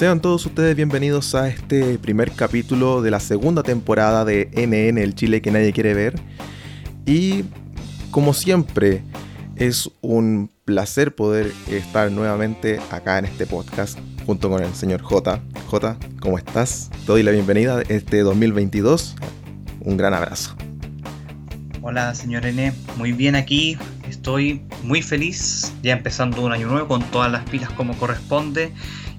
Sean 0.00 0.22
todos 0.22 0.46
ustedes 0.46 0.74
bienvenidos 0.74 1.34
a 1.34 1.48
este 1.48 1.98
primer 1.98 2.32
capítulo 2.32 3.02
de 3.02 3.10
la 3.10 3.20
segunda 3.20 3.62
temporada 3.62 4.24
de 4.24 4.48
NN, 4.54 4.96
el 4.96 5.14
Chile 5.14 5.42
que 5.42 5.50
nadie 5.50 5.74
quiere 5.74 5.92
ver. 5.92 6.18
Y 7.04 7.44
como 8.10 8.32
siempre, 8.32 9.02
es 9.56 9.90
un 10.00 10.50
placer 10.64 11.14
poder 11.14 11.52
estar 11.68 12.10
nuevamente 12.10 12.80
acá 12.90 13.18
en 13.18 13.26
este 13.26 13.44
podcast 13.44 13.98
junto 14.24 14.48
con 14.48 14.62
el 14.62 14.72
señor 14.72 15.02
J. 15.02 15.38
J, 15.66 15.98
¿cómo 16.22 16.38
estás? 16.38 16.88
Te 17.04 17.12
doy 17.12 17.22
la 17.22 17.32
bienvenida 17.32 17.80
a 17.80 17.82
este 17.82 18.20
2022. 18.20 19.16
Un 19.80 19.98
gran 19.98 20.14
abrazo. 20.14 20.56
Hola, 21.82 22.14
señor 22.14 22.46
N. 22.46 22.72
Muy 22.96 23.12
bien 23.12 23.36
aquí. 23.36 23.76
Estoy 24.08 24.62
muy 24.82 25.02
feliz, 25.02 25.74
ya 25.82 25.92
empezando 25.92 26.40
un 26.40 26.52
año 26.52 26.68
nuevo 26.68 26.88
con 26.88 27.02
todas 27.10 27.30
las 27.30 27.46
pilas 27.50 27.68
como 27.72 27.94
corresponde 27.98 28.72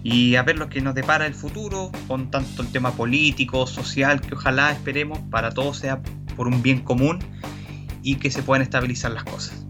y 0.04 0.36
a 0.36 0.44
ver 0.44 0.58
lo 0.58 0.70
que 0.70 0.82
nos 0.82 0.96
depara 0.96 1.26
el 1.26 1.34
futuro 1.34 1.92
con 2.08 2.32
tanto 2.32 2.62
el 2.62 2.70
tema 2.70 2.92
político, 2.92 3.68
social, 3.68 4.22
que 4.22 4.34
ojalá 4.36 4.72
esperemos 4.72 5.20
para 5.30 5.52
todo 5.52 5.74
sea 5.74 6.02
por 6.36 6.48
un 6.48 6.62
bien 6.62 6.80
común 6.80 7.20
y 8.02 8.16
que 8.16 8.32
se 8.32 8.42
puedan 8.42 8.62
estabilizar 8.62 9.12
las 9.12 9.24
cosas. 9.24 9.66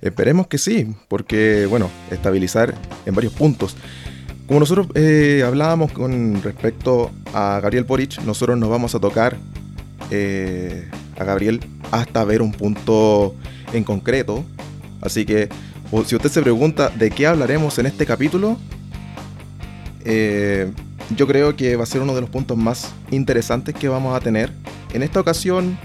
Esperemos 0.00 0.46
que 0.46 0.58
sí, 0.58 0.94
porque 1.08 1.66
bueno, 1.66 1.90
estabilizar 2.10 2.74
en 3.04 3.14
varios 3.14 3.32
puntos. 3.32 3.76
Como 4.46 4.60
nosotros 4.60 4.86
eh, 4.94 5.42
hablábamos 5.44 5.92
con 5.92 6.42
respecto 6.42 7.10
a 7.34 7.58
Gabriel 7.60 7.84
Boric, 7.84 8.20
nosotros 8.22 8.56
nos 8.58 8.70
vamos 8.70 8.94
a 8.94 9.00
tocar 9.00 9.36
eh, 10.10 10.88
a 11.18 11.24
Gabriel 11.24 11.60
hasta 11.90 12.24
ver 12.24 12.42
un 12.42 12.52
punto 12.52 13.34
en 13.72 13.82
concreto. 13.84 14.44
Así 15.00 15.24
que 15.26 15.48
si 16.06 16.14
usted 16.14 16.30
se 16.30 16.42
pregunta 16.42 16.90
de 16.90 17.10
qué 17.10 17.26
hablaremos 17.26 17.78
en 17.78 17.86
este 17.86 18.06
capítulo, 18.06 18.58
eh, 20.08 20.70
yo 21.16 21.26
creo 21.26 21.56
que 21.56 21.74
va 21.74 21.82
a 21.82 21.86
ser 21.86 22.00
uno 22.00 22.14
de 22.14 22.20
los 22.20 22.30
puntos 22.30 22.56
más 22.56 22.94
interesantes 23.10 23.74
que 23.74 23.88
vamos 23.88 24.16
a 24.16 24.20
tener. 24.20 24.52
En 24.94 25.02
esta 25.02 25.18
ocasión, 25.18 25.76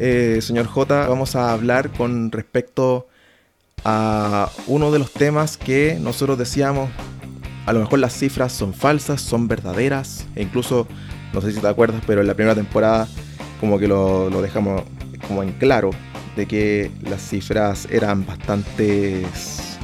eh, 0.00 0.40
señor 0.42 0.66
J, 0.66 1.06
vamos 1.06 1.36
a 1.36 1.52
hablar 1.52 1.90
con 1.90 2.32
respecto 2.32 3.06
a 3.84 4.50
uno 4.66 4.90
de 4.90 4.98
los 4.98 5.12
temas 5.12 5.56
que 5.56 5.96
nosotros 6.00 6.36
decíamos, 6.36 6.90
a 7.64 7.72
lo 7.72 7.78
mejor 7.78 8.00
las 8.00 8.12
cifras 8.12 8.52
son 8.52 8.74
falsas, 8.74 9.20
son 9.20 9.46
verdaderas, 9.46 10.26
e 10.34 10.42
incluso, 10.42 10.88
no 11.32 11.40
sé 11.40 11.52
si 11.52 11.60
te 11.60 11.68
acuerdas, 11.68 12.02
pero 12.04 12.22
en 12.22 12.26
la 12.26 12.34
primera 12.34 12.56
temporada 12.56 13.06
como 13.60 13.78
que 13.78 13.86
lo, 13.86 14.30
lo 14.30 14.42
dejamos 14.42 14.82
como 15.28 15.44
en 15.44 15.52
claro, 15.52 15.90
de 16.34 16.46
que 16.46 16.90
las 17.02 17.22
cifras 17.22 17.86
eran 17.88 18.26
bastante 18.26 19.24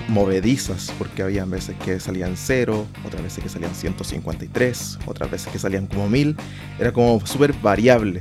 movedizas, 0.08 0.92
porque 0.98 1.22
había 1.22 1.44
veces 1.44 1.76
que 1.84 2.00
salían 2.00 2.36
0, 2.36 2.86
otras 3.06 3.22
veces 3.22 3.44
que 3.44 3.50
salían 3.50 3.74
153, 3.74 4.98
otras 5.06 5.30
veces 5.30 5.52
que 5.52 5.58
salían 5.58 5.86
como 5.86 6.08
1000, 6.08 6.36
era 6.78 6.92
como 6.92 7.24
súper 7.26 7.52
variable. 7.52 8.20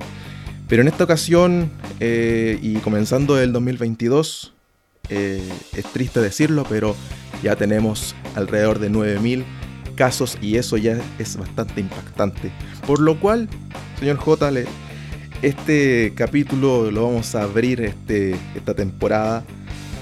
Pero 0.68 0.82
en 0.82 0.90
esta 0.90 1.06
ocasión, 1.06 1.72
eh, 2.00 2.60
y 2.62 2.76
comenzando 2.80 3.42
el 3.42 3.54
2022, 3.54 4.54
eh, 5.10 5.42
es 5.74 5.86
triste 5.94 6.20
decirlo, 6.20 6.66
pero 6.68 6.96
ya 7.42 7.56
tenemos 7.56 8.16
alrededor 8.36 8.80
de 8.80 8.90
9000 8.90 9.46
casos 9.96 10.38
y 10.42 10.58
eso 10.58 10.78
ya 10.78 11.00
es 11.18 11.38
bastante 11.38 11.80
impactante. 11.80 12.52
Por 12.86 13.00
lo 13.00 13.20
cual, 13.20 13.48
señor 14.00 14.18
J, 14.18 14.52
este 15.42 16.14
capítulo 16.16 16.92
lo 16.92 17.04
vamos 17.04 17.34
a 17.36 17.44
abrir 17.44 17.82
este, 17.82 18.36
esta 18.56 18.74
temporada 18.74 19.46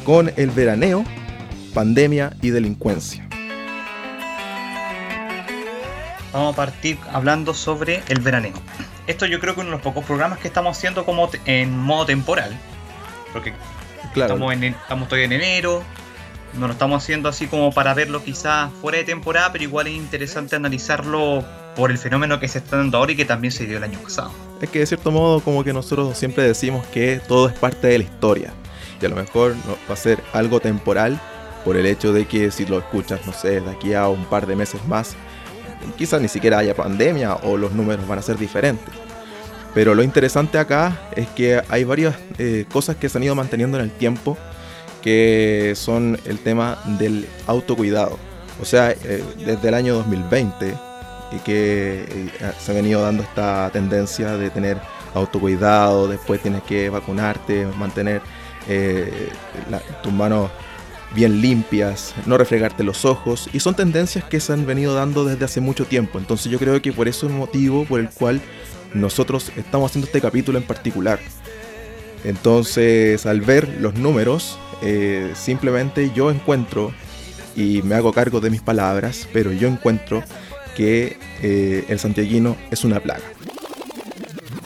con 0.03 0.31
el 0.35 0.49
veraneo 0.49 1.05
pandemia 1.75 2.31
y 2.41 2.51
delincuencia. 2.51 3.27
Vamos 6.31 6.53
a 6.53 6.55
partir 6.55 6.97
hablando 7.11 7.53
sobre 7.53 8.01
el 8.07 8.21
veraneo. 8.21 8.53
Esto 9.07 9.25
yo 9.25 9.39
creo 9.39 9.53
que 9.53 9.59
uno 9.59 9.69
de 9.69 9.75
los 9.75 9.81
pocos 9.81 10.05
programas 10.05 10.39
que 10.39 10.47
estamos 10.47 10.77
haciendo 10.77 11.05
como 11.05 11.29
en 11.45 11.77
modo 11.77 12.05
temporal. 12.05 12.57
Porque 13.33 13.53
estamos, 14.15 14.53
en, 14.53 14.63
estamos 14.63 15.09
todavía 15.09 15.25
en 15.25 15.33
enero, 15.33 15.83
no 16.57 16.67
lo 16.67 16.73
estamos 16.73 17.03
haciendo 17.03 17.27
así 17.27 17.47
como 17.47 17.73
para 17.73 17.93
verlo 17.93 18.23
quizás 18.23 18.71
fuera 18.81 18.97
de 18.97 19.03
temporada, 19.03 19.51
pero 19.51 19.65
igual 19.65 19.87
es 19.87 19.95
interesante 19.95 20.55
analizarlo 20.55 21.43
por 21.75 21.91
el 21.91 21.97
fenómeno 21.97 22.39
que 22.39 22.47
se 22.47 22.59
está 22.59 22.77
dando 22.77 22.97
ahora 22.97 23.11
y 23.11 23.15
que 23.17 23.25
también 23.25 23.51
se 23.51 23.65
dio 23.65 23.77
el 23.77 23.83
año 23.83 23.99
pasado. 23.99 24.31
Es 24.61 24.69
que 24.69 24.79
de 24.79 24.85
cierto 24.85 25.11
modo 25.11 25.41
como 25.41 25.65
que 25.65 25.73
nosotros 25.73 26.17
siempre 26.17 26.45
decimos 26.45 26.85
que 26.87 27.19
todo 27.27 27.49
es 27.49 27.59
parte 27.59 27.87
de 27.87 27.97
la 27.97 28.03
historia 28.05 28.53
y 29.01 29.05
a 29.05 29.09
lo 29.09 29.17
mejor 29.17 29.55
va 29.89 29.93
a 29.93 29.97
ser 29.97 30.23
algo 30.31 30.61
temporal 30.61 31.19
por 31.65 31.75
el 31.75 31.87
hecho 31.87 32.13
de 32.13 32.25
que 32.25 32.51
si 32.51 32.65
lo 32.65 32.77
escuchas, 32.77 33.25
no 33.25 33.33
sé, 33.33 33.59
de 33.59 33.71
aquí 33.71 33.93
a 33.95 34.07
un 34.07 34.23
par 34.25 34.45
de 34.45 34.55
meses 34.55 34.79
más, 34.87 35.15
quizás 35.97 36.21
ni 36.21 36.27
siquiera 36.27 36.59
haya 36.59 36.75
pandemia 36.75 37.35
o 37.35 37.57
los 37.57 37.73
números 37.73 38.07
van 38.07 38.19
a 38.19 38.21
ser 38.21 38.37
diferentes. 38.37 38.93
Pero 39.73 39.93
lo 39.93 40.03
interesante 40.03 40.57
acá 40.57 41.09
es 41.15 41.27
que 41.29 41.61
hay 41.67 41.83
varias 41.83 42.15
eh, 42.37 42.65
cosas 42.71 42.95
que 42.95 43.09
se 43.09 43.17
han 43.17 43.23
ido 43.23 43.35
manteniendo 43.35 43.77
en 43.77 43.83
el 43.83 43.91
tiempo, 43.91 44.37
que 45.01 45.73
son 45.75 46.17
el 46.25 46.39
tema 46.39 46.77
del 46.99 47.27
autocuidado. 47.47 48.17
O 48.61 48.65
sea, 48.65 48.91
eh, 48.91 49.23
desde 49.45 49.67
el 49.67 49.73
año 49.73 49.95
2020, 49.95 50.73
y 51.31 51.37
que 51.39 52.05
eh, 52.07 52.29
se 52.57 52.71
ha 52.71 52.75
venido 52.75 53.01
dando 53.01 53.23
esta 53.23 53.69
tendencia 53.73 54.37
de 54.37 54.49
tener 54.49 54.77
autocuidado, 55.13 56.07
después 56.07 56.41
tienes 56.41 56.63
que 56.63 56.89
vacunarte, 56.89 57.65
mantener 57.77 58.21
tus 60.01 60.11
manos 60.11 60.49
bien 61.15 61.41
limpias, 61.41 62.13
no 62.25 62.37
refregarte 62.37 62.83
los 62.83 63.05
ojos, 63.05 63.49
y 63.53 63.59
son 63.59 63.75
tendencias 63.75 64.25
que 64.25 64.39
se 64.39 64.53
han 64.53 64.65
venido 64.65 64.93
dando 64.93 65.23
desde 65.23 65.45
hace 65.45 65.61
mucho 65.61 65.85
tiempo. 65.85 66.19
Entonces 66.19 66.51
yo 66.51 66.59
creo 66.59 66.81
que 66.81 66.91
por 66.91 67.07
eso 67.07 67.25
es 67.25 67.31
el 67.31 67.37
motivo 67.37 67.85
por 67.85 67.99
el 67.99 68.09
cual 68.09 68.41
nosotros 68.93 69.51
estamos 69.55 69.91
haciendo 69.91 70.07
este 70.07 70.21
capítulo 70.21 70.57
en 70.57 70.65
particular. 70.65 71.19
Entonces 72.23 73.25
al 73.25 73.41
ver 73.41 73.77
los 73.79 73.95
números, 73.95 74.59
eh, 74.81 75.31
simplemente 75.35 76.11
yo 76.13 76.29
encuentro, 76.29 76.93
y 77.55 77.81
me 77.83 77.95
hago 77.95 78.11
cargo 78.11 78.41
de 78.41 78.49
mis 78.49 78.61
palabras, 78.61 79.27
pero 79.31 79.51
yo 79.53 79.67
encuentro 79.67 80.23
que 80.75 81.17
eh, 81.41 81.85
el 81.87 81.99
santiaguino 81.99 82.57
es 82.69 82.83
una 82.83 82.99
plaga. 82.99 83.23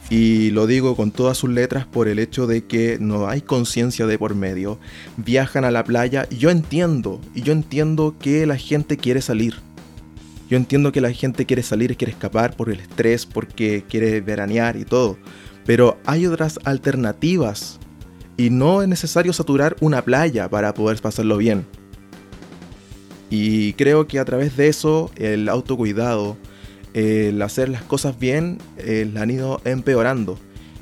Y 0.09 0.49
lo 0.51 0.65
digo 0.65 0.95
con 0.95 1.11
todas 1.11 1.37
sus 1.37 1.51
letras 1.51 1.85
por 1.85 2.07
el 2.07 2.17
hecho 2.17 2.47
de 2.47 2.65
que 2.65 2.97
no 2.99 3.27
hay 3.27 3.41
conciencia 3.41 4.07
de 4.07 4.17
por 4.17 4.33
medio. 4.33 4.79
Viajan 5.17 5.65
a 5.65 5.71
la 5.71 5.83
playa 5.83 6.27
yo 6.29 6.49
entiendo, 6.49 7.21
y 7.35 7.43
yo 7.43 7.53
entiendo 7.53 8.15
que 8.19 8.45
la 8.47 8.57
gente 8.57 8.97
quiere 8.97 9.21
salir. 9.21 9.55
Yo 10.49 10.57
entiendo 10.57 10.91
que 10.91 11.01
la 11.01 11.11
gente 11.11 11.45
quiere 11.45 11.61
salir, 11.61 11.95
quiere 11.95 12.13
escapar 12.13 12.55
por 12.55 12.71
el 12.71 12.79
estrés, 12.79 13.27
porque 13.27 13.83
quiere 13.87 14.19
veranear 14.19 14.77
y 14.77 14.83
todo. 14.83 15.17
Pero 15.63 15.99
hay 16.05 16.25
otras 16.25 16.59
alternativas. 16.63 17.79
Y 18.35 18.49
no 18.49 18.81
es 18.81 18.87
necesario 18.87 19.31
saturar 19.31 19.75
una 19.79 20.01
playa 20.01 20.49
para 20.49 20.73
poder 20.73 20.99
pasarlo 21.01 21.37
bien. 21.37 21.67
Y 23.29 23.73
creo 23.73 24.07
que 24.07 24.17
a 24.17 24.25
través 24.25 24.57
de 24.57 24.69
eso, 24.69 25.11
el 25.17 25.49
autocuidado, 25.49 26.35
el 26.93 27.41
hacer 27.41 27.69
las 27.69 27.83
cosas 27.83 28.17
bien 28.19 28.57
eh, 28.77 29.09
la 29.11 29.21
han 29.21 29.31
ido 29.31 29.61
empeorando. 29.65 30.37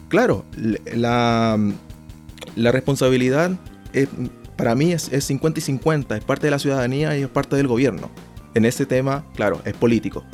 Claro, 0.09 0.45
la, 0.55 1.59
la 2.55 2.71
responsabilidad 2.71 3.51
para 4.57 4.75
mí 4.75 4.91
es, 4.91 5.09
50 5.09 5.59
y 5.59 5.61
50, 5.61 6.17
es 6.17 6.23
parte 6.23 6.47
de 6.47 6.51
la 6.51 6.59
ciudadanía 6.59 7.17
y 7.17 7.21
es 7.21 7.29
parte 7.29 7.55
del 7.55 7.67
gobierno. 7.67 8.09
En 8.55 8.65
ese 8.65 8.85
tema, 8.85 9.23
claro, 9.35 9.61
es 9.65 9.73
político, 9.75 10.25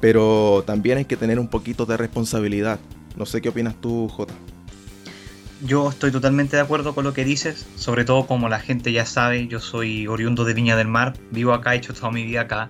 pero 0.00 0.62
también 0.64 0.98
hay 0.98 1.04
que 1.04 1.16
tener 1.16 1.38
un 1.38 1.48
poquito 1.48 1.84
de 1.84 1.96
responsabilidad. 1.96 2.78
No 3.16 3.26
sé 3.26 3.42
qué 3.42 3.48
opinas 3.48 3.74
tú, 3.80 4.08
Jota. 4.08 4.34
Yo 5.64 5.90
estoy 5.90 6.10
totalmente 6.10 6.56
de 6.56 6.62
acuerdo 6.62 6.94
con 6.94 7.04
lo 7.04 7.12
que 7.12 7.24
dices, 7.24 7.66
sobre 7.76 8.04
todo 8.04 8.26
como 8.26 8.48
la 8.48 8.58
gente 8.58 8.92
ya 8.92 9.04
sabe, 9.04 9.46
yo 9.46 9.60
soy 9.60 10.06
oriundo 10.06 10.44
de 10.44 10.54
Viña 10.54 10.76
del 10.76 10.88
Mar, 10.88 11.14
vivo 11.30 11.52
acá, 11.52 11.74
he 11.74 11.78
hecho 11.78 11.94
toda 11.94 12.10
mi 12.10 12.24
vida 12.24 12.42
acá, 12.42 12.66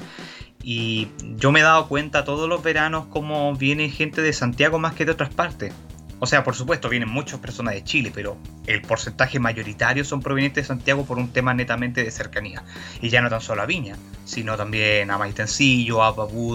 y 0.62 1.09
yo 1.37 1.50
me 1.53 1.61
he 1.61 1.62
dado 1.62 1.88
cuenta 1.88 2.25
todos 2.25 2.49
los 2.49 2.62
veranos 2.62 3.06
como 3.06 3.55
viene 3.55 3.91
gente 3.91 4.23
de 4.23 4.32
Santiago 4.32 4.79
más 4.79 4.94
que 4.94 5.05
de 5.05 5.12
otras 5.12 5.31
partes. 5.31 5.73
O 6.20 6.26
sea, 6.26 6.44
por 6.44 6.55
supuesto, 6.55 6.88
vienen 6.88 7.09
muchas 7.09 7.41
personas 7.41 7.75
de 7.75 7.82
Chile, 7.82 8.12
pero 8.14 8.37
el 8.69 8.81
porcentaje 8.82 9.41
mayoritario 9.41 10.05
son 10.05 10.20
provenientes 10.23 10.62
de 10.62 10.69
Santiago 10.69 11.05
por 11.05 11.19
un 11.19 11.32
tema 11.32 11.53
netamente 11.53 12.05
de 12.05 12.12
cercanía. 12.12 12.62
Y 13.00 13.09
ya 13.09 13.20
no 13.23 13.29
tan 13.29 13.41
solo 13.41 13.62
a 13.62 13.67
Viña, 13.67 13.97
sino 14.25 14.56
también 14.56 15.11
a 15.11 15.19
Maitencillo, 15.19 16.05
a 16.05 16.14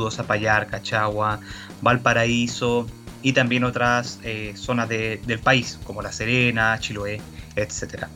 Zapallar, 0.10 0.68
Cachagua, 0.68 1.42
Valparaíso 1.82 2.88
y 3.22 3.34
también 3.34 3.66
otras 3.66 4.22
eh, 4.24 4.54
zonas 4.56 4.88
del 4.88 5.40
país, 5.44 5.78
como 5.84 6.02
La 6.02 6.14
Serena, 6.14 6.80
Chiloé, 6.80 7.20
etcétera 7.58 8.08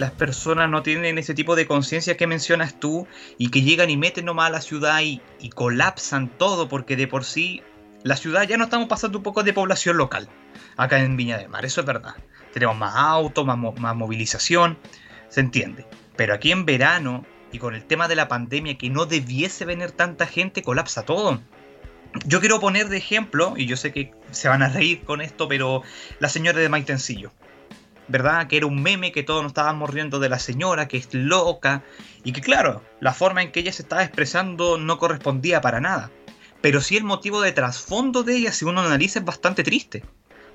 las 0.00 0.12
personas 0.12 0.70
no 0.70 0.82
tienen 0.82 1.18
ese 1.18 1.34
tipo 1.34 1.54
de 1.56 1.66
conciencia 1.66 2.16
que 2.16 2.26
mencionas 2.26 2.80
tú 2.80 3.06
y 3.36 3.50
que 3.50 3.60
llegan 3.60 3.90
y 3.90 3.98
meten 3.98 4.24
nomás 4.24 4.46
a 4.46 4.50
la 4.50 4.60
ciudad 4.62 5.00
y, 5.02 5.20
colapsan 5.54 6.30
todo 6.38 6.68
porque 6.68 6.96
de 6.96 7.06
por 7.06 7.22
sí 7.22 7.62
la 8.02 8.16
ciudad 8.16 8.44
ya 8.44 8.56
no 8.56 8.64
estamos 8.64 8.88
pasando 8.88 9.18
un 9.18 9.24
poco 9.24 9.42
de 9.42 9.52
población 9.52 9.98
local 9.98 10.26
acá 10.78 10.98
en 11.00 11.18
Viña 11.18 11.36
del 11.36 11.50
Mar, 11.50 11.66
eso 11.66 11.82
es 11.82 11.86
verdad. 11.86 12.14
Tenemos 12.54 12.78
más 12.78 12.94
autos, 12.96 13.44
más, 13.44 13.58
más 13.58 13.94
movilización, 13.94 14.78
se 15.28 15.40
entiende. 15.40 15.84
Pero 16.16 16.32
aquí 16.32 16.50
en 16.50 16.64
verano 16.64 17.26
y 17.52 17.58
con 17.58 17.74
el 17.74 17.84
tema 17.84 18.08
de 18.08 18.16
la 18.16 18.26
pandemia 18.26 18.78
que 18.78 18.88
no 18.88 19.04
debiese 19.04 19.66
venir 19.66 19.90
tanta 19.90 20.26
gente, 20.26 20.62
colapsa 20.62 21.04
todo. 21.04 21.42
Yo 22.24 22.40
quiero 22.40 22.58
poner 22.58 22.88
de 22.88 22.96
ejemplo, 22.96 23.52
y 23.56 23.66
yo 23.66 23.76
sé 23.76 23.92
que 23.92 24.14
se 24.30 24.48
van 24.48 24.62
a 24.62 24.68
reír 24.68 25.04
con 25.04 25.20
esto, 25.20 25.46
pero 25.46 25.82
la 26.20 26.30
señora 26.30 26.58
de 26.58 26.70
Maitencillo. 26.70 27.32
¿Verdad? 28.10 28.48
Que 28.48 28.56
era 28.56 28.66
un 28.66 28.82
meme 28.82 29.12
que 29.12 29.22
todos 29.22 29.42
nos 29.42 29.50
estábamos 29.50 29.88
riendo 29.88 30.18
de 30.18 30.28
la 30.28 30.40
señora, 30.40 30.88
que 30.88 30.96
es 30.96 31.14
loca, 31.14 31.84
y 32.24 32.32
que 32.32 32.40
claro, 32.40 32.82
la 32.98 33.14
forma 33.14 33.40
en 33.40 33.52
que 33.52 33.60
ella 33.60 33.72
se 33.72 33.82
estaba 33.82 34.02
expresando 34.02 34.78
no 34.78 34.98
correspondía 34.98 35.60
para 35.60 35.80
nada. 35.80 36.10
Pero 36.60 36.80
sí 36.80 36.96
el 36.96 37.04
motivo 37.04 37.40
de 37.40 37.52
trasfondo 37.52 38.24
de 38.24 38.36
ella, 38.36 38.52
si 38.52 38.64
uno 38.64 38.80
analiza, 38.80 39.20
es 39.20 39.24
bastante 39.24 39.62
triste. 39.62 40.02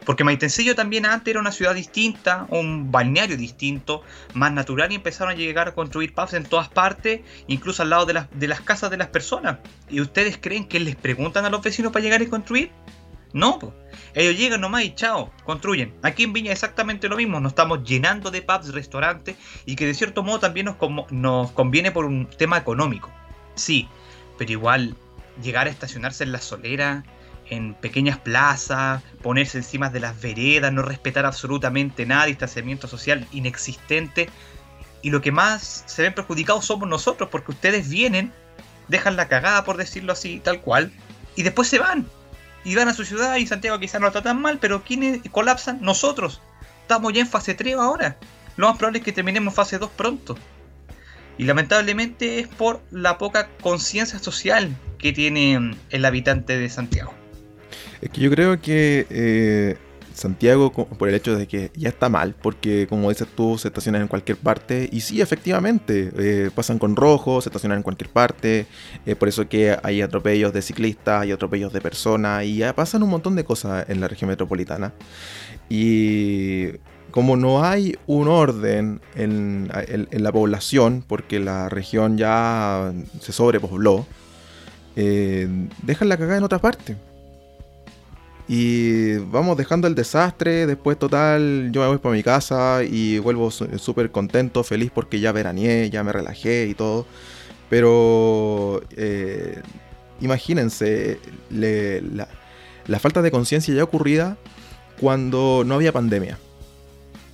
Porque 0.06 0.26
Maitencillo 0.26 0.76
también 0.76 1.06
antes 1.06 1.32
era 1.32 1.40
una 1.40 1.54
ciudad 1.54 1.74
distinta, 1.74 2.46
un 2.50 2.92
balneario 2.92 3.38
distinto, 3.38 4.04
más 4.34 4.52
natural 4.52 4.92
y 4.92 4.96
empezaron 4.96 5.32
a 5.32 5.36
llegar 5.36 5.70
a 5.70 5.74
construir 5.74 6.14
pubs 6.14 6.34
en 6.34 6.44
todas 6.44 6.68
partes, 6.68 7.22
incluso 7.48 7.84
al 7.84 7.90
lado 7.90 8.06
de 8.06 8.14
las, 8.16 8.28
de 8.38 8.50
las 8.50 8.60
casas 8.60 8.92
de 8.92 8.98
las 8.98 9.08
personas. 9.08 9.60
¿Y 9.90 10.02
ustedes 10.02 10.38
creen 10.38 10.68
que 10.68 10.82
les 10.82 10.98
preguntan 10.98 11.46
a 11.46 11.50
los 11.50 11.62
vecinos 11.62 11.94
para 11.94 12.04
llegar 12.04 12.22
y 12.22 12.28
construir? 12.28 12.72
No, 13.36 13.60
ellos 14.14 14.38
llegan 14.38 14.62
nomás 14.62 14.86
y 14.86 14.96
chao, 14.96 15.30
construyen. 15.44 15.94
Aquí 16.04 16.24
en 16.24 16.32
Viña 16.32 16.54
exactamente 16.54 17.10
lo 17.10 17.18
mismo, 17.18 17.42
nos 17.42 17.52
estamos 17.52 17.84
llenando 17.84 18.32
de 18.32 18.42
pubs, 18.42 18.74
restaurantes 18.74 19.36
y 19.66 19.76
que 19.76 19.86
de 19.86 19.94
cierto 19.94 20.24
modo 20.24 20.40
también 20.40 20.68
nos, 20.68 20.78
nos 21.12 21.52
conviene 21.52 21.92
por 21.92 22.06
un 22.06 22.28
tema 22.30 22.58
económico. 22.58 23.12
Sí, 23.56 23.90
pero 24.38 24.54
igual 24.54 24.96
llegar 25.44 25.68
a 25.68 25.70
estacionarse 25.70 26.24
en 26.24 26.32
la 26.32 26.40
solera, 26.40 27.04
en 27.50 27.74
pequeñas 27.74 28.18
plazas, 28.20 29.04
ponerse 29.22 29.58
encima 29.58 29.90
de 29.90 30.00
las 30.00 30.22
veredas, 30.22 30.72
no 30.72 30.82
respetar 30.82 31.26
absolutamente 31.26 32.06
nada, 32.06 32.28
distanciamiento 32.28 32.88
social 32.88 33.28
inexistente. 33.34 34.30
Y 35.02 35.10
lo 35.10 35.20
que 35.20 35.34
más 35.34 35.84
se 35.88 36.04
ven 36.04 36.14
perjudicados 36.14 36.64
somos 36.64 36.88
nosotros, 36.88 37.28
porque 37.30 37.52
ustedes 37.52 37.90
vienen, 37.90 38.32
dejan 38.88 39.18
la 39.18 39.28
cagada, 39.28 39.66
por 39.66 39.76
decirlo 39.76 40.14
así, 40.14 40.40
tal 40.40 40.62
cual, 40.62 40.94
y 41.36 41.44
después 41.44 41.68
se 41.68 41.80
van. 41.80 42.08
Y 42.66 42.76
van 42.76 42.90
a 42.90 42.94
su 42.94 43.06
ciudad 43.06 43.38
y 43.38 43.48
Santiago 43.48 43.80
quizás 43.80 44.02
no 44.02 44.08
está 44.08 44.22
tan 44.22 44.42
mal, 44.42 44.58
pero 44.60 44.84
¿quiénes 44.84 45.22
colapsan? 45.32 45.80
Nosotros. 45.82 46.42
Estamos 46.82 47.14
ya 47.14 47.22
en 47.22 47.28
fase 47.28 47.54
3 47.54 47.76
ahora. 47.76 48.18
Lo 48.58 48.68
más 48.68 48.78
probable 48.78 49.00
es 49.00 49.06
que 49.06 49.12
terminemos 49.12 49.54
fase 49.54 49.78
2 49.78 49.90
pronto. 49.92 50.36
Y 51.38 51.44
lamentablemente 51.44 52.40
es 52.40 52.48
por 52.48 52.82
la 52.92 53.18
poca 53.18 53.50
conciencia 53.62 54.20
social 54.20 54.76
que 54.98 55.14
tiene 55.14 55.76
el 55.90 56.06
habitante 56.06 56.58
de 56.58 56.70
Santiago. 56.70 57.14
Es 58.02 58.10
que 58.10 58.22
yo 58.22 58.32
creo 58.32 58.60
que 58.60 59.06
eh, 59.10 59.78
Santiago, 60.16 60.72
por 60.72 61.10
el 61.10 61.16
hecho 61.16 61.38
de 61.38 61.48
que 61.48 61.72
ya 61.76 61.90
está 61.90 62.10
mal, 62.10 62.36
porque 62.42 62.88
como 62.88 63.10
dices 63.10 63.28
tú, 63.36 63.58
se 63.58 63.68
estacionan 63.68 64.04
en 64.04 64.08
cualquier 64.08 64.38
parte, 64.38 64.90
y 64.92 65.02
sí, 65.02 65.22
efectivamente, 65.22 66.12
eh, 66.18 66.50
pasan 66.54 66.80
con 66.80 66.96
rojo, 66.96 67.42
se 67.42 67.50
estacionan 67.50 67.80
en 67.80 67.84
cualquier 67.84 68.10
parte, 68.10 68.66
eh, 69.06 69.16
por 69.16 69.28
eso 69.28 69.48
que 69.48 69.78
hay 69.84 70.02
atropellos 70.02 70.54
de 70.54 70.62
ciclistas, 70.62 71.22
hay 71.24 71.32
atropellos 71.32 71.74
de 71.74 71.82
personas, 71.82 72.46
y 72.46 72.58
ya 72.58 72.74
pasan 72.74 73.04
un 73.04 73.10
montón 73.10 73.36
de 73.36 73.44
cosas 73.44 73.90
en 73.90 74.02
la 74.02 74.08
región 74.08 74.30
metropolitana. 74.30 74.94
Y 75.70 76.68
como 77.12 77.38
no 77.38 77.64
hay 77.64 77.98
un 78.08 78.28
orden 78.28 79.02
en, 79.16 79.70
la 80.12 80.32
población, 80.32 81.04
porque 81.08 81.40
la 81.40 81.70
región 81.70 82.18
ya 82.18 82.94
se 83.22 83.32
sobrepobló, 83.32 84.06
dejan 84.96 86.10
la 86.10 86.18
cagada 86.18 86.38
en 86.38 86.44
otra 86.44 86.60
parte. 86.60 86.96
Y 88.48 89.18
vamos 89.18 89.58
dejando 89.58 89.88
el 89.88 89.96
desastre, 89.96 90.68
después 90.68 91.00
total, 91.00 91.70
yo 91.72 91.82
me 91.82 91.88
voy 91.88 91.98
para 91.98 92.14
mi 92.14 92.22
casa 92.22 92.84
y 92.84 93.18
vuelvo 93.18 93.50
súper 93.50 94.12
contento, 94.12 94.64
feliz 94.64 94.92
porque 94.94 95.20
ya 95.20 95.32
veraneé, 95.32 95.90
ya 95.90 96.04
me 96.04 96.12
relajé 96.12 96.68
y 96.68 96.76
todo. 96.76 97.08
Pero 97.70 98.84
eh, 98.96 99.62
imagínense 100.22 101.20
la, 101.50 103.00
falta 103.00 103.24
de 103.24 103.32
conciencia 103.32 103.74
ya 103.74 103.84
ocurrida 103.84 104.38
cuando 105.00 105.64
no 105.66 105.76
había 105.76 105.92
pandemia. 105.92 106.38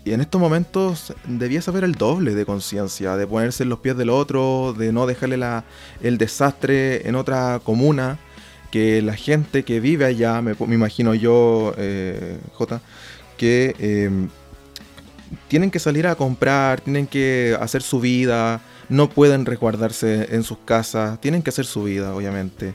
Y 0.05 0.13
en 0.13 0.21
estos 0.21 0.39
momentos 0.39 1.13
debía 1.27 1.61
saber 1.61 1.83
el 1.83 1.93
doble 1.93 2.33
de 2.33 2.45
conciencia, 2.45 3.17
de 3.17 3.27
ponerse 3.27 3.63
en 3.63 3.69
los 3.69 3.79
pies 3.79 3.97
del 3.97 4.09
otro, 4.09 4.73
de 4.75 4.93
no 4.93 5.05
dejarle 5.05 5.37
el 6.01 6.17
desastre 6.17 7.07
en 7.07 7.15
otra 7.15 7.59
comuna 7.63 8.17
que 8.71 9.01
la 9.01 9.15
gente 9.15 9.63
que 9.63 9.79
vive 9.79 10.06
allá, 10.06 10.41
me, 10.41 10.56
imagino 10.73 11.13
yo, 11.13 11.73
eh, 11.77 12.39
J, 12.53 12.81
que 13.38 13.75
em, 13.79 14.29
tienen 15.47 15.69
que 15.69 15.79
salir 15.79 16.07
a 16.07 16.15
comprar, 16.15 16.81
tienen 16.81 17.06
que 17.06 17.56
hacer 17.59 17.81
su 17.83 18.00
vida, 18.00 18.62
no 18.89 19.09
pueden 19.09 19.45
resguardarse 19.45 20.33
en 20.33 20.44
sus 20.44 20.57
casas, 20.59 21.19
tienen 21.21 21.41
que 21.41 21.50
hacer 21.50 21.65
su 21.65 21.83
vida, 21.83 22.15
obviamente. 22.15 22.73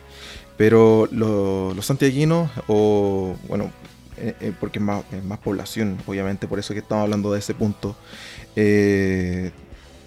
Pero 0.57 1.09
los 1.11 1.85
santiaguinos, 1.85 2.51
o 2.67 3.35
bueno, 3.49 3.71
eh, 4.19 4.35
eh, 4.41 4.53
porque 4.59 4.79
es 4.79 4.85
más, 4.85 5.05
más, 5.25 5.39
población, 5.39 5.99
obviamente, 6.07 6.47
por 6.47 6.59
eso 6.59 6.73
que 6.73 6.81
estamos 6.81 7.03
hablando 7.03 7.33
de 7.33 7.39
ese 7.39 7.55
punto, 7.55 7.97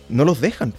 no 0.09 0.25
los 0.25 0.41
dejan 0.41 0.73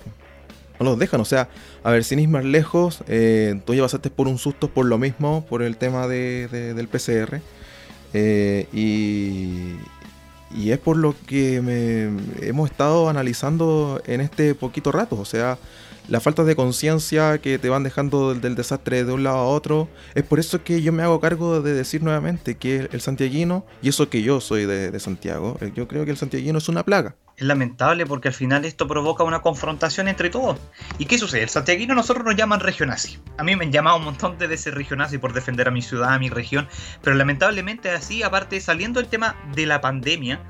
no 0.81 0.91
los 0.91 0.99
dejan. 0.99 1.21
O 1.21 1.25
sea, 1.25 1.49
a 1.85 1.91
ver, 1.91 2.05
sin 2.05 2.19
ir 2.19 2.29
más 2.29 2.45
lejos, 2.45 3.05
eh, 3.07 3.61
tú 3.65 3.75
ya 3.75 3.87
por 4.17 4.27
un 4.27 4.39
susto 4.39 4.69
por 4.69 4.87
lo 4.87 4.99
mismo, 4.99 5.45
por 5.49 5.63
el 5.63 5.77
tema 5.77 6.09
de, 6.09 6.49
del 6.49 6.89
PCR. 6.89 7.41
Eh, 8.13 8.67
y, 8.73 9.77
y, 10.57 10.73
es 10.73 10.79
por 10.79 10.97
lo 10.97 11.15
que 11.27 11.61
me, 11.61 12.47
hemos 12.47 12.71
estado 12.71 13.09
analizando 13.09 14.03
en 14.07 14.21
este 14.21 14.55
poquito 14.55 14.91
rato. 14.91 15.19
O 15.21 15.25
sea, 15.25 15.59
la 16.09 16.21
falta 16.21 16.45
de 16.45 16.57
conciencia 16.57 17.39
que 17.39 17.59
te 17.59 17.69
van 17.69 17.85
dejando 17.85 18.35
del, 18.35 18.55
desastre 18.57 19.05
de 19.05 19.13
un 19.13 19.23
lado 19.23 19.37
a 19.37 19.47
otro. 19.47 19.89
Es 20.15 20.25
por 20.25 20.41
eso 20.41 20.65
que 20.65 20.83
yo 20.83 20.93
me 20.93 21.03
hago 21.03 21.21
cargo 21.21 21.61
de 21.61 21.75
decir 21.75 22.03
nuevamente 22.03 22.57
que 22.57 22.89
el 22.91 23.01
santiaguino, 23.01 23.65
y 23.83 23.91
eso 23.91 24.09
que 24.09 24.23
yo 24.23 24.41
soy 24.41 24.67
de, 24.67 24.91
de 24.91 25.01
Santiago, 25.01 25.59
eh, 25.61 25.73
yo 25.75 25.87
creo 25.87 26.05
que 26.05 26.11
el 26.11 26.17
santiaguino 26.17 26.59
es 26.59 26.69
una 26.69 26.85
plaga 26.85 27.15
es 27.41 27.47
lamentable 27.47 28.05
porque 28.05 28.29
al 28.29 28.35
final 28.35 28.67
esto 28.67 28.87
provoca 28.87 29.25
una 29.25 29.41
confrontación 29.41 30.09
entre 30.09 30.29
todos. 30.29 30.59
¿Y 30.99 31.07
qué 31.07 31.17
sucede? 31.17 31.43
El 31.43 31.49
santiaguino 31.49 31.95
nosotros 31.95 32.25
nos 32.25 32.37
llaman 32.37 32.61
regionazi. 32.61 33.19
A 33.39 33.45
mí 33.45 33.57
me 33.57 33.65
han 33.65 33.73
llamado 33.73 33.97
un 33.97 34.05
montón 34.05 34.37
de 34.37 34.47
veces 34.47 34.75
regionazi 34.75 35.17
por 35.17 35.33
defender 35.33 35.67
a 35.67 35.71
mi 35.71 35.81
ciudad, 35.81 36.13
a 36.13 36.19
mi 36.19 36.29
región, 36.29 36.69
pero 37.03 37.17
lamentablemente 37.17 37.91
así, 37.91 38.23
aparte 38.23 38.61
saliendo 38.61 39.01
del 39.01 39.09
tema 39.09 39.37
de 39.55 39.65
la 39.65 39.81
pandemia, 39.81 40.43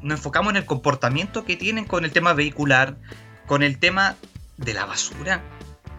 nos 0.00 0.18
enfocamos 0.18 0.50
en 0.50 0.56
el 0.56 0.64
comportamiento 0.64 1.44
que 1.44 1.56
tienen 1.56 1.84
con 1.84 2.06
el 2.06 2.12
tema 2.12 2.32
vehicular, 2.32 2.96
con 3.46 3.62
el 3.62 3.78
tema 3.78 4.16
de 4.56 4.72
la 4.72 4.86
basura. 4.86 5.42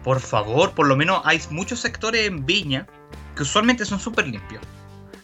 Por 0.02 0.18
favor, 0.18 0.72
por 0.72 0.88
lo 0.88 0.96
menos 0.96 1.22
hay 1.24 1.40
muchos 1.50 1.78
sectores 1.78 2.26
en 2.26 2.44
Viña 2.44 2.88
que 3.36 3.44
usualmente 3.44 3.84
son 3.84 4.00
súper 4.00 4.26
limpios 4.26 4.62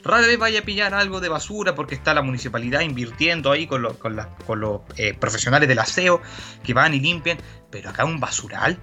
rara 0.06 0.26
vez 0.26 0.38
vaya 0.38 0.60
a 0.60 0.62
pillar 0.62 0.94
algo 0.94 1.20
de 1.20 1.28
basura 1.28 1.75
porque 1.75 1.94
está 1.94 2.14
la 2.14 2.22
municipalidad 2.22 2.80
invirtiendo 2.80 3.52
ahí 3.52 3.66
con, 3.66 3.94
con, 3.94 4.60
los 4.60 4.80
eh, 4.96 5.14
profesionales 5.14 5.68
del 5.68 5.78
aseo 5.78 6.20
que 6.62 6.75
van 6.75 6.94
y 6.94 7.00
limpian, 7.00 7.38
pero 7.70 7.90
acá 7.90 8.04
un 8.04 8.20
basural 8.20 8.78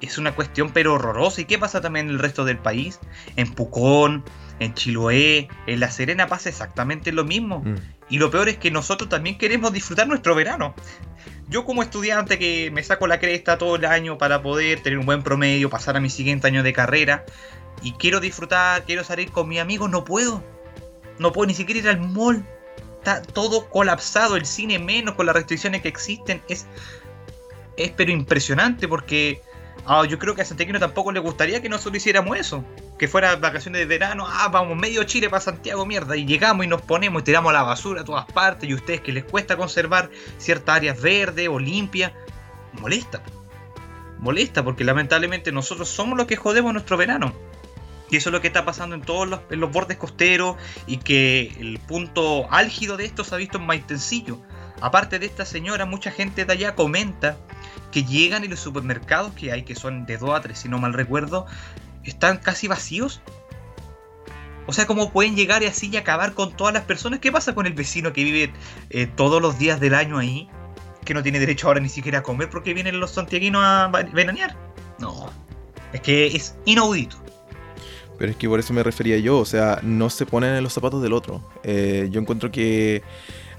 es 0.00 0.18
una 0.18 0.34
cuestión 0.34 0.70
pero 0.72 0.94
horrorosa. 0.94 1.40
¿Y 1.40 1.44
qué 1.44 1.58
pasa 1.58 1.80
también 1.80 2.06
en 2.06 2.12
el 2.12 2.18
resto 2.18 2.44
del 2.44 2.58
país? 2.58 3.00
En 3.36 3.50
Pucón, 3.52 4.24
en 4.60 4.74
Chiloé, 4.74 5.48
en 5.66 5.80
La 5.80 5.90
Serena 5.90 6.26
pasa 6.26 6.48
exactamente 6.48 7.12
lo 7.12 7.24
mismo. 7.24 7.60
Mm. 7.60 7.76
Y 8.10 8.18
lo 8.18 8.30
peor 8.30 8.48
es 8.48 8.58
que 8.58 8.70
nosotros 8.70 9.08
también 9.08 9.38
queremos 9.38 9.72
disfrutar 9.72 10.06
nuestro 10.06 10.34
verano. 10.34 10.74
Yo 11.48 11.64
como 11.64 11.82
estudiante 11.82 12.38
que 12.38 12.70
me 12.70 12.82
saco 12.82 13.06
la 13.06 13.18
cresta 13.18 13.58
todo 13.58 13.76
el 13.76 13.84
año 13.84 14.18
para 14.18 14.42
poder 14.42 14.80
tener 14.80 14.98
un 14.98 15.06
buen 15.06 15.22
promedio, 15.22 15.70
pasar 15.70 15.96
a 15.96 16.00
mi 16.00 16.10
siguiente 16.10 16.46
año 16.46 16.62
de 16.62 16.72
carrera, 16.72 17.24
y 17.82 17.92
quiero 17.92 18.20
disfrutar, 18.20 18.84
quiero 18.84 19.04
salir 19.04 19.30
con 19.30 19.48
mi 19.48 19.58
amigo, 19.58 19.88
no 19.88 20.04
puedo. 20.04 20.42
No 21.18 21.32
puedo 21.32 21.46
ni 21.46 21.54
siquiera 21.54 21.80
ir 21.80 21.88
al 21.88 22.00
mall. 22.00 22.44
Está 22.98 23.22
todo 23.22 23.68
colapsado, 23.68 24.36
el 24.36 24.46
cine 24.46 24.78
menos 24.78 25.14
con 25.14 25.26
las 25.26 25.34
restricciones 25.34 25.82
que 25.82 25.88
existen. 25.88 26.42
Es, 26.48 26.66
es 27.76 27.90
pero 27.90 28.10
impresionante 28.10 28.88
porque 28.88 29.42
ah, 29.86 30.04
yo 30.08 30.18
creo 30.18 30.34
que 30.34 30.42
a 30.42 30.44
Santiago 30.44 30.78
tampoco 30.78 31.12
le 31.12 31.20
gustaría 31.20 31.60
que 31.60 31.68
nosotros 31.68 31.96
hiciéramos 31.98 32.38
eso. 32.38 32.64
Que 32.98 33.08
fuera 33.08 33.36
vacaciones 33.36 33.80
de 33.80 33.86
verano, 33.86 34.24
ah, 34.26 34.48
vamos 34.48 34.76
medio 34.76 35.04
Chile 35.04 35.28
para 35.28 35.40
Santiago, 35.40 35.84
mierda. 35.84 36.16
Y 36.16 36.24
llegamos 36.24 36.64
y 36.64 36.68
nos 36.68 36.82
ponemos 36.82 37.22
y 37.22 37.24
tiramos 37.24 37.52
la 37.52 37.62
basura 37.62 38.00
a 38.00 38.04
todas 38.04 38.26
partes. 38.26 38.68
Y 38.68 38.74
ustedes 38.74 39.00
que 39.00 39.12
les 39.12 39.24
cuesta 39.24 39.56
conservar 39.56 40.10
ciertas 40.38 40.76
áreas 40.76 41.00
verdes 41.00 41.48
o 41.48 41.58
limpias, 41.58 42.12
molesta. 42.80 43.20
Molesta 44.18 44.64
porque 44.64 44.84
lamentablemente 44.84 45.52
nosotros 45.52 45.88
somos 45.88 46.16
los 46.16 46.26
que 46.26 46.36
jodemos 46.36 46.72
nuestro 46.72 46.96
verano. 46.96 47.34
Y 48.10 48.16
eso 48.16 48.28
es 48.28 48.32
lo 48.32 48.40
que 48.40 48.48
está 48.48 48.64
pasando 48.64 48.94
en 48.94 49.02
todos 49.02 49.28
los, 49.28 49.40
los 49.50 49.72
bordes 49.72 49.96
costeros 49.96 50.56
y 50.86 50.98
que 50.98 51.54
el 51.58 51.78
punto 51.78 52.46
álgido 52.52 52.96
de 52.96 53.06
esto 53.06 53.24
se 53.24 53.34
ha 53.34 53.38
visto 53.38 53.58
en 53.58 53.66
Maitencillo. 53.66 54.38
Aparte 54.80 55.18
de 55.18 55.26
esta 55.26 55.44
señora, 55.44 55.86
mucha 55.86 56.10
gente 56.10 56.44
de 56.44 56.52
allá 56.52 56.74
comenta 56.74 57.36
que 57.90 58.04
llegan 58.04 58.44
y 58.44 58.48
los 58.48 58.60
supermercados 58.60 59.32
que 59.34 59.52
hay, 59.52 59.62
que 59.62 59.74
son 59.74 60.04
de 60.04 60.18
2 60.18 60.30
a 60.30 60.40
3, 60.40 60.58
si 60.58 60.68
no 60.68 60.78
mal 60.78 60.92
recuerdo, 60.92 61.46
están 62.02 62.38
casi 62.38 62.68
vacíos. 62.68 63.20
O 64.66 64.72
sea, 64.72 64.86
¿cómo 64.86 65.12
pueden 65.12 65.36
llegar 65.36 65.62
y 65.62 65.66
así 65.66 65.90
y 65.92 65.96
acabar 65.96 66.34
con 66.34 66.56
todas 66.56 66.74
las 66.74 66.84
personas? 66.84 67.20
¿Qué 67.20 67.30
pasa 67.30 67.54
con 67.54 67.66
el 67.66 67.74
vecino 67.74 68.12
que 68.12 68.24
vive 68.24 68.52
eh, 68.90 69.06
todos 69.06 69.40
los 69.40 69.58
días 69.58 69.80
del 69.80 69.94
año 69.94 70.18
ahí? 70.18 70.48
que 71.04 71.14
no 71.14 71.22
tiene 71.22 71.38
derecho 71.38 71.68
ahora 71.68 71.80
ni 71.80 71.88
siquiera 71.88 72.20
a 72.20 72.22
comer 72.22 72.50
porque 72.50 72.74
vienen 72.74 72.98
los 72.98 73.12
santiaguinos 73.12 73.62
a 73.62 73.88
veranear. 73.88 74.56
No, 74.98 75.30
es 75.92 76.00
que 76.00 76.26
es 76.26 76.56
inaudito. 76.64 77.16
Pero 78.18 78.30
es 78.30 78.36
que 78.36 78.48
por 78.48 78.60
eso 78.60 78.72
me 78.72 78.82
refería 78.82 79.18
yo, 79.18 79.38
o 79.38 79.44
sea, 79.44 79.80
no 79.82 80.10
se 80.10 80.26
ponen 80.26 80.54
en 80.54 80.62
los 80.62 80.72
zapatos 80.72 81.02
del 81.02 81.12
otro. 81.12 81.40
Eh, 81.62 82.08
yo 82.10 82.20
encuentro 82.20 82.50
que 82.50 83.02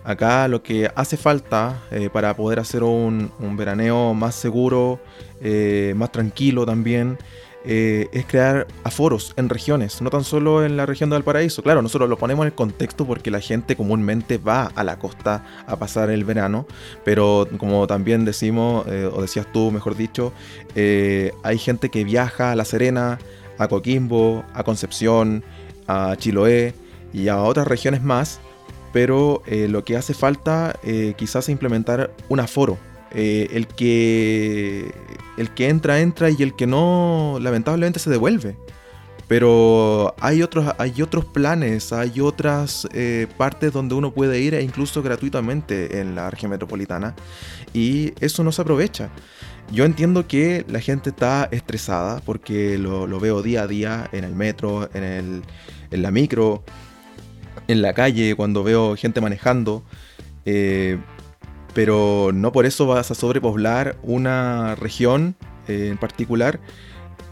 acá 0.04 0.48
lo 0.48 0.62
que 0.64 0.90
hace 0.96 1.18
falta 1.18 1.82
eh, 1.92 2.10
para 2.12 2.36
poder 2.36 2.60
hacer 2.60 2.84
un, 2.84 3.32
veraneo 3.58 4.14
más 4.14 4.36
seguro, 4.36 5.00
eh, 5.42 5.94
más 5.96 6.12
tranquilo 6.12 6.66
también, 6.66 7.18
es 7.68 8.28
crear 8.28 8.68
aforos 8.84 9.34
en 9.38 9.50
regiones, 9.50 10.00
no 10.00 10.12
tan 10.12 10.24
solo 10.24 10.64
en 10.64 10.78
la 10.78 10.86
región 10.86 11.10
de 11.10 11.16
Valparaíso. 11.16 11.64
Claro, 11.64 11.82
nosotros 11.82 12.08
lo 12.08 12.16
ponemos 12.16 12.44
en 12.44 12.52
el 12.52 12.54
contexto 12.54 13.08
porque 13.08 13.32
la 13.32 13.40
gente 13.40 13.76
comúnmente 13.76 14.38
va 14.38 14.72
a 14.76 14.84
la 14.84 15.00
costa 15.00 15.44
a 15.66 15.76
pasar 15.76 16.12
el 16.12 16.26
verano, 16.26 16.68
pero 17.04 17.48
como 17.58 17.88
también 17.88 18.24
decimos, 18.24 18.86
o 18.86 19.20
decías 19.20 19.52
tú, 19.52 19.72
mejor 19.72 19.96
dicho, 19.96 20.32
hay 20.76 21.58
gente 21.58 21.90
que 21.90 22.04
viaja 22.04 22.52
a 22.52 22.56
La 22.56 22.66
Serena, 22.66 23.18
a 23.58 23.68
Coquimbo, 23.68 24.44
a 24.54 24.64
Concepción, 24.64 25.44
a 25.88 26.16
Chiloé 26.18 26.74
y 27.14 27.28
a 27.28 27.42
otras 27.42 27.68
regiones 27.68 28.04
más, 28.04 28.40
pero 28.92 29.42
eh, 29.46 29.68
lo 29.68 29.84
que 29.84 29.98
hace 29.98 30.14
falta 30.14 30.80
eh, 30.84 31.14
quizás 31.18 31.46
es 31.46 31.50
implementar 31.50 32.12
un 32.30 32.40
aforo. 32.40 32.78
Eh, 33.12 33.48
el, 33.52 33.68
que, 33.68 34.94
el 35.38 35.50
que 35.52 35.70
entra, 35.70 36.02
entra 36.02 36.30
y 36.30 36.36
el 36.42 36.56
que 36.56 36.68
no, 36.68 37.38
lamentablemente 37.40 38.00
se 38.00 38.10
devuelve. 38.10 38.58
Pero 39.28 40.14
hay 40.20 40.44
otros, 40.44 40.74
hay 40.78 41.02
otros 41.02 41.26
planes, 41.26 41.92
hay 41.92 42.20
otras 42.20 42.88
partes 43.38 43.74
donde 43.74 43.96
uno 43.96 44.14
puede 44.14 44.40
ir 44.40 44.54
e 44.54 44.62
incluso 44.62 45.02
gratuitamente 45.02 46.00
en 46.00 46.14
la 46.14 46.30
región 46.30 46.52
metropolitana 46.52 47.16
y 47.74 48.14
eso 48.20 48.44
no 48.44 48.52
se 48.52 48.62
aprovecha. 48.62 49.10
Yo 49.72 49.84
entiendo 49.84 50.28
que 50.28 50.66
la 50.70 50.80
gente 50.80 51.10
está 51.10 51.50
estresada 51.52 52.22
porque 52.24 52.78
lo, 52.78 53.20
veo 53.20 53.42
día 53.42 53.64
a 53.64 53.68
día 53.68 54.10
en 54.12 54.24
el 54.24 54.36
metro, 54.36 54.90
en, 54.94 55.04
el, 55.04 55.42
en, 55.92 56.02
la 56.02 56.12
micro, 56.12 56.64
en 57.68 57.82
la 57.82 57.94
calle, 57.94 58.36
cuando 58.36 58.64
veo 58.64 58.96
gente 58.96 59.22
manejando. 59.22 59.84
Eh, 60.46 61.00
pero 61.74 62.32
no 62.34 62.52
por 62.52 62.66
eso 62.66 62.86
vas 62.86 63.12
a 63.12 63.16
sobrepoblar 63.16 63.98
una 64.04 64.76
región 64.76 65.36
eh, 65.68 65.90
en 65.92 65.98
particular 65.98 66.60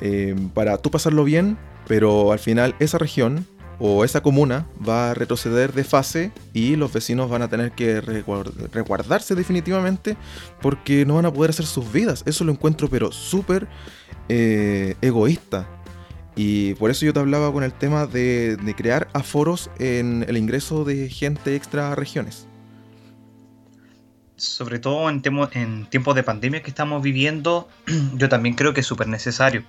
eh, 0.02 0.36
para 0.54 0.78
tú 0.80 0.92
pasarlo 0.92 1.24
bien, 1.24 1.58
pero 1.88 2.32
al 2.32 2.40
final 2.40 2.76
esa 2.80 2.98
región 2.98 3.46
o 3.80 4.06
esa 4.06 4.22
comuna 4.22 4.68
va 4.88 5.12
a 5.12 5.14
retroceder 5.14 5.74
de 5.74 5.84
fase 5.84 6.32
y 6.54 6.76
los 6.76 6.94
vecinos 6.94 7.30
van 7.30 7.42
a 7.42 7.50
tener 7.50 7.72
que 7.72 8.02
resguardarse 8.02 9.36
definitivamente 9.36 10.16
porque 10.62 11.06
no 11.06 11.16
van 11.16 11.26
a 11.26 11.34
poder 11.34 11.50
hacer 11.50 11.66
sus 11.66 11.92
vidas. 11.92 12.24
Eso 12.26 12.44
lo 12.44 12.52
encuentro 12.52 12.90
pero 12.90 13.12
súper 13.12 13.68
eh, 14.30 14.96
egoísta. 15.02 15.68
Y 16.36 16.74
por 16.76 16.90
eso 16.90 17.06
yo 17.06 17.14
te 17.14 17.20
hablaba 17.20 17.52
con 17.52 17.64
el 17.64 17.74
tema 17.74 18.08
de, 18.08 18.58
crear 18.76 19.08
aforos 19.14 19.70
en 19.78 20.26
el 20.28 20.38
ingreso 20.38 20.84
de 20.84 21.10
gente 21.10 21.56
extra 21.56 21.92
a 21.92 21.96
regiones. 21.96 22.48
Sobre 24.36 24.80
todo 24.80 25.10
en, 25.10 25.22
en 25.54 25.86
tiempos 25.86 26.16
de 26.16 26.24
pandemia 26.24 26.64
que 26.64 26.70
estamos 26.70 27.02
viviendo, 27.04 27.70
yo 28.16 28.30
también 28.30 28.56
creo 28.56 28.74
que 28.74 28.82
es 28.82 28.88
súper 28.88 29.08
necesario. 29.08 29.64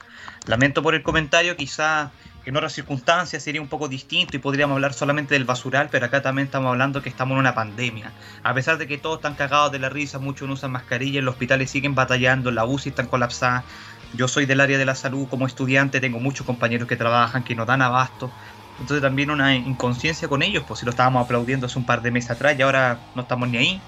Lamento 0.47 0.83
por 0.83 0.95
el 0.95 1.03
comentario, 1.03 1.57
quizá 1.57 2.13
en 2.47 2.57
otras 2.57 2.73
circunstancias 2.75 3.43
sería 3.43 3.63
un 3.63 3.69
poco 3.69 3.89
distinto 3.89 4.37
y 4.37 4.39
podríamos 4.39 4.75
hablar 4.75 4.93
solamente 4.93 5.35
del 5.35 5.45
basural, 5.45 5.89
pero 5.91 6.07
acá 6.07 6.21
también 6.21 6.47
estamos 6.47 6.69
hablando 6.69 7.03
que 7.03 7.09
estamos 7.09 7.37
en 7.37 7.41
una 7.41 7.55
pandemia. 7.55 8.13
A 8.43 8.53
pesar 8.53 8.77
de 8.77 8.87
que 8.87 8.99
todos 8.99 9.17
están 9.17 9.35
cagados 9.35 9.73
de 9.73 9.79
la 9.79 9.89
risa, 9.89 10.19
muchos 10.19 10.47
no 10.47 10.55
usan 10.55 10.73
mascarilla, 10.73 11.23
los 11.23 11.35
hospitales 11.35 11.71
siguen 11.71 11.95
batallando, 11.95 12.51
la 12.51 12.67
UCI 12.67 12.91
están 12.91 13.07
colapsadas. 13.07 13.65
Yo 14.13 14.29
soy 14.29 14.47
del 14.47 14.61
área 14.61 14.77
de 14.79 14.85
la 14.85 14.95
salud 14.95 15.27
como 15.29 15.47
estudiante, 15.47 16.01
tengo 16.01 16.21
muchos 16.21 16.47
compañeros 16.47 16.87
que 16.87 16.97
trabajan, 16.97 17.45
que 17.45 17.55
nos 17.55 17.67
dan 17.67 17.81
abasto. 17.81 18.31
Entonces 18.79 19.03
también 19.03 19.31
una 19.31 19.55
inconsciencia 19.55 20.29
con 20.29 20.43
ellos, 20.43 20.65
pues 20.67 20.81
si 20.81 20.87
lo 20.87 20.91
estábamos 20.91 21.25
aplaudiendo 21.25 21.67
hace 21.67 21.79
un 21.79 21.87
par 21.87 22.03
de 22.03 22.11
meses 22.11 22.33
atrás 22.33 22.57
y 22.59 22.63
ahora 22.63 22.99
no 23.15 23.23
estamos 23.23 23.49
ni 23.49 23.57
ahí, 23.57 23.81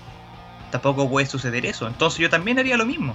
tampoco 0.71 1.09
puede 1.09 1.27
suceder 1.27 1.67
eso. 1.67 1.87
Entonces 1.87 2.21
yo 2.21 2.31
también 2.31 2.59
haría 2.59 2.77
lo 2.77 2.87
mismo 2.87 3.15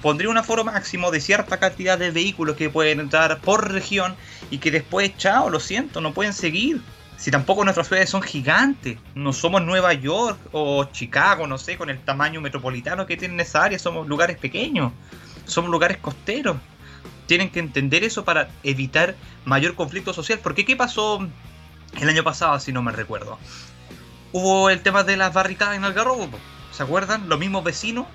pondría 0.00 0.30
un 0.30 0.38
aforo 0.38 0.64
máximo 0.64 1.10
de 1.10 1.20
cierta 1.20 1.58
cantidad 1.58 1.98
de 1.98 2.10
vehículos 2.10 2.56
que 2.56 2.70
pueden 2.70 3.00
entrar 3.00 3.38
por 3.40 3.70
región 3.70 4.16
y 4.50 4.58
que 4.58 4.70
después, 4.70 5.16
chao, 5.16 5.50
lo 5.50 5.60
siento, 5.60 6.00
no 6.00 6.12
pueden 6.12 6.32
seguir. 6.32 6.80
Si 7.16 7.30
tampoco 7.30 7.64
nuestras 7.64 7.88
ciudades 7.88 8.08
son 8.08 8.22
gigantes, 8.22 8.98
no 9.14 9.32
somos 9.32 9.62
Nueva 9.62 9.92
York 9.92 10.38
o 10.52 10.84
Chicago, 10.84 11.46
no 11.46 11.58
sé, 11.58 11.76
con 11.76 11.90
el 11.90 11.98
tamaño 12.00 12.40
metropolitano 12.40 13.06
que 13.06 13.16
tienen 13.16 13.38
esa 13.40 13.64
área, 13.64 13.78
somos 13.78 14.08
lugares 14.08 14.38
pequeños, 14.38 14.92
somos 15.44 15.70
lugares 15.70 15.98
costeros. 15.98 16.56
Tienen 17.26 17.50
que 17.50 17.60
entender 17.60 18.04
eso 18.04 18.24
para 18.24 18.48
evitar 18.62 19.14
mayor 19.44 19.74
conflicto 19.74 20.14
social. 20.14 20.40
Porque 20.42 20.64
¿qué 20.64 20.76
pasó 20.76 21.28
el 22.00 22.08
año 22.08 22.24
pasado, 22.24 22.58
si 22.58 22.72
no 22.72 22.82
me 22.82 22.90
recuerdo? 22.90 23.38
Hubo 24.32 24.70
el 24.70 24.80
tema 24.80 25.04
de 25.04 25.16
las 25.18 25.32
barricadas 25.32 25.76
en 25.76 25.84
Algarrobo, 25.84 26.30
¿se 26.80 26.84
acuerdan? 26.84 27.28
Los 27.28 27.38
mismos 27.38 27.62
vecinos 27.62 28.06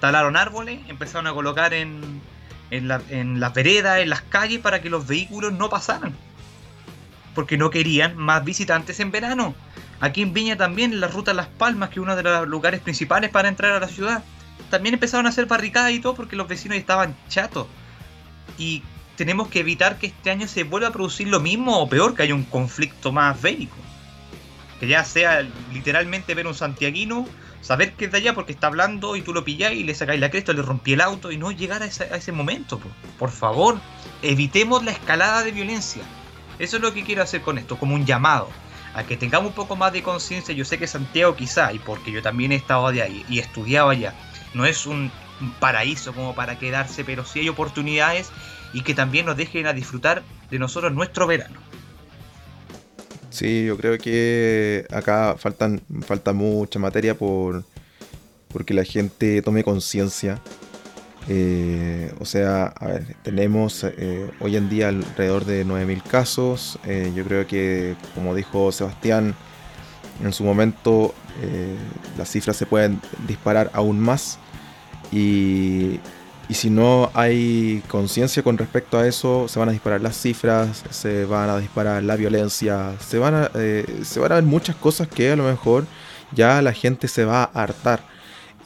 talaron 0.00 0.38
árboles, 0.38 0.80
empezaron 0.88 1.26
a 1.26 1.34
colocar 1.34 1.74
en, 1.74 2.22
en, 2.70 2.88
la, 2.88 3.02
en 3.10 3.38
las 3.38 3.52
veredas, 3.52 4.00
en 4.00 4.08
las 4.08 4.22
calles, 4.22 4.60
para 4.60 4.80
que 4.80 4.88
los 4.88 5.06
vehículos 5.06 5.52
no 5.52 5.68
pasaran. 5.68 6.16
Porque 7.34 7.58
no 7.58 7.68
querían 7.68 8.16
más 8.16 8.46
visitantes 8.46 8.98
en 9.00 9.10
verano. 9.10 9.54
Aquí 10.00 10.22
en 10.22 10.32
Viña 10.32 10.56
también, 10.56 11.00
la 11.00 11.08
ruta 11.08 11.34
Las 11.34 11.48
Palmas, 11.48 11.90
que 11.90 11.96
es 11.96 11.98
uno 11.98 12.16
de 12.16 12.22
los 12.22 12.48
lugares 12.48 12.80
principales 12.80 13.28
para 13.28 13.50
entrar 13.50 13.72
a 13.72 13.80
la 13.80 13.88
ciudad, 13.88 14.24
también 14.70 14.94
empezaron 14.94 15.26
a 15.26 15.28
hacer 15.28 15.44
barricadas 15.44 15.92
y 15.92 16.00
todo 16.00 16.14
porque 16.14 16.34
los 16.34 16.48
vecinos 16.48 16.78
estaban 16.78 17.14
chatos. 17.28 17.66
Y 18.56 18.82
tenemos 19.16 19.48
que 19.48 19.60
evitar 19.60 19.98
que 19.98 20.06
este 20.06 20.30
año 20.30 20.48
se 20.48 20.62
vuelva 20.62 20.88
a 20.88 20.92
producir 20.92 21.28
lo 21.28 21.40
mismo 21.40 21.78
o 21.78 21.90
peor, 21.90 22.14
que 22.14 22.22
haya 22.22 22.34
un 22.34 22.44
conflicto 22.44 23.12
más 23.12 23.38
bélico. 23.42 23.76
Que 24.80 24.88
ya 24.88 25.04
sea 25.04 25.46
literalmente 25.74 26.34
ver 26.34 26.46
un 26.46 26.54
santiaguino 26.54 27.28
saber 27.60 27.94
que 27.94 28.06
es 28.06 28.12
de 28.12 28.18
allá 28.18 28.34
porque 28.34 28.52
está 28.52 28.68
hablando 28.68 29.16
y 29.16 29.22
tú 29.22 29.32
lo 29.32 29.44
pilláis 29.44 29.80
y 29.80 29.84
le 29.84 29.94
sacáis 29.94 30.20
la 30.20 30.30
cresta, 30.30 30.52
le 30.52 30.62
rompí 30.62 30.92
el 30.92 31.00
auto 31.00 31.30
y 31.30 31.36
no 31.36 31.50
llegar 31.50 31.82
a 31.82 31.86
ese, 31.86 32.32
momento. 32.32 32.80
Por 33.18 33.30
favor, 33.30 33.80
evitemos 34.22 34.84
la 34.84 34.92
escalada 34.92 35.42
de 35.42 35.52
violencia. 35.52 36.02
Eso 36.58 36.76
es 36.76 36.82
lo 36.82 36.92
que 36.92 37.04
quiero 37.04 37.22
hacer 37.22 37.42
con 37.42 37.58
esto, 37.58 37.78
como 37.78 37.94
un 37.94 38.06
llamado. 38.06 38.48
A 38.94 39.04
que 39.04 39.16
tengamos 39.16 39.50
un 39.50 39.54
poco 39.54 39.76
más 39.76 39.92
de 39.92 40.02
conciencia. 40.02 40.54
Yo 40.54 40.64
sé 40.64 40.78
que 40.78 40.86
Santiago 40.86 41.36
quizá, 41.36 41.72
y 41.72 41.78
porque 41.78 42.10
yo 42.10 42.22
también 42.22 42.52
he 42.52 42.56
estado 42.56 42.90
de 42.90 43.02
ahí 43.02 43.24
y 43.28 43.38
estudiado 43.38 43.90
allá, 43.90 44.14
no 44.54 44.64
es 44.64 44.86
un, 44.86 45.10
paraíso 45.60 46.12
como 46.12 46.34
para 46.34 46.58
quedarse, 46.58 47.04
pero 47.04 47.24
sí 47.24 47.38
hay 47.38 47.48
oportunidades 47.48 48.32
y 48.72 48.82
que 48.82 48.92
también 48.92 49.26
nos 49.26 49.36
dejen 49.36 49.68
a 49.68 49.72
disfrutar 49.72 50.24
de 50.50 50.58
nosotros 50.58 50.92
nuestro 50.92 51.28
verano. 51.28 51.67
Sí, 53.38 53.66
yo 53.66 53.76
creo 53.76 53.96
que 53.98 54.84
acá 54.90 55.36
faltan, 55.38 55.80
falta 56.00 56.32
mucha 56.32 56.80
materia 56.80 57.16
por 57.16 57.62
porque 58.48 58.74
la 58.74 58.82
gente 58.82 59.40
tome 59.42 59.62
conciencia. 59.62 60.40
Eh, 61.28 62.12
o 62.18 62.24
sea, 62.24 62.74
tenemos 63.22 63.84
eh, 63.84 64.28
hoy 64.40 64.56
en 64.56 64.68
día 64.68 64.88
alrededor 64.88 65.44
de 65.44 65.64
9.000 65.64 66.02
casos. 66.02 66.80
Eh, 66.84 67.12
yo 67.14 67.22
creo 67.22 67.46
que, 67.46 67.94
como 68.16 68.34
dijo 68.34 68.72
Sebastián, 68.72 69.36
en 70.24 70.32
su 70.32 70.42
momento 70.42 71.14
las 72.16 72.28
cifras 72.28 72.56
se 72.56 72.66
pueden 72.66 73.00
disparar 73.28 73.70
aún 73.72 74.00
más. 74.00 74.40
Y, 75.12 76.00
y 76.48 76.54
si 76.54 76.70
no 76.70 77.10
hay 77.14 77.82
conciencia 77.88 78.42
con 78.42 78.56
respecto 78.56 78.98
a 78.98 79.06
eso, 79.06 79.48
se 79.48 79.58
van 79.58 79.68
a 79.68 79.72
disparar 79.72 80.00
las 80.00 80.16
cifras, 80.16 80.82
se 80.90 81.26
van 81.26 81.50
a 81.50 81.58
disparar 81.58 82.02
la 82.02 82.16
violencia, 82.16 82.94
se 83.00 83.18
van 83.18 83.34
a, 83.34 83.50
eh, 83.54 83.84
se 84.02 84.18
van 84.18 84.32
a 84.32 84.36
ver 84.36 84.44
muchas 84.44 84.74
cosas 84.76 85.08
que 85.08 85.30
a 85.30 85.36
lo 85.36 85.44
mejor 85.44 85.84
ya 86.32 86.62
la 86.62 86.72
gente 86.72 87.06
se 87.08 87.24
va 87.24 87.42
a 87.42 87.62
hartar. 87.62 88.00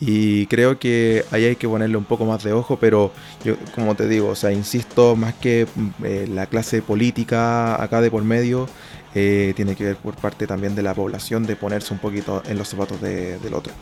Y 0.01 0.47
creo 0.47 0.79
que 0.79 1.25
ahí 1.31 1.45
hay 1.45 1.57
que 1.57 1.69
ponerle 1.69 1.97
un 1.97 2.05
poco 2.05 2.25
más 2.25 2.43
de 2.43 2.53
ojo, 2.53 2.77
pero 2.79 3.13
yo, 3.45 3.57
como 3.75 3.95
te 3.95 4.09
digo, 4.09 4.29
o 4.31 4.35
sea, 4.37 4.53
insisto, 4.53 5.17
más 5.17 5.35
que 5.35 5.67
eh, 6.05 6.27
la 6.29 6.47
clase 6.47 6.83
política 6.83 7.81
acá 7.83 8.01
de 8.01 8.11
por 8.11 8.25
medio, 8.25 8.69
eh, 9.15 9.53
tiene 9.57 9.77
que 9.77 9.85
ver 9.85 9.97
por 9.97 10.17
parte 10.17 10.47
también 10.47 10.75
de 10.75 10.83
la 10.83 10.95
población 10.95 11.45
de 11.47 11.57
ponerse 11.57 11.93
un 11.95 12.01
poquito 12.01 12.43
en 12.47 12.59
los 12.59 12.69
zapatos 12.69 13.01
del 13.01 13.55
otro. 13.55 13.73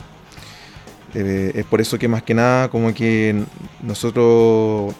Eh, 1.13 1.51
es 1.55 1.65
por 1.65 1.81
eso 1.81 1.99
que 1.99 2.07
más 2.07 2.23
que 2.23 2.33
nada 2.33 2.69
como 2.69 2.93
que 2.93 3.43
nosotros 3.81 4.93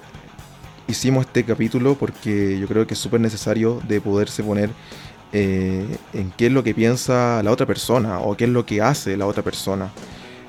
hicimos 0.88 1.26
este 1.26 1.46
capítulo 1.46 1.96
porque 1.96 2.60
yo 2.60 2.68
creo 2.68 2.86
que 2.86 2.96
es 2.96 3.00
súper 3.00 3.22
necesario 3.22 3.82
de 3.88 4.02
poderse 4.02 4.44
poner 4.44 4.72
eh, 5.34 5.98
en 6.14 6.32
qué 6.32 6.48
es 6.48 6.52
lo 6.52 6.64
que 6.64 6.74
piensa 6.74 7.42
la 7.44 7.52
otra 7.52 7.66
persona 7.66 8.20
o 8.20 8.36
qué 8.36 8.44
es 8.44 8.50
lo 8.50 8.66
que 8.66 8.82
hace 8.82 9.16
la 9.16 9.26
otra 9.26 9.44
persona. 9.44 9.90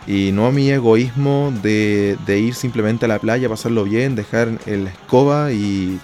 Y 0.07 0.33
no 0.33 0.50
mi 0.50 0.69
egoísmo 0.69 1.52
de, 1.62 2.16
ir 2.26 2.54
simplemente 2.54 3.04
a 3.04 3.09
la 3.09 3.21
playa, 3.21 3.49
pasarlo 3.49 3.85
bien, 3.85 4.16
dejar 4.16 4.49
la 4.66 4.90
escoba 4.90 5.52
y, 5.52 6.00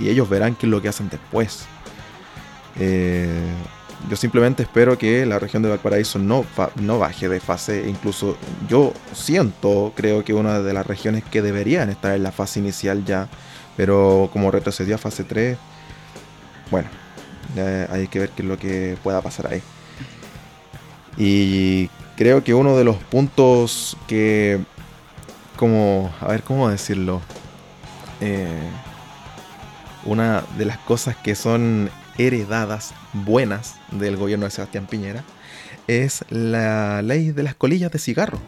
ellos 0.00 0.30
verán 0.30 0.54
qué 0.54 0.64
es 0.64 0.70
lo 0.70 0.80
que 0.80 0.88
hacen 0.88 1.10
después. 1.10 1.66
Eh, 2.78 3.52
yo 4.08 4.16
simplemente 4.16 4.62
espero 4.62 4.96
que 4.96 5.26
la 5.26 5.38
región 5.38 5.62
de 5.62 5.68
Valparaíso 5.68 6.18
no, 6.18 6.44
no 6.76 6.98
baje 6.98 7.28
de 7.28 7.40
fase. 7.40 7.88
Incluso 7.88 8.36
yo 8.68 8.92
siento, 9.12 9.92
creo 9.94 10.24
que 10.24 10.32
una 10.32 10.60
de 10.60 10.72
las 10.72 10.86
regiones 10.86 11.24
que 11.24 11.42
deberían 11.42 11.90
estar 11.90 12.14
en 12.14 12.22
la 12.22 12.32
fase 12.32 12.60
inicial 12.60 13.04
ya, 13.04 13.28
pero 13.76 14.30
como 14.32 14.50
retrocedió 14.50 14.94
a 14.94 14.98
fase 14.98 15.24
3, 15.24 15.58
bueno, 16.70 16.88
hay 17.90 18.06
que 18.08 18.20
ver 18.20 18.30
qué 18.30 18.42
es 18.42 18.48
lo 18.48 18.58
que 18.58 18.96
pueda 19.02 19.20
pasar 19.20 19.52
ahí. 19.52 19.62
Y 21.16 21.88
creo 22.16 22.42
que 22.42 22.54
uno 22.54 22.76
de 22.76 22.84
los 22.84 22.96
puntos 22.96 23.96
que, 24.06 24.60
como, 25.56 26.10
a 26.20 26.28
ver 26.28 26.42
cómo 26.42 26.68
decirlo, 26.68 27.20
eh, 28.20 28.70
una 30.04 30.42
de 30.56 30.64
las 30.64 30.78
cosas 30.78 31.16
que 31.16 31.34
son 31.34 31.90
heredadas 32.16 32.94
buenas 33.12 33.79
del 33.92 34.16
gobierno 34.16 34.46
de 34.46 34.50
Sebastián 34.50 34.86
Piñera 34.86 35.24
es 35.86 36.24
la 36.30 37.02
ley 37.02 37.32
de 37.32 37.42
las 37.42 37.54
colillas 37.54 37.90
de 37.90 37.98
cigarro. 37.98 38.40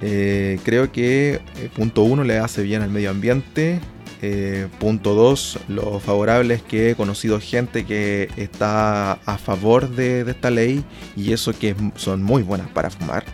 Eh, 0.00 0.58
creo 0.64 0.92
que 0.92 1.40
eh, 1.56 1.70
punto 1.74 2.02
uno 2.02 2.24
le 2.24 2.38
hace 2.38 2.62
bien 2.62 2.82
al 2.82 2.90
medio 2.90 3.10
ambiente. 3.10 3.80
Eh, 4.22 4.68
punto 4.78 5.14
dos, 5.14 5.58
lo 5.68 6.00
favorable 6.00 6.54
es 6.54 6.62
que 6.62 6.90
he 6.90 6.94
conocido 6.94 7.40
gente 7.40 7.84
que 7.84 8.28
está 8.36 9.12
a 9.12 9.38
favor 9.38 9.90
de, 9.90 10.24
de 10.24 10.30
esta 10.30 10.50
ley 10.50 10.84
y 11.16 11.32
eso 11.32 11.52
que 11.52 11.74
son 11.96 12.22
muy 12.22 12.42
buenas 12.42 12.68
para 12.68 12.90
fumar. 12.90 13.24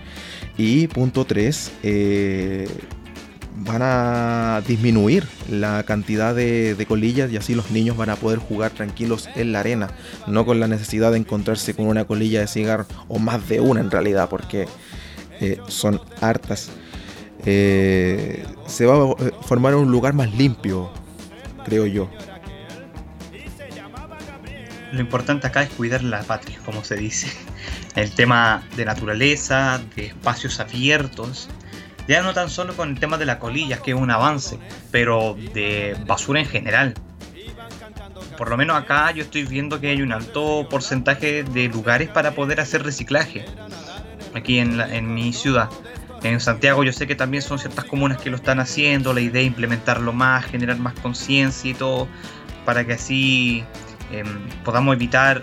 Y 0.57 0.87
punto 0.89 1.25
tres, 1.25 1.73
van 3.57 3.83
a 3.83 4.63
disminuir 4.67 5.29
la 5.49 5.83
cantidad 5.85 6.35
de, 6.35 6.85
colillas 6.89 7.31
y 7.31 7.37
así 7.37 7.55
los 7.55 7.71
niños 7.71 7.97
van 7.97 8.11
a 8.11 8.17
poder 8.17 8.39
jugar 8.39 8.71
tranquilos 8.71 9.29
en 9.35 9.53
la 9.53 9.61
arena, 9.61 9.91
no 10.27 10.45
con 10.45 10.61
la 10.61 10.69
necesidad 10.69 11.13
de 11.13 11.19
encontrarse 11.19 11.75
con 11.75 11.87
una 11.87 12.05
colilla 12.05 12.41
de 12.41 12.47
cigarro 12.47 12.87
o 13.09 13.19
más 13.19 13.49
de 13.49 13.61
una 13.61 13.81
en 13.81 13.91
realidad, 13.91 14.29
porque 14.29 14.67
eh, 15.41 15.59
son 15.69 16.01
hartas. 16.21 16.71
Eh, 17.45 18.45
se 18.67 18.87
va 18.87 18.95
a 18.95 19.43
formar 19.43 19.75
un 19.75 19.91
lugar 19.91 20.15
más 20.15 20.33
limpio, 20.35 20.91
creo 21.65 21.87
yo. 21.87 22.09
Lo 24.93 25.01
importante 25.01 25.47
acá 25.47 25.63
es 25.63 25.71
cuidar 25.71 26.03
la 26.03 26.23
patria, 26.23 26.59
como 26.65 26.85
se 26.85 26.97
dice. 26.97 27.29
El 27.95 28.13
tema 28.13 28.63
de 28.77 28.85
naturaleza, 28.85 29.81
de 29.97 30.07
espacios 30.07 30.61
abiertos, 30.61 31.49
ya 32.09 32.23
no 32.23 32.33
tan 32.35 32.51
solo 32.51 32.75
con 32.75 32.91
el 32.91 33.01
tema 33.01 33.19
de 33.19 33.27
las 33.27 33.37
colillas, 33.37 33.81
que 33.81 33.93
es 33.93 33.97
un 33.97 34.11
avance, 34.11 34.59
pero 34.91 35.37
de 35.55 35.97
basura 36.07 36.41
en 36.41 36.47
general. 36.47 36.95
Por 38.37 38.51
lo 38.51 38.57
menos 38.57 38.77
acá 38.77 39.11
yo 39.13 39.23
estoy 39.23 39.45
viendo 39.45 39.81
que 39.81 39.89
hay 39.89 40.03
un 40.03 40.13
alto 40.13 40.67
porcentaje 40.69 41.45
de 41.45 41.69
lugares 41.69 42.09
para 42.09 42.33
poder 42.33 42.61
hacer 42.61 42.83
reciclaje. 42.83 43.45
Aquí 44.35 44.59
en, 44.59 44.81
en 44.81 45.13
mi 45.13 45.33
ciudad. 45.33 45.69
En 46.23 46.39
Santiago 46.39 46.85
yo 46.85 46.93
sé 46.93 47.07
que 47.07 47.17
también 47.17 47.43
son 47.43 47.59
ciertas 47.59 47.85
comunas 47.85 48.19
que 48.19 48.31
lo 48.31 48.37
están 48.37 48.61
haciendo, 48.61 49.13
la 49.13 49.21
idea 49.21 49.43
es 49.43 49.49
implementarlo 49.49 50.13
más, 50.13 50.45
generar 50.45 50.79
más 50.79 50.95
conciencia 51.01 51.71
y 51.71 51.75
todo, 51.75 52.07
para 52.65 52.87
que 52.87 52.93
así 52.93 53.65
em, 54.13 54.49
podamos 54.65 54.95
evitar 54.95 55.43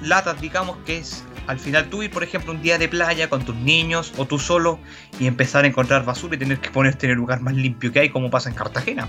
latas, 0.00 0.40
digamos, 0.40 0.78
que 0.86 0.98
es 0.98 1.24
al 1.48 1.58
final 1.58 1.88
tú 1.88 2.02
ir, 2.02 2.10
por 2.10 2.22
ejemplo, 2.22 2.52
un 2.52 2.62
día 2.62 2.78
de 2.78 2.88
playa 2.88 3.28
con 3.28 3.44
tus 3.44 3.56
niños 3.56 4.12
o 4.18 4.26
tú 4.26 4.38
solo 4.38 4.78
y 5.18 5.26
empezar 5.26 5.64
a 5.64 5.68
encontrar 5.68 6.04
basura 6.04 6.36
y 6.36 6.38
tener 6.38 6.58
que 6.58 6.70
ponerte 6.70 7.06
en 7.06 7.12
el 7.12 7.18
lugar 7.18 7.40
más 7.40 7.54
limpio 7.54 7.90
que 7.90 8.00
hay, 8.00 8.10
como 8.10 8.30
pasa 8.30 8.50
en 8.50 8.54
Cartagena. 8.54 9.08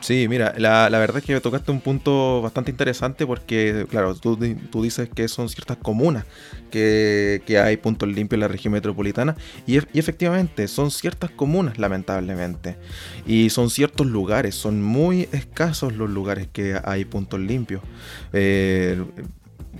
Sí, 0.00 0.28
mira, 0.28 0.54
la, 0.56 0.88
verdad 0.90 1.18
es 1.18 1.24
que 1.24 1.40
tocaste 1.40 1.72
un 1.72 1.80
punto 1.80 2.40
bastante 2.40 2.70
interesante 2.70 3.26
porque, 3.26 3.84
claro, 3.90 4.14
tú, 4.14 4.36
dices 4.80 5.08
que 5.12 5.26
son 5.26 5.48
ciertas 5.48 5.76
comunas 5.76 6.24
que, 6.70 7.42
hay 7.62 7.76
puntos 7.78 8.08
limpios 8.08 8.36
en 8.36 8.40
la 8.40 8.48
región 8.48 8.72
metropolitana 8.72 9.36
y, 9.66 9.76
efectivamente 9.76 10.68
son 10.68 10.92
ciertas 10.92 11.30
comunas, 11.30 11.78
lamentablemente. 11.78 12.76
Y 13.26 13.50
son 13.50 13.70
ciertos 13.70 14.06
lugares, 14.06 14.54
son 14.54 14.82
muy 14.82 15.28
escasos 15.32 15.94
los 15.94 16.08
lugares 16.08 16.46
que 16.52 16.80
hay 16.84 17.04
puntos 17.04 17.40
limpios. 17.40 17.82
Eh, 18.32 19.02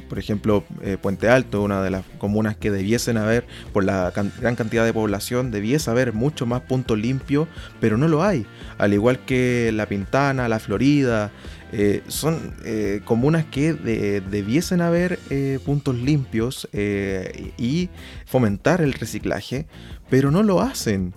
por 0.09 0.19
ejemplo, 0.19 0.65
eh, 0.83 0.97
Puente 1.01 1.29
Alto, 1.29 1.63
una 1.63 1.83
de 1.83 1.91
las 1.91 2.05
comunas 2.19 2.57
que 2.57 2.71
debiesen 2.71 3.17
haber, 3.17 3.47
por 3.73 3.85
la 3.85 4.13
gran 4.13 4.57
cantidad 4.57 4.85
de 4.85 4.93
población, 4.93 5.51
debiese 5.51 5.91
haber 5.91 6.13
mucho 6.13 6.47
más 6.47 6.63
puntos 6.63 6.99
limpios, 6.99 7.49
pero 7.81 7.97
no 7.97 8.09
lo 8.09 8.23
hay. 8.23 8.47
Al 8.79 8.95
igual 8.95 9.21
que 9.25 9.71
La 9.73 9.87
Pintana, 9.87 10.49
La 10.49 10.59
Florida, 10.59 11.31
eh, 11.73 12.03
son 12.09 12.55
eh, 12.65 13.03
comunas 13.05 13.45
que 13.45 13.75
debiesen 13.75 14.81
haber 14.81 15.19
puntos 15.65 15.95
limpios 15.97 16.69
y 16.73 17.91
fomentar 18.27 18.81
el 18.81 18.95
reciclaje, 18.95 19.67
pero 20.09 20.31
no 20.31 20.43
lo 20.43 20.61
hacen 20.61 21.13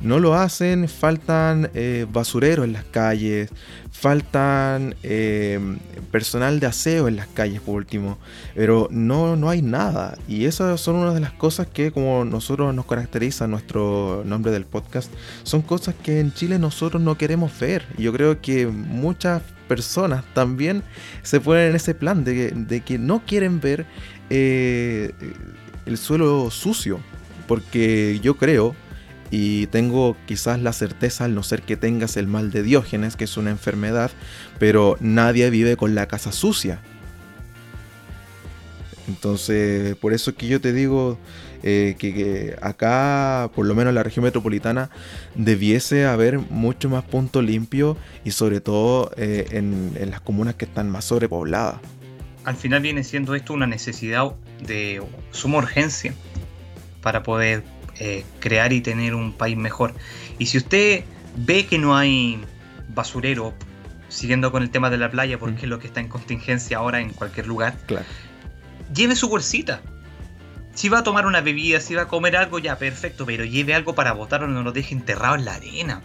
no 0.00 0.18
lo 0.18 0.34
hacen, 0.34 0.88
faltan 0.88 1.70
eh, 1.74 2.06
basureros 2.10 2.64
en 2.64 2.72
las 2.72 2.84
calles, 2.84 3.50
faltan 3.90 4.94
eh, 5.02 5.58
personal 6.12 6.60
de 6.60 6.66
aseo 6.66 7.08
en 7.08 7.16
las 7.16 7.26
calles 7.28 7.60
por 7.60 7.76
último, 7.76 8.18
pero 8.54 8.88
no, 8.90 9.36
no 9.36 9.50
hay 9.50 9.62
nada. 9.62 10.16
Y 10.28 10.44
esas 10.44 10.80
son 10.80 10.96
una 10.96 11.14
de 11.14 11.20
las 11.20 11.32
cosas 11.32 11.66
que 11.66 11.90
como 11.90 12.24
nosotros 12.24 12.74
nos 12.74 12.86
caracteriza 12.86 13.46
nuestro 13.46 14.22
nombre 14.24 14.52
del 14.52 14.64
podcast, 14.64 15.12
son 15.42 15.62
cosas 15.62 15.94
que 16.02 16.20
en 16.20 16.32
Chile 16.32 16.58
nosotros 16.58 17.02
no 17.02 17.18
queremos 17.18 17.58
ver. 17.58 17.84
Yo 17.98 18.12
creo 18.12 18.40
que 18.40 18.66
muchas 18.66 19.42
personas 19.66 20.24
también 20.34 20.82
se 21.22 21.40
ponen 21.40 21.70
en 21.70 21.76
ese 21.76 21.94
plan 21.94 22.24
de 22.24 22.82
que, 22.84 22.98
no 22.98 23.22
quieren 23.26 23.60
ver 23.60 23.86
eh, 24.30 25.12
el 25.86 25.98
suelo 25.98 26.50
sucio. 26.50 27.00
Porque 27.46 28.20
yo 28.22 28.36
creo 28.36 28.76
y 29.30 29.66
tengo 29.68 30.16
quizás 30.26 30.60
la 30.60 30.72
certeza, 30.72 31.24
al 31.24 31.34
no 31.34 31.42
ser 31.42 31.62
que 31.62 31.76
tengas 31.76 32.16
el 32.16 32.26
mal 32.26 32.50
de 32.50 32.62
Diógenes, 32.62 33.16
que 33.16 33.24
es 33.24 33.36
una 33.36 33.50
enfermedad, 33.50 34.10
pero 34.58 34.96
nadie 35.00 35.50
vive 35.50 35.76
con 35.76 35.94
la 35.94 36.06
casa 36.06 36.32
sucia. 36.32 36.80
Entonces, 39.06 39.96
por 39.96 40.12
eso 40.12 40.34
que 40.34 40.46
yo 40.46 40.60
te 40.60 40.72
digo 40.72 41.18
eh, 41.62 41.96
que, 41.98 42.56
acá, 42.60 43.50
por 43.54 43.66
lo 43.66 43.74
menos 43.74 43.90
en 43.90 43.94
la 43.94 44.02
región 44.02 44.24
metropolitana, 44.24 44.90
debiese 45.34 46.04
haber 46.04 46.38
mucho 46.38 46.90
más 46.90 47.04
punto 47.04 47.40
limpio 47.40 47.96
y 48.24 48.32
sobre 48.32 48.60
todo 48.60 49.10
eh, 49.16 49.46
en 49.52 50.10
las 50.10 50.20
comunas 50.20 50.56
que 50.56 50.66
están 50.66 50.90
más 50.90 51.06
sobrepobladas. 51.06 51.80
Al 52.44 52.56
final 52.56 52.80
viene 52.80 53.04
siendo 53.04 53.34
esto 53.34 53.52
una 53.52 53.66
necesidad 53.66 54.32
de 54.66 55.02
suma 55.32 55.58
urgencia 55.58 56.14
para 57.02 57.22
poder 57.22 57.62
eh, 57.98 58.24
crear 58.40 58.72
y 58.72 58.80
tener 58.80 59.14
un 59.14 59.32
país 59.32 59.56
mejor. 59.56 59.94
Y 60.38 60.46
si 60.46 60.58
usted 60.58 61.04
ve 61.36 61.66
que 61.66 61.78
no 61.78 61.96
hay 61.96 62.40
basurero, 62.88 63.54
siguiendo 64.08 64.52
con 64.52 64.62
el 64.62 64.70
tema 64.70 64.90
de 64.90 64.98
la 64.98 65.10
playa, 65.10 65.38
porque 65.38 65.56
mm. 65.56 65.64
es 65.64 65.68
lo 65.68 65.78
que 65.78 65.86
está 65.88 66.00
en 66.00 66.08
contingencia 66.08 66.78
ahora 66.78 67.00
en 67.00 67.10
cualquier 67.10 67.46
lugar, 67.46 67.76
lleve 68.94 69.16
su 69.16 69.28
bolsita. 69.28 69.80
Si 70.74 70.88
va 70.88 70.98
a 70.98 71.02
tomar 71.02 71.26
una 71.26 71.40
bebida, 71.40 71.80
si 71.80 71.94
va 71.94 72.02
a 72.02 72.08
comer 72.08 72.36
algo, 72.36 72.60
ya 72.60 72.78
perfecto, 72.78 73.26
pero 73.26 73.44
lleve 73.44 73.74
algo 73.74 73.94
para 73.94 74.12
botarlo, 74.12 74.46
no 74.46 74.62
lo 74.62 74.70
deje 74.70 74.94
enterrado 74.94 75.34
en 75.34 75.44
la 75.44 75.54
arena. 75.54 76.00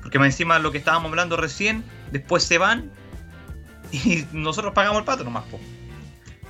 Porque 0.00 0.18
más 0.18 0.28
encima 0.28 0.58
lo 0.58 0.72
que 0.72 0.78
estábamos 0.78 1.10
hablando 1.10 1.36
recién, 1.36 1.84
después 2.10 2.42
se 2.42 2.56
van 2.58 2.90
y 3.90 4.24
nosotros 4.32 4.72
pagamos 4.72 5.00
el 5.00 5.04
pato 5.04 5.24
nomás. 5.24 5.44
Po 5.44 5.60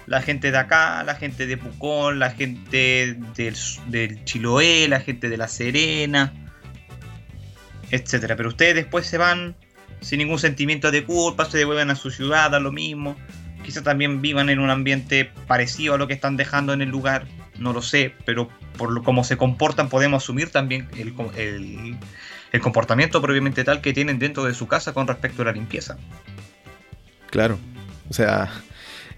la 0.07 0.21
gente 0.23 0.51
de 0.51 0.59
acá, 0.59 1.03
la 1.05 1.15
gente 1.15 1.47
de 1.47 1.57
Pucón, 1.57 2.19
la 2.19 2.31
gente 2.31 3.17
del, 3.37 4.25
Chiloé, 4.25 4.89
la 4.89 5.01
gente 5.01 5.29
de 5.29 5.37
La 5.37 5.49
Serena, 5.49 6.33
etcétera. 7.91 8.37
Pero 8.37 8.49
ustedes 8.49 8.75
después 8.75 9.07
se 9.07 9.19
van 9.19 9.55
sin 10.01 10.19
ningún 10.19 10.39
sentimiento 10.39 10.91
de 10.91 11.05
culpa, 11.05 11.45
se 11.45 11.59
devuelven 11.59 11.91
a 11.91 11.95
su 11.95 12.11
ciudad, 12.11 12.55
a 12.55 12.61
lo 12.61 12.73
mismo. 12.73 13.17
Quizás 13.65 13.85
también 13.85 14.21
vivan 14.21 14.51
en 14.51 14.59
un 14.59 14.71
ambiente 14.71 15.31
parecido 15.47 15.95
a 15.95 15.99
lo 15.99 16.09
que 16.09 16.15
están 16.15 16.37
dejando 16.37 16.73
en 16.73 16.83
el 16.83 16.89
lugar, 16.89 17.27
no 17.59 17.73
lo 17.73 17.81
sé, 17.81 18.13
pero 18.25 18.49
por 18.77 18.91
lo, 18.91 19.05
cómo 19.05 19.23
se 19.23 19.37
comportan 19.37 19.89
podemos 19.89 20.25
asumir 20.25 20.51
también 20.51 20.89
el, 20.97 21.15
el 22.51 22.61
comportamiento 22.61 23.23
propiamente 23.23 23.63
tal 23.63 23.81
que 23.81 23.93
tienen 23.93 24.19
dentro 24.19 24.45
de 24.45 24.55
su 24.55 24.67
casa 24.67 24.93
con 24.93 25.07
respecto 25.07 25.43
a 25.43 25.45
la 25.45 25.53
limpieza. 25.53 25.97
Claro, 27.31 27.57
o 28.11 28.13
sea, 28.13 28.51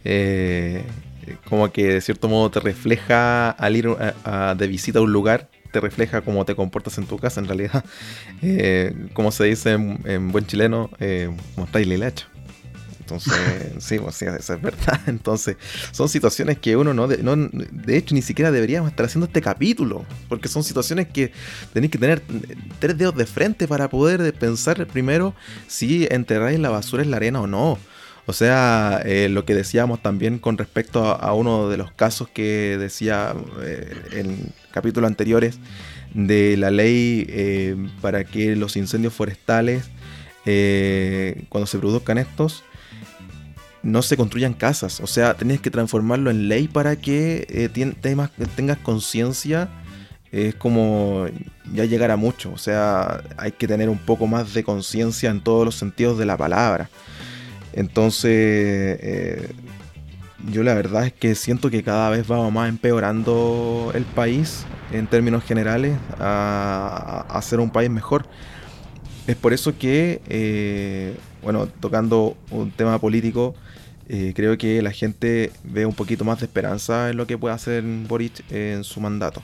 eh, 0.04 0.84
como 1.48 1.70
que 1.72 1.94
de 1.94 2.00
cierto 2.00 2.28
modo 2.28 2.50
te 2.50 2.60
refleja 2.60 3.50
al 3.50 3.76
ir 3.76 3.88
de 3.88 4.66
visita 4.66 4.98
a 4.98 5.02
un 5.02 5.12
lugar, 5.12 5.48
te 5.72 5.80
refleja 5.80 6.20
cómo 6.20 6.44
te 6.44 6.54
comportas 6.54 6.98
en 6.98 7.06
tu 7.06 7.18
casa 7.18 7.40
en 7.40 7.46
realidad. 7.46 7.84
Eh, 8.46 8.94
como 9.14 9.30
se 9.32 9.44
dice 9.44 9.72
en, 9.72 10.30
buen 10.30 10.46
chileno, 10.46 10.90
eh, 11.00 11.34
mostráis 11.56 11.86
la 11.86 12.08
hacha. 12.08 12.28
Entonces, 13.00 13.34
sí, 13.78 13.98
pues, 13.98 14.16
sí, 14.16 14.26
eso 14.26 14.54
es 14.54 14.62
verdad. 14.62 15.00
Entonces, 15.06 15.56
son 15.92 16.08
situaciones 16.08 16.58
que 16.58 16.76
uno 16.76 16.92
no 16.92 17.08
de, 17.08 17.22
no 17.22 17.36
de, 17.36 17.96
hecho, 17.96 18.14
ni 18.14 18.20
siquiera 18.20 18.50
deberíamos 18.50 18.90
estar 18.90 19.06
haciendo 19.06 19.26
este 19.26 19.40
capítulo, 19.40 20.04
porque 20.28 20.48
son 20.48 20.62
situaciones 20.62 21.08
que 21.08 21.32
tenéis 21.72 21.90
que 21.90 21.98
tener 21.98 22.22
tres 22.78 22.98
dedos 22.98 23.16
de 23.16 23.24
frente 23.24 23.66
para 23.66 23.88
poder 23.88 24.34
pensar 24.34 24.86
primero 24.86 25.34
si 25.68 26.06
enterráis 26.10 26.58
la 26.58 26.68
basura 26.68 27.02
en 27.02 27.10
la 27.10 27.16
arena 27.16 27.40
o 27.40 27.46
no. 27.46 27.78
O 28.26 28.32
sea, 28.32 29.02
eh, 29.04 29.28
lo 29.28 29.44
que 29.44 29.54
decíamos 29.54 30.00
también 30.02 30.38
con 30.38 30.56
respecto 30.56 31.04
a, 31.04 31.34
uno 31.34 31.68
de 31.68 31.76
los 31.76 31.92
casos 31.92 32.28
que 32.28 32.78
decía 32.78 33.34
eh, 33.62 33.94
en 34.12 34.52
capítulos 34.70 35.08
anteriores 35.08 35.58
de 36.14 36.56
la 36.56 36.70
ley 36.70 37.26
eh, 37.28 37.76
para 38.00 38.24
que 38.24 38.56
los 38.56 38.76
incendios 38.76 39.12
forestales, 39.12 39.90
cuando 41.48 41.66
se 41.66 41.78
produzcan 41.78 42.18
estos, 42.18 42.64
no 43.82 44.00
se 44.00 44.16
construyan 44.16 44.54
casas. 44.54 45.00
O 45.00 45.06
sea, 45.06 45.34
tenés 45.34 45.60
que 45.60 45.70
transformarlo 45.70 46.30
en 46.30 46.48
ley 46.48 46.68
para 46.68 46.96
que 46.96 47.70
tengas 48.54 48.78
conciencia. 48.78 49.68
Es 50.32 50.54
como 50.54 51.26
ya 51.72 51.84
llegar 51.84 52.10
a 52.10 52.16
mucho. 52.16 52.52
O 52.52 52.58
sea, 52.58 53.22
hay 53.36 53.52
que 53.52 53.68
tener 53.68 53.88
un 53.88 53.98
poco 53.98 54.26
más 54.26 54.52
de 54.54 54.64
conciencia 54.64 55.30
en 55.30 55.40
todos 55.40 55.64
los 55.64 55.76
sentidos 55.76 56.18
de 56.18 56.26
la 56.26 56.36
palabra. 56.36 56.88
Entonces, 57.74 58.30
eh, 59.02 59.52
yo 60.48 60.62
la 60.62 60.74
verdad 60.74 61.06
es 61.06 61.12
que 61.12 61.34
siento 61.34 61.70
que 61.70 61.82
cada 61.82 62.08
vez 62.08 62.30
va 62.30 62.48
más 62.50 62.68
empeorando 62.68 63.90
el 63.94 64.04
país 64.04 64.64
en 64.92 65.08
términos 65.08 65.42
generales 65.42 65.98
a, 66.20 67.40
ser 67.42 67.58
un 67.58 67.70
país 67.70 67.90
mejor. 67.90 68.26
Es 69.26 69.34
por 69.36 69.52
eso 69.52 69.76
que, 69.76 70.22
eh, 70.28 71.16
bueno, 71.42 71.66
tocando 71.66 72.36
un 72.50 72.70
tema 72.70 73.00
político, 73.00 73.54
eh, 74.08 74.32
creo 74.36 74.56
que 74.56 74.80
la 74.80 74.92
gente 74.92 75.50
ve 75.64 75.84
un 75.84 75.94
poquito 75.94 76.24
más 76.24 76.38
de 76.40 76.46
esperanza 76.46 77.10
en 77.10 77.16
lo 77.16 77.26
que 77.26 77.38
puede 77.38 77.54
hacer 77.54 77.82
Boric 77.82 78.44
en 78.52 78.84
su 78.84 79.00
mandato. 79.00 79.42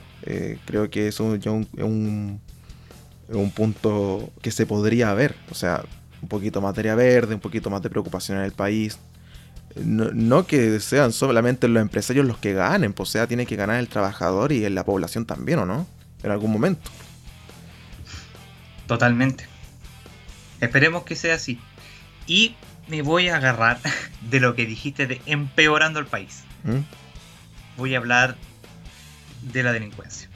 creo 0.66 0.88
que 0.90 1.09
eso 1.09 1.35
es 1.35 1.47
un, 1.47 2.40
un 3.29 3.51
punto 3.51 4.31
que 4.40 4.53
se 4.53 4.66
podría 4.66 5.12
ver. 5.14 5.35
O 5.51 5.55
sea, 5.55 5.85
un 6.23 6.29
poquito 6.29 6.61
más 6.61 6.75
de 6.75 6.81
área 6.81 6.95
verde, 6.95 7.35
un 7.35 7.41
poquito 7.41 7.71
más 7.71 7.83
de 7.83 7.91
preocupación 7.91 8.39
en 8.39 8.45
el 8.45 8.53
país. 8.53 8.99
No, 9.77 10.47
que 10.47 10.81
sean 10.81 11.13
solamente 11.13 11.69
los 11.69 11.81
empresarios 11.81 12.27
los 12.27 12.39
que 12.39 12.53
ganen, 12.53 12.93
pues 12.93 13.11
sea, 13.11 13.27
tiene 13.27 13.47
que 13.47 13.57
ganar 13.57 13.79
el 13.79 13.89
trabajador 13.89 14.51
y 14.51 14.69
la 14.69 14.85
población 14.85 15.27
también, 15.27 15.61
¿o 15.61 15.67
no? 15.67 15.87
En 16.23 16.31
algún 16.33 16.51
momento. 16.51 16.91
Totalmente. 18.87 19.47
Esperemos 20.61 21.05
que 21.05 21.15
sea 21.15 21.37
así. 21.37 21.61
Y 22.27 22.57
me 22.89 23.03
voy 23.03 23.29
a 23.29 23.37
agarrar 23.37 23.79
de 24.29 24.41
lo 24.41 24.55
que 24.55 24.67
dijiste 24.67 25.07
de 25.07 25.21
empeorando 25.27 26.01
el 26.01 26.07
país. 26.07 26.43
¿Mm? 26.65 26.81
Voy 27.77 27.95
a 27.95 27.99
hablar 27.99 28.37
de 29.43 29.63
la 29.63 29.73
delincuencia. 29.73 30.29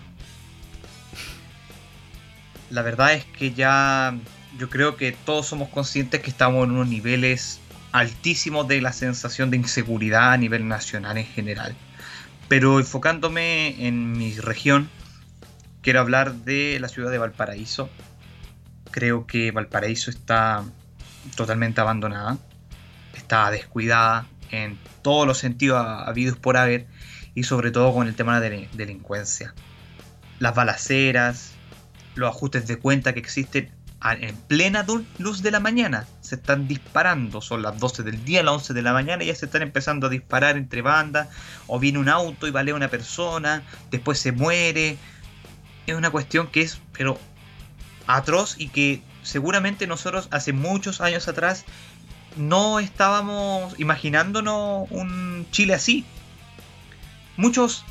La 2.70 2.82
verdad 2.82 3.14
es 3.14 3.24
que 3.24 3.52
ya 3.52 4.14
yo 4.58 4.70
creo 4.70 4.96
que 4.96 5.12
todos 5.12 5.46
somos 5.46 5.68
conscientes 5.68 6.20
que 6.20 6.30
estamos 6.30 6.64
en 6.64 6.72
unos 6.72 6.88
niveles 6.88 7.60
altísimos 7.92 8.68
de 8.68 8.80
la 8.80 8.92
sensación 8.92 9.50
de 9.50 9.56
inseguridad 9.56 10.32
a 10.32 10.36
nivel 10.36 10.68
nacional 10.68 11.18
en 11.18 11.26
general. 11.26 11.74
Pero 12.48 12.78
enfocándome 12.78 13.86
en 13.86 14.12
mi 14.12 14.34
región, 14.34 14.88
quiero 15.80 16.00
hablar 16.00 16.34
de 16.34 16.78
la 16.80 16.88
ciudad 16.88 17.10
de 17.10 17.18
Valparaíso. 17.18 17.88
Creo 18.90 19.26
que 19.26 19.50
Valparaíso 19.50 20.10
está 20.10 20.64
totalmente 21.36 21.80
abandonada, 21.80 22.38
está 23.14 23.50
descuidada 23.50 24.26
en 24.50 24.78
todos 25.02 25.26
los 25.26 25.38
sentidos 25.38 25.84
habidos 25.84 26.36
por 26.36 26.56
haber 26.56 26.86
y 27.34 27.44
sobre 27.44 27.70
todo 27.70 27.92
con 27.92 28.06
el 28.06 28.14
tema 28.14 28.40
de 28.40 28.50
la 28.50 28.68
delincuencia. 28.72 29.54
Las 30.38 30.54
balaceras, 30.54 31.52
los 32.14 32.28
ajustes 32.28 32.66
de 32.66 32.76
cuenta 32.78 33.12
que 33.12 33.20
existen 33.20 33.70
en 34.12 34.36
plena 34.36 34.84
luz 35.18 35.42
de 35.42 35.50
la 35.50 35.60
mañana 35.60 36.06
se 36.20 36.34
están 36.34 36.68
disparando. 36.68 37.40
Son 37.40 37.62
las 37.62 37.78
12 37.78 38.02
del 38.02 38.22
día, 38.24 38.42
las 38.42 38.54
11 38.54 38.74
de 38.74 38.82
la 38.82 38.92
mañana 38.92 39.24
y 39.24 39.28
ya 39.28 39.34
se 39.34 39.46
están 39.46 39.62
empezando 39.62 40.08
a 40.08 40.10
disparar 40.10 40.58
entre 40.58 40.82
bandas. 40.82 41.28
O 41.66 41.78
viene 41.78 41.98
un 41.98 42.10
auto 42.10 42.46
y 42.46 42.50
balea 42.50 42.74
una 42.74 42.88
persona, 42.88 43.62
después 43.90 44.18
se 44.18 44.32
muere. 44.32 44.98
Es 45.86 45.94
una 45.94 46.10
cuestión 46.10 46.48
que 46.48 46.60
es, 46.62 46.80
pero 46.92 47.18
atroz 48.06 48.56
y 48.58 48.68
que 48.68 49.02
seguramente 49.22 49.86
nosotros 49.86 50.28
hace 50.30 50.52
muchos 50.52 51.00
años 51.00 51.26
atrás 51.26 51.64
no 52.36 52.80
estábamos 52.80 53.78
imaginándonos 53.80 54.86
un 54.90 55.46
Chile 55.50 55.74
así. 55.74 56.04
Muchos, 57.38 57.84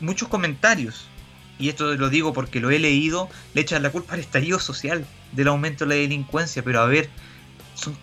muchos 0.00 0.28
comentarios 0.28 1.06
y 1.58 1.68
esto 1.68 1.94
lo 1.94 2.08
digo 2.08 2.32
porque 2.32 2.60
lo 2.60 2.70
he 2.70 2.78
leído, 2.78 3.28
le 3.54 3.60
echan 3.60 3.82
la 3.82 3.90
culpa 3.90 4.14
al 4.14 4.20
estallido 4.20 4.58
social 4.58 5.04
del 5.32 5.48
aumento 5.48 5.84
de 5.84 5.94
la 5.94 6.00
delincuencia, 6.00 6.62
pero 6.62 6.80
a 6.80 6.86
ver, 6.86 7.08
son, 7.74 7.96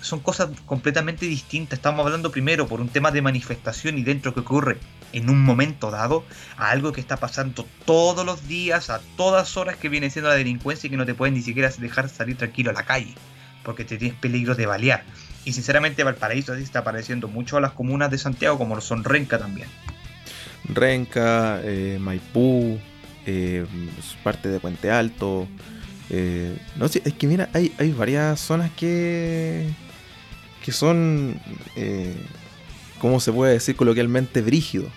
son 0.00 0.20
cosas 0.20 0.48
completamente 0.66 1.26
distintas. 1.26 1.78
Estamos 1.78 2.04
hablando 2.04 2.30
primero 2.30 2.66
por 2.66 2.80
un 2.80 2.88
tema 2.88 3.10
de 3.10 3.22
manifestación 3.22 3.98
y 3.98 4.02
dentro 4.02 4.34
que 4.34 4.40
ocurre 4.40 4.78
en 5.12 5.30
un 5.30 5.42
momento 5.42 5.90
dado 5.90 6.24
a 6.56 6.70
algo 6.70 6.92
que 6.92 7.00
está 7.00 7.16
pasando 7.16 7.66
todos 7.84 8.26
los 8.26 8.48
días, 8.48 8.90
a 8.90 9.00
todas 9.16 9.56
horas 9.56 9.76
que 9.76 9.88
viene 9.88 10.10
siendo 10.10 10.28
la 10.28 10.36
delincuencia 10.36 10.88
y 10.88 10.90
que 10.90 10.96
no 10.96 11.06
te 11.06 11.14
pueden 11.14 11.34
ni 11.34 11.42
siquiera 11.42 11.70
dejar 11.78 12.08
salir 12.08 12.36
tranquilo 12.36 12.70
a 12.70 12.74
la 12.74 12.84
calle, 12.84 13.14
porque 13.62 13.84
te 13.84 13.96
tienes 13.96 14.18
peligro 14.18 14.54
de 14.54 14.66
balear. 14.66 15.04
Y 15.44 15.52
sinceramente 15.52 16.02
Valparaíso 16.02 16.52
así 16.52 16.62
está 16.62 16.80
apareciendo 16.80 17.28
mucho 17.28 17.56
a 17.56 17.60
las 17.60 17.72
comunas 17.72 18.10
de 18.10 18.18
Santiago 18.18 18.58
como 18.58 18.74
lo 18.74 18.80
son 18.80 19.04
Renca 19.04 19.38
también. 19.38 19.68
Renca, 20.68 21.60
eh, 21.62 21.98
Maipú, 22.00 22.78
eh, 23.26 23.66
parte 24.22 24.48
de 24.48 24.60
Puente 24.60 24.90
Alto. 24.90 25.46
Eh, 26.10 26.56
no 26.76 26.88
sé, 26.88 27.02
es 27.04 27.14
que 27.14 27.26
mira, 27.26 27.48
hay, 27.52 27.72
hay 27.78 27.92
varias 27.92 28.40
zonas 28.40 28.70
que, 28.76 29.68
que 30.64 30.72
son, 30.72 31.40
¿cómo 33.00 33.20
se 33.20 33.32
puede 33.32 33.54
decir 33.54 33.76
coloquialmente? 33.76 34.42
Brígido. 34.42 34.88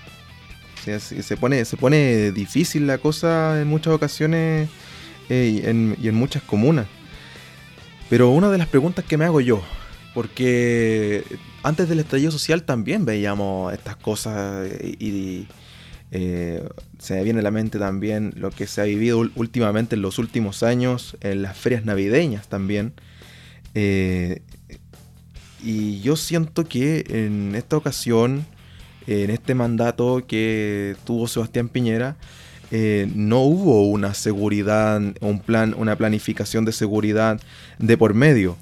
se, 0.86 1.38
pone, 1.38 1.66
se 1.66 1.78
pone 1.78 2.32
difícil 2.32 2.88
la 2.88 2.98
cosa 2.98 3.62
en 3.62 3.68
muchas 3.68 3.94
ocasiones 3.94 4.70
y 5.30 5.66
en 5.66 6.16
muchas 6.16 6.44
comunas. 6.44 6.88
Pero 8.10 8.30
una 8.30 8.50
de 8.50 8.58
las 8.58 8.68
preguntas 8.68 9.04
que 9.04 9.18
me 9.18 9.26
hago 9.26 9.42
yo, 9.42 9.62
porque 10.14 11.24
antes 11.68 11.90
del 11.90 12.00
estallido 12.00 12.32
social 12.32 12.64
también 12.64 13.04
veíamos 13.04 13.74
estas 13.74 13.98
cosas 13.98 14.70
y, 14.82 15.48
eh, 16.12 16.66
se 16.98 17.16
me 17.16 17.24
viene 17.26 17.40
a 17.40 17.44
la 17.44 17.52
mente 17.52 17.78
también 17.78 18.34
lo 18.38 18.52
que 18.52 18.68
se 18.68 18.80
ha 18.80 18.86
vivido 18.86 19.20
últimamente 19.36 19.96
en 19.96 20.02
los 20.02 20.18
últimos 20.18 20.64
años 20.64 21.18
en 21.20 21.42
las 21.42 21.58
ferias 21.58 21.84
navideñas 21.84 22.48
también. 22.48 22.94
Eh, 23.76 24.42
y 25.62 26.00
yo 26.00 26.16
siento 26.16 26.64
que 26.64 27.04
en 27.10 27.54
esta 27.56 27.76
ocasión, 27.76 28.46
en 29.06 29.30
este 29.30 29.54
mandato 29.54 30.26
que 30.26 30.96
tuvo 31.04 31.28
Sebastián 31.28 31.68
Piñera, 31.68 32.16
eh, 32.72 33.12
no 33.14 33.42
hubo 33.42 33.90
una 33.90 34.14
seguridad, 34.14 35.02
un 35.20 35.40
plan, 35.40 35.76
una 35.78 35.98
planificación 35.98 36.64
de 36.64 36.72
seguridad 36.72 37.42
de 37.78 37.98
por 37.98 38.14
medio. 38.14 38.56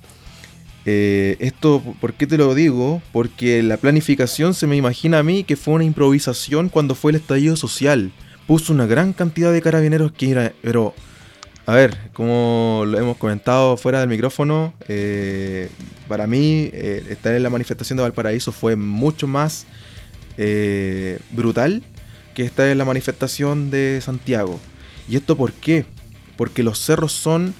Eh, 0.85 1.37
esto, 1.39 1.81
¿por 1.99 2.13
qué 2.13 2.27
te 2.27 2.37
lo 2.37 2.53
digo? 2.53 3.01
Porque 3.11 3.63
la 3.63 3.77
planificación 3.77 4.53
se 4.53 4.67
me 4.67 4.75
imagina 4.75 5.19
a 5.19 5.23
mí 5.23 5.43
que 5.43 5.55
fue 5.55 5.73
una 5.73 5.83
improvisación 5.83 6.69
cuando 6.69 6.93
fue 6.93 7.11
el 7.11 7.17
estallido 7.17 7.55
social. 7.55 8.11
Puso 8.45 8.71
una 8.71 8.85
gran 8.85 9.13
cantidad 9.13 9.51
de 9.51 9.61
carabineros 9.61 10.11
que 10.11 10.29
era, 10.29 10.53
pero, 10.61 10.93
a 11.65 11.73
ver, 11.73 11.97
como 12.13 12.83
lo 12.85 12.99
hemos 12.99 13.17
comentado 13.17 13.75
fuera 13.77 13.99
del 13.99 14.09
micrófono, 14.09 14.75
eh, 14.87 15.69
para 16.07 16.27
mí 16.27 16.69
eh, 16.71 17.03
estar 17.09 17.33
en 17.33 17.41
la 17.41 17.49
manifestación 17.49 17.97
de 17.97 18.03
Valparaíso 18.03 18.51
fue 18.51 18.75
mucho 18.75 19.27
más 19.27 19.65
brutal 21.31 21.81
que 22.33 22.43
estar 22.43 22.67
en 22.67 22.77
la 22.77 22.83
manifestación 22.85 23.71
de 23.71 24.01
Santiago. 24.03 24.59
¿Y 25.07 25.15
esto 25.15 25.37
por 25.37 25.53
qué? 25.53 25.85
Porque 26.35 26.61
los 26.61 26.77
cerros 26.77 27.13
son 27.13 27.55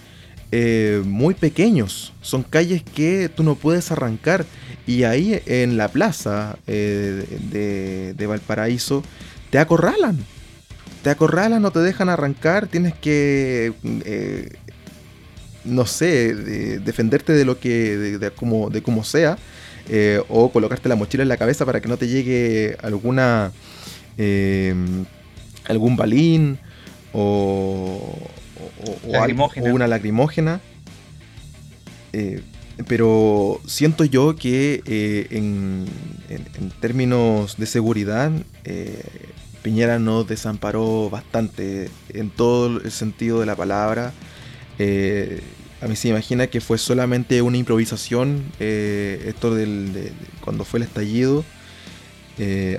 eh, 0.57 1.01
muy 1.03 1.33
pequeños. 1.33 2.13
Son 2.21 2.41
calles 2.41 2.81
que 2.81 3.27
tú 3.27 3.43
no 3.43 3.55
puedes 3.55 3.91
arrancar. 3.91 4.45
Y 4.87 5.03
ahí 5.03 5.41
en 5.47 5.75
la 5.75 5.89
plaza 5.89 6.57
eh, 6.65 8.13
de, 8.15 8.25
Valparaíso 8.25 9.03
te 9.49 9.59
acorralan. 9.59 10.17
Te 11.03 11.09
acorralan, 11.09 11.61
no 11.61 11.71
te 11.71 11.79
dejan 11.79 12.07
arrancar. 12.07 12.67
Tienes 12.67 12.93
que, 12.93 13.73
eh, 13.83 14.53
no 15.65 15.85
sé, 15.85 16.33
defenderte 16.33 17.33
de 17.33 17.43
lo 17.43 17.59
que, 17.59 17.97
de, 17.97 18.31
como, 18.31 18.69
de 18.69 18.81
como 18.81 19.03
sea. 19.03 19.37
o 20.29 20.51
colocarte 20.53 20.87
la 20.87 20.95
mochila 20.95 21.23
en 21.23 21.29
la 21.29 21.37
cabeza 21.37 21.65
para 21.65 21.81
que 21.81 21.89
no 21.89 21.97
te 21.97 22.07
llegue 22.07 22.77
alguna 22.81 23.51
algún 25.67 25.97
balín 25.97 26.59
o, 27.11 28.17
o, 28.83 29.07
una 29.63 29.87
lacrimógena. 29.87 30.61
Eh, 32.13 32.41
pero 32.87 33.59
siento 33.65 34.05
yo 34.05 34.35
que 34.35 34.81
eh, 34.85 35.27
en, 35.31 35.85
términos 36.79 37.57
de 37.57 37.65
seguridad, 37.65 38.31
eh, 38.63 39.03
Piñera 39.61 39.99
nos 39.99 40.27
desamparó 40.27 41.09
bastante 41.09 41.89
en 42.09 42.29
todo 42.29 42.81
el 42.81 42.91
sentido 42.91 43.39
de 43.39 43.45
la 43.45 43.55
palabra. 43.55 44.13
a 45.81 45.87
mí 45.87 45.95
se 45.95 46.09
imagina 46.09 46.47
que 46.47 46.61
fue 46.61 46.77
solamente 46.77 47.41
una 47.41 47.57
improvisación, 47.57 48.43
esto 48.59 49.55
del, 49.55 50.11
cuando 50.41 50.63
fue 50.65 50.79
el 50.79 50.83
estallido. 50.83 51.43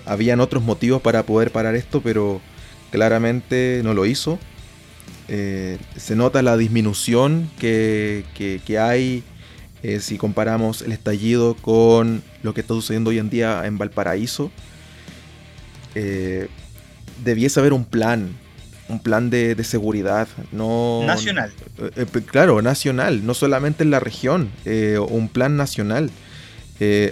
Habían 0.04 0.40
otros 0.40 0.62
motivos 0.62 1.02
para 1.02 1.24
poder 1.24 1.50
parar 1.50 1.74
esto, 1.74 2.00
pero 2.00 2.40
claramente 2.90 3.80
no 3.82 3.92
lo 3.92 4.06
hizo. 4.06 4.38
Se 5.28 6.16
nota 6.16 6.42
la 6.42 6.56
disminución 6.56 7.50
que, 7.58 8.24
que 8.34 8.78
hay 8.78 9.24
si 10.00 10.18
comparamos 10.18 10.82
el 10.82 10.92
estallido 10.92 11.54
con 11.54 12.22
lo 12.42 12.54
que 12.54 12.60
está 12.60 12.74
sucediendo 12.74 13.10
hoy 13.10 13.18
en 13.18 13.30
día 13.30 13.66
en 13.66 13.78
Valparaíso. 13.78 14.50
debiese 17.24 17.60
haber 17.60 17.72
un 17.72 17.84
plan 17.84 18.36
un 18.88 19.00
plan 19.00 19.30
de, 19.30 19.62
seguridad, 19.64 20.28
no... 20.52 21.02
Nacional. 21.06 21.52
Eh, 21.78 21.90
eh, 21.96 22.20
claro, 22.24 22.62
nacional, 22.62 23.26
no 23.26 23.34
solamente 23.34 23.82
en 23.82 23.90
la 23.90 24.00
región, 24.00 24.50
eh, 24.64 24.98
un 24.98 25.28
plan 25.28 25.56
nacional. 25.56 26.10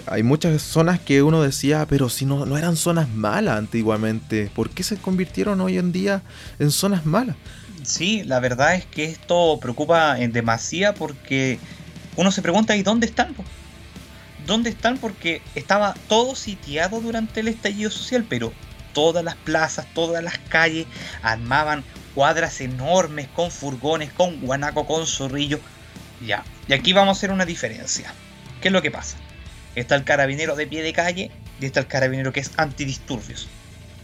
hay 0.07 0.23
muchas 0.23 0.63
zonas 0.63 1.01
que 1.01 1.23
uno 1.23 1.43
decía, 1.43 1.87
pero 1.89 2.09
si 2.09 2.27
no, 2.27 2.47
no 2.47 2.59
eran 2.59 2.77
zonas 2.77 3.09
malas 3.09 3.59
antiguamente, 3.59 4.51
¿por 4.55 4.71
qué 4.71 4.83
se 4.83 4.97
convirtieron 4.97 5.61
hoy 5.61 5.79
en 5.79 5.91
día 5.91 6.23
en 6.59 6.71
zonas 6.71 7.07
malas? 7.07 7.37
Sí, 7.85 8.23
la 8.25 8.41
verdad 8.41 8.75
es 8.75 8.87
que 8.87 9.05
esto 9.05 9.59
preocupa 9.61 10.19
en 10.19 10.33
demasía 10.33 10.95
porque 10.95 11.59
uno 12.17 12.31
se 12.33 12.41
pregunta, 12.41 12.75
¿y 12.77 12.83
dónde 12.83 13.07
están? 13.07 13.35
¿Dónde 14.47 14.71
están? 14.71 14.97
Porque 14.99 15.43
estaba 15.55 15.95
todo 16.09 16.35
sitiado 16.35 17.01
durante 17.01 17.41
el 17.41 17.49
estallido 17.49 17.91
social, 17.91 18.25
pero 18.29 18.53
todas 18.95 19.23
las 19.23 19.35
plazas, 19.37 19.87
todas 19.95 20.23
las 20.25 20.39
calles, 20.39 20.87
armaban 21.23 21.85
cuadras 22.15 22.61
enormes 22.61 23.29
con 23.29 23.51
furgones, 23.51 24.13
con 24.13 24.41
guanaco, 24.41 24.87
con 24.87 25.07
zorrillo. 25.07 25.61
Ya, 26.25 26.45
y 26.69 26.73
aquí 26.73 26.93
vamos 26.95 27.17
a 27.17 27.19
hacer 27.19 27.33
una 27.33 27.45
diferencia. 27.45 28.13
¿Qué 28.63 28.69
es 28.69 28.73
lo 28.73 28.81
que 28.81 28.91
pasa? 28.91 29.19
Está 29.75 29.95
el 29.97 30.05
carabinero 30.05 30.57
de 30.57 30.67
pie 30.67 30.83
de 30.83 30.93
calle 30.93 31.31
y 31.61 31.67
está 31.67 31.81
el 31.81 31.87
carabinero 31.87 32.33
que 32.33 32.41
es 32.41 32.53
antidisturbios. 32.57 33.49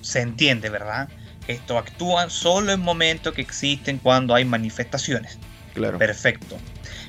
Se 0.02 0.20
entiende, 0.20 0.68
¿verdad? 0.68 1.08
Estos 1.50 1.78
actúan 1.78 2.30
solo 2.30 2.70
en 2.70 2.78
momentos 2.78 3.34
que 3.34 3.42
existen 3.42 3.98
cuando 3.98 4.36
hay 4.36 4.44
manifestaciones. 4.44 5.36
Claro. 5.74 5.98
Perfecto. 5.98 6.56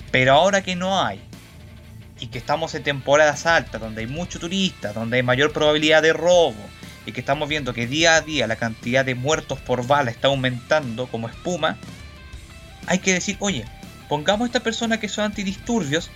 Pero 0.10 0.34
ahora 0.34 0.64
que 0.64 0.76
no 0.76 1.00
hay, 1.00 1.22
y 2.20 2.26
que 2.26 2.40
estamos 2.40 2.74
en 2.74 2.82
temporadas 2.82 3.46
altas, 3.46 3.80
donde 3.80 4.02
hay 4.02 4.08
mucho 4.08 4.40
turista, 4.40 4.94
donde 4.94 5.18
hay 5.18 5.24
mayor 5.24 5.54
probabilidad 5.54 6.02
de 6.02 6.14
robo, 6.14 6.56
y 7.06 7.12
que 7.12 7.20
estamos 7.20 7.50
viendo 7.50 7.76
que 7.76 7.86
día 7.86 8.16
a 8.16 8.22
día 8.22 8.48
la 8.48 8.56
cantidad 8.56 9.06
de 9.06 9.14
muertos 9.14 9.60
por 9.60 9.86
bala 9.86 10.10
está 10.10 10.30
aumentando 10.30 11.06
como 11.06 11.30
espuma, 11.30 11.78
hay 12.88 12.98
que 12.98 13.14
decir, 13.14 13.38
oye, 13.42 13.66
pongamos 14.10 14.46
a 14.46 14.48
esta 14.48 14.62
persona 14.62 15.00
que 15.00 15.08
son 15.08 15.26
antidisturbios 15.26 16.10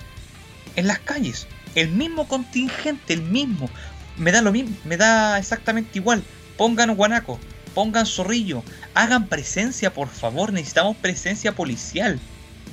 en 0.76 0.88
las 0.88 0.98
calles. 0.98 1.46
El 1.76 1.90
mismo 1.90 2.28
contingente, 2.28 3.14
el 3.14 3.22
mismo. 3.22 3.70
Me 4.18 4.32
da 4.32 4.42
lo 4.42 4.52
mismo, 4.52 4.76
me 4.84 4.98
da 4.98 5.38
exactamente 5.38 6.00
igual. 6.00 6.24
Pongan 6.58 6.96
guanaco, 6.96 7.40
pongan 7.76 8.08
zorrillo, 8.08 8.64
hagan 8.96 9.28
presencia, 9.28 9.94
por 9.94 10.08
favor. 10.08 10.52
Necesitamos 10.52 10.98
presencia 10.98 11.52
policial. 11.52 12.20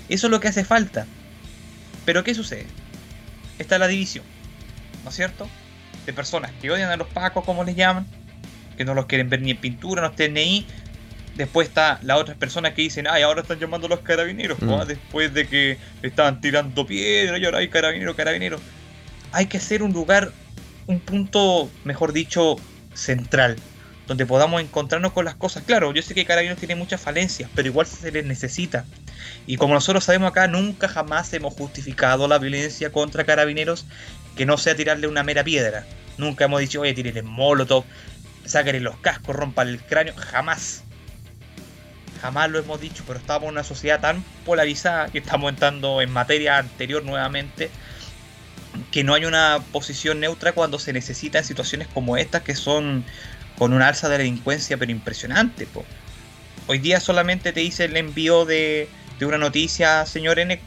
Eso 0.09 0.29
es 0.29 0.31
lo 0.31 0.41
que 0.41 0.49
hace 0.49 0.65
falta. 0.65 1.07
Pero 2.07 2.25
¿qué 2.25 2.35
sucede? 2.35 2.67
Está 3.59 3.79
la 3.79 3.89
división, 3.89 4.25
¿no 5.05 5.11
es 5.11 5.17
cierto? 5.17 5.47
de 6.07 6.13
personas 6.13 6.51
que 6.61 6.71
odian 6.71 6.91
a 6.91 6.97
los 6.97 7.09
pacos, 7.09 7.45
como 7.45 7.65
les 7.65 7.77
llaman, 7.77 8.07
que 8.77 8.85
no 8.85 8.95
los 8.95 9.07
quieren 9.07 9.29
ver 9.29 9.43
ni 9.43 9.53
en 9.53 9.57
pintura, 9.57 10.03
no 10.03 10.09
estén 10.09 10.35
ni 10.35 10.41
ahí. 10.41 10.67
Después 11.35 11.69
está 11.69 11.99
la 12.03 12.17
otra 12.17 12.35
persona 12.35 12.75
que 12.75 12.83
dicen, 12.83 13.07
ay, 13.09 13.23
ahora 13.23 13.43
están 13.43 13.59
llamando 13.59 13.87
a 13.87 13.91
los 13.91 14.01
carabineros, 14.01 14.61
mm. 14.61 14.87
después 14.87 15.33
de 15.33 15.49
que 15.49 15.79
estaban 16.03 16.41
tirando 16.41 16.87
piedra 16.87 17.39
y 17.39 17.45
ahora 17.45 17.59
hay 17.59 17.69
carabineros, 17.69 18.15
carabineros. 18.17 18.61
Hay 19.33 19.47
que 19.47 19.59
ser 19.59 19.83
un 19.83 19.93
lugar, 19.93 20.31
un 20.87 21.01
punto, 21.01 21.71
mejor 21.85 22.13
dicho, 22.13 22.57
central, 22.93 23.57
donde 24.13 24.27
podamos 24.27 24.61
encontrarnos 24.61 25.13
con 25.13 25.25
las 25.25 25.37
cosas. 25.37 25.63
Claro, 25.65 25.95
yo 25.95 26.03
sé 26.03 26.15
que 26.15 26.27
Carabineros 26.27 26.59
tiene 26.59 26.75
muchas 26.75 27.01
falencias, 27.01 27.49
pero 27.55 27.69
igual 27.69 27.87
se 27.87 28.13
les 28.13 28.27
necesita. 28.27 28.85
Y 29.47 29.57
como 29.57 29.73
nosotros 29.73 30.05
sabemos 30.05 30.31
acá, 30.31 30.47
nunca 30.49 30.87
jamás 30.87 31.33
hemos 31.33 31.55
justificado 31.55 32.29
la 32.29 32.37
violencia 32.37 32.93
contra 32.93 33.25
Carabineros 33.25 33.87
que 34.37 34.45
no 34.45 34.59
sea 34.59 34.77
tirarle 34.77 35.07
una 35.07 35.23
mera 35.23 35.45
piedra. 35.45 35.87
Nunca 36.19 36.45
hemos 36.45 36.61
dicho, 36.61 36.83
oye, 36.83 36.93
tirarle 36.93 37.23
molotov, 37.23 37.85
sáquenle 38.45 38.81
los 38.81 38.99
cascos, 38.99 39.35
rompan 39.35 39.69
el 39.69 39.81
cráneo. 39.81 40.15
Jamás. 40.15 40.83
Jamás 42.21 42.51
lo 42.51 42.59
hemos 42.59 42.83
dicho, 42.83 43.05
pero 43.07 43.19
estamos 43.19 43.45
en 43.45 43.53
una 43.53 43.65
sociedad 43.65 43.99
tan 43.99 44.23
polarizada 44.45 45.09
que 45.09 45.21
estamos 45.21 45.49
entrando 45.49 46.03
en 46.03 46.11
materia 46.11 46.59
anterior 46.59 47.03
nuevamente 47.03 47.71
que 48.91 49.05
no 49.05 49.15
hay 49.15 49.25
una 49.25 49.61
posición 49.73 50.21
neutra 50.21 50.53
cuando 50.53 50.79
se 50.79 50.93
necesita 50.93 51.39
en 51.39 51.45
situaciones 51.45 51.89
como 51.89 52.17
estas 52.17 52.43
que 52.43 52.55
son 52.55 53.05
con 53.63 53.73
una 53.73 53.87
alza 53.87 54.09
de 54.09 54.19
delincuencia 54.19 54.77
pero 54.77 54.91
impresionante. 54.91 55.69
Hoy 56.67 56.79
día 56.79 56.99
solamente 56.99 57.53
te 57.53 57.61
dice 57.61 57.85
el 57.85 57.97
envío 57.97 58.45
de, 58.45 58.89
de 59.21 59.25
una 59.25 59.39
noticia, 59.39 60.05
señor 60.05 60.41
N, 60.41 60.61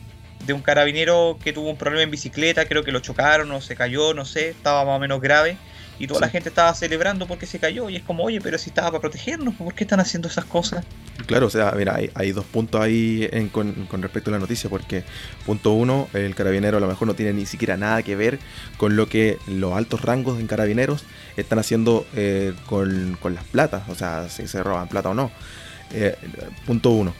de 0.45 0.53
un 0.53 0.61
carabinero 0.61 1.37
que 1.43 1.51
tuvo 1.51 1.69
un 1.71 1.75
problema 1.75 2.03
en 2.03 2.11
bicicleta, 2.11 2.63
creo 2.63 2.85
que 2.85 2.93
lo 2.93 3.01
chocaron 3.01 3.51
o 3.51 3.59
se 3.59 3.75
cayó, 3.75 4.13
no 4.13 4.23
sé, 4.23 4.51
estaba 4.51 4.85
más 4.85 4.95
o 4.95 4.99
menos 4.99 5.19
grave. 5.19 5.57
Y 5.99 6.07
toda 6.07 6.21
la 6.21 6.29
gente 6.29 6.49
estaba 6.49 6.73
celebrando 6.73 7.27
porque 7.27 7.45
se 7.45 7.59
cayó. 7.59 7.89
Y 7.89 7.95
es 7.95 8.03
como, 8.03 8.23
oye, 8.23 8.41
pero 8.41 8.57
si 8.57 8.69
estaba 8.69 8.91
para 8.91 9.01
protegernos, 9.01 9.55
¿por 9.55 9.73
qué 9.73 9.83
están 9.83 9.99
haciendo 9.99 10.27
esas 10.27 10.45
cosas? 10.45 10.85
Claro, 11.25 11.47
o 11.47 11.49
sea, 11.49 11.71
mira, 11.71 11.97
hay, 12.13 12.31
dos 12.31 12.45
puntos 12.45 12.81
ahí 12.81 13.29
con, 13.51 13.87
respecto 14.01 14.29
a 14.29 14.33
la 14.33 14.39
noticia. 14.39 14.69
Porque, 14.69 15.03
punto 15.45 15.71
uno, 15.73 16.07
el 16.13 16.35
carabinero 16.35 16.77
a 16.77 16.81
lo 16.81 16.87
mejor 16.87 17.07
no 17.07 17.13
tiene 17.15 17.33
ni 17.33 17.45
siquiera 17.45 17.77
nada 17.77 18.03
que 18.03 18.15
ver 18.15 18.39
con 18.77 18.95
lo 18.95 19.07
que 19.07 19.37
los 19.47 19.73
altos 19.73 20.01
rangos 20.01 20.39
en 20.39 20.47
carabineros 20.47 21.03
están 21.37 21.59
haciendo 21.59 22.05
eh, 22.15 22.53
con, 22.65 23.17
las 23.23 23.43
platas. 23.45 23.83
O 23.89 23.95
sea, 23.95 24.29
si 24.29 24.47
se 24.47 24.63
roban 24.63 24.87
plata 24.87 25.09
o 25.09 25.13
no. 25.13 25.31
Eh, 25.91 26.15
punto 26.65 26.91
uno. 26.91 27.13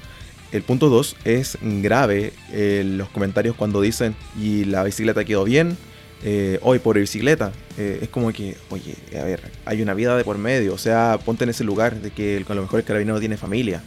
El 0.55 0.63
punto 0.63 0.87
2 0.87 1.17
es 1.25 1.57
grave 1.61 2.31
eh, 2.51 2.83
los 2.85 3.09
comentarios 3.09 3.57
cuando 3.57 3.81
dicen 3.81 4.15
y 4.39 4.63
la 4.63 4.83
bicicleta 4.83 5.25
quedó 5.25 5.43
bien, 5.43 5.77
eh, 6.23 6.59
hoy 6.61 6.79
por 6.79 6.97
bicicleta. 6.97 7.51
Eh, 7.77 7.99
es 8.03 8.09
como 8.09 8.31
que, 8.31 8.57
oye, 8.69 8.95
a 9.19 9.23
ver, 9.23 9.41
hay 9.65 9.81
una 9.81 9.93
vida 9.93 10.15
de 10.15 10.23
por 10.23 10.37
medio, 10.37 10.73
o 10.73 10.77
sea, 10.77 11.19
ponte 11.23 11.43
en 11.43 11.49
ese 11.49 11.63
lugar 11.63 12.01
de 12.01 12.11
que 12.11 12.43
a 12.47 12.53
lo 12.53 12.61
mejor 12.61 12.79
el 12.79 12.85
carabinero 12.85 13.19
tiene 13.19 13.37
familia. 13.37 13.81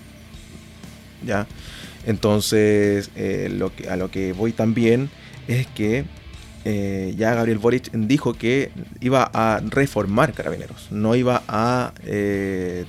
¿Ya? 1.25 1.47
Entonces, 2.07 3.11
que, 3.15 3.89
a 3.91 3.97
lo 3.97 4.11
que 4.11 4.33
voy 4.33 4.53
también 4.53 5.11
es 5.49 5.67
que 5.67 6.05
ya 7.17 7.35
Gabriel 7.35 7.59
Boric 7.59 7.91
dijo 7.93 8.35
que 8.35 8.71
iba 9.01 9.31
a 9.33 9.61
reformar 9.65 10.35
carabineros, 10.35 10.89
no 10.91 11.17
iba 11.17 11.43
a 11.49 11.93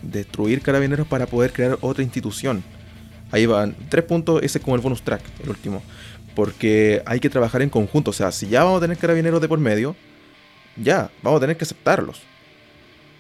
destruir 0.04 0.62
carabineros 0.62 1.08
para 1.08 1.26
poder 1.26 1.54
crear 1.54 1.78
otra 1.82 2.04
institución. 2.04 2.62
Ahí 3.32 3.46
van 3.46 3.76
tres 3.90 4.04
puntos, 4.06 4.42
ese 4.44 4.58
es 4.58 4.64
como 4.64 4.76
el 4.76 4.82
bonus 4.82 5.02
track, 5.02 5.22
el 5.44 5.50
último. 5.50 5.82
Porque 6.40 7.04
hay 7.06 7.20
que 7.20 7.30
trabajar 7.30 7.62
en 7.62 7.70
conjunto. 7.70 8.12
O 8.12 8.14
sea, 8.14 8.32
si 8.32 8.48
ya 8.48 8.64
vamos 8.64 8.78
a 8.78 8.82
tener 8.86 8.98
carabineros 8.98 9.42
de 9.42 9.50
por 9.50 9.60
medio, 9.60 9.94
ya, 10.78 11.12
vamos 11.22 11.40
a 11.40 11.42
tener 11.42 11.58
que 11.58 11.66
aceptarlos. 11.66 12.22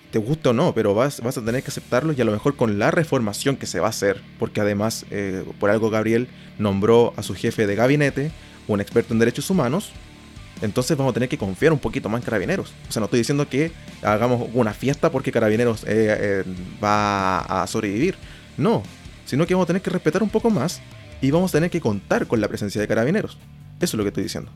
Te 0.09 0.19
gusta 0.19 0.51
o 0.51 0.53
no, 0.53 0.73
pero 0.73 0.93
vas, 0.93 1.19
a 1.19 1.43
tener 1.43 1.61
que 1.61 1.69
aceptarlos 1.69 2.17
y 2.17 2.21
a 2.21 2.23
lo 2.23 2.31
mejor 2.31 2.55
con 2.55 2.79
la 2.79 2.91
reformación 2.91 3.57
que 3.57 3.65
se 3.65 3.81
va 3.81 3.87
a 3.87 3.89
hacer. 3.89 4.21
Porque 4.39 4.61
además, 4.61 5.05
eh, 5.11 5.43
por 5.59 5.69
algo 5.69 5.89
Gabriel 5.89 6.29
nombró 6.59 7.13
a 7.17 7.21
su 7.21 7.35
jefe 7.35 7.67
de 7.67 7.75
gabinete, 7.75 8.31
un 8.69 8.79
experto 8.79 9.13
en 9.13 9.19
derechos 9.19 9.49
humanos, 9.49 9.91
entonces 10.61 10.95
vamos 10.95 11.11
a 11.11 11.15
tener 11.15 11.27
que 11.27 11.37
confiar 11.37 11.73
un 11.73 11.79
poquito 11.79 12.07
más 12.07 12.21
en 12.21 12.23
Carabineros. 12.23 12.71
O 12.87 12.91
sea, 12.93 13.01
no 13.01 13.07
estoy 13.07 13.19
diciendo 13.19 13.49
que 13.49 13.73
hagamos 14.01 14.49
una 14.53 14.73
fiesta 14.73 15.11
porque 15.11 15.33
Carabineros 15.33 15.83
eh, 15.83 15.87
eh, 15.89 16.43
va 16.81 17.39
a 17.63 17.67
sobrevivir. 17.67 18.15
No, 18.55 18.81
sino 19.25 19.45
que 19.45 19.55
vamos 19.55 19.65
a 19.65 19.67
tener 19.67 19.81
que 19.81 19.89
respetar 19.89 20.23
un 20.23 20.29
poco 20.29 20.49
más 20.49 20.81
y 21.21 21.31
vamos 21.31 21.51
a 21.51 21.57
tener 21.57 21.69
que 21.69 21.81
contar 21.81 22.27
con 22.27 22.41
la 22.41 22.47
presencia 22.47 22.79
de 22.79 22.87
carabineros. 22.87 23.37
Eso 23.79 23.95
es 23.95 23.97
lo 23.97 24.03
que 24.03 24.09
estoy 24.09 24.23
diciendo. 24.23 24.51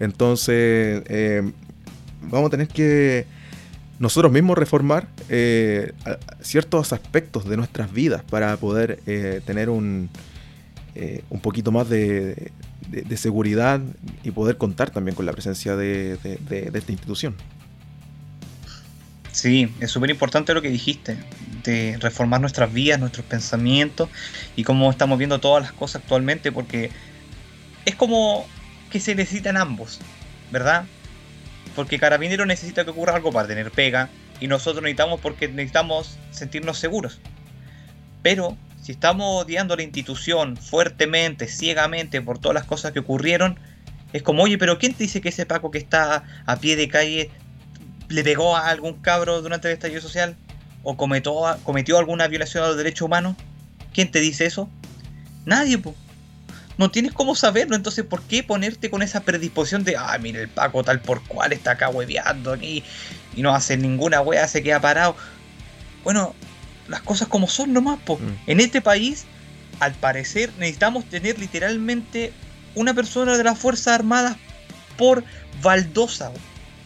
Entonces, 0.00 1.02
eh, 1.06 1.52
vamos 2.22 2.48
a 2.48 2.50
tener 2.50 2.68
que 2.68 3.26
nosotros 3.98 4.32
mismos 4.32 4.58
reformar 4.58 5.08
eh, 5.28 5.92
ciertos 6.40 6.92
aspectos 6.92 7.48
de 7.48 7.56
nuestras 7.56 7.92
vidas 7.92 8.22
para 8.22 8.56
poder 8.56 9.00
eh, 9.06 9.40
tener 9.44 9.70
un, 9.70 10.10
un 11.30 11.40
poquito 11.40 11.70
más 11.70 11.88
de, 11.88 12.52
seguridad 13.16 13.80
y 14.22 14.30
poder 14.32 14.56
contar 14.56 14.90
también 14.90 15.14
con 15.14 15.26
la 15.26 15.32
presencia 15.32 15.76
de 15.76 16.18
esta 16.72 16.92
institución. 16.92 17.34
Sí, 19.34 19.74
es 19.80 19.90
súper 19.90 20.10
importante 20.10 20.54
lo 20.54 20.62
que 20.62 20.70
dijiste, 20.70 21.18
de 21.64 21.98
reformar 22.00 22.40
nuestras 22.40 22.72
vidas, 22.72 23.00
nuestros 23.00 23.26
pensamientos 23.26 24.08
y 24.54 24.62
cómo 24.62 24.88
estamos 24.92 25.18
viendo 25.18 25.40
todas 25.40 25.60
las 25.60 25.72
cosas 25.72 26.02
actualmente, 26.02 26.52
porque 26.52 26.92
es 27.84 27.96
como 27.96 28.46
que 28.90 29.00
se 29.00 29.16
necesitan 29.16 29.56
ambos, 29.56 29.98
¿verdad? 30.52 30.86
Porque 31.74 31.98
Carabinero 31.98 32.46
necesita 32.46 32.84
que 32.84 32.90
ocurra 32.90 33.16
algo 33.16 33.32
para 33.32 33.48
tener 33.48 33.72
pega 33.72 34.08
y 34.38 34.46
nosotros 34.46 34.84
necesitamos 34.84 35.20
porque 35.20 35.48
necesitamos 35.48 36.16
sentirnos 36.30 36.78
seguros. 36.78 37.18
Pero 38.22 38.56
Si 38.84 38.92
estamos 38.92 39.44
odiando 39.44 39.72
a 39.72 39.78
la 39.78 39.82
institución 39.82 40.58
fuertemente, 40.58 41.48
ciegamente, 41.48 42.20
por 42.20 42.38
todas 42.38 42.54
las 42.54 42.64
cosas 42.66 42.92
que 42.92 42.98
ocurrieron, 42.98 43.58
es 44.12 44.22
como, 44.22 44.42
oye, 44.42 44.58
pero 44.58 44.78
¿quién 44.78 44.92
te 44.92 45.04
dice 45.04 45.22
que 45.22 45.30
ese 45.30 45.46
Paco 45.46 45.70
que 45.70 45.78
está 45.78 46.24
a 46.44 46.56
pie 46.56 46.76
de 46.76 46.88
calle 46.88 47.30
le 48.08 48.24
pegó 48.24 48.56
a 48.56 48.68
algún 48.68 48.94
cabro 48.94 49.42
durante 49.42 49.68
el 49.68 49.74
estallido 49.74 50.00
social? 50.00 50.36
¿O 50.82 50.96
cometió, 50.96 51.34
cometió 51.64 51.98
alguna 51.98 52.28
violación 52.28 52.64
a 52.64 52.68
los 52.68 52.76
derechos 52.76 53.02
humanos? 53.02 53.36
¿Quién 53.92 54.10
te 54.10 54.20
dice 54.20 54.46
eso? 54.46 54.68
Nadie, 55.44 55.78
pues. 55.78 55.96
No 56.76 56.90
tienes 56.90 57.12
cómo 57.12 57.36
saberlo, 57.36 57.76
entonces 57.76 58.04
¿por 58.04 58.22
qué 58.22 58.42
ponerte 58.42 58.90
con 58.90 59.02
esa 59.02 59.20
predisposición 59.20 59.84
de, 59.84 59.96
ah, 59.96 60.18
mira 60.20 60.40
el 60.40 60.48
Paco 60.48 60.82
tal 60.82 61.00
por 61.00 61.22
cual 61.22 61.52
está 61.52 61.72
acá 61.72 61.88
hueveando 61.88 62.52
aquí 62.52 62.82
y 63.36 63.42
no 63.42 63.54
hace 63.54 63.76
ninguna 63.76 64.20
wea, 64.20 64.48
se 64.48 64.62
queda 64.62 64.80
parado? 64.80 65.16
Bueno, 66.02 66.34
las 66.88 67.00
cosas 67.02 67.28
como 67.28 67.48
son 67.48 67.72
nomás, 67.72 68.00
po. 68.00 68.16
Mm. 68.16 68.50
En 68.50 68.60
este 68.60 68.80
país, 68.80 69.24
al 69.78 69.94
parecer, 69.94 70.50
necesitamos 70.58 71.04
tener 71.04 71.38
literalmente 71.38 72.32
una 72.74 72.92
persona 72.92 73.36
de 73.36 73.44
las 73.44 73.58
Fuerzas 73.58 73.94
Armadas 73.94 74.36
por 74.96 75.22
baldosa. 75.62 76.32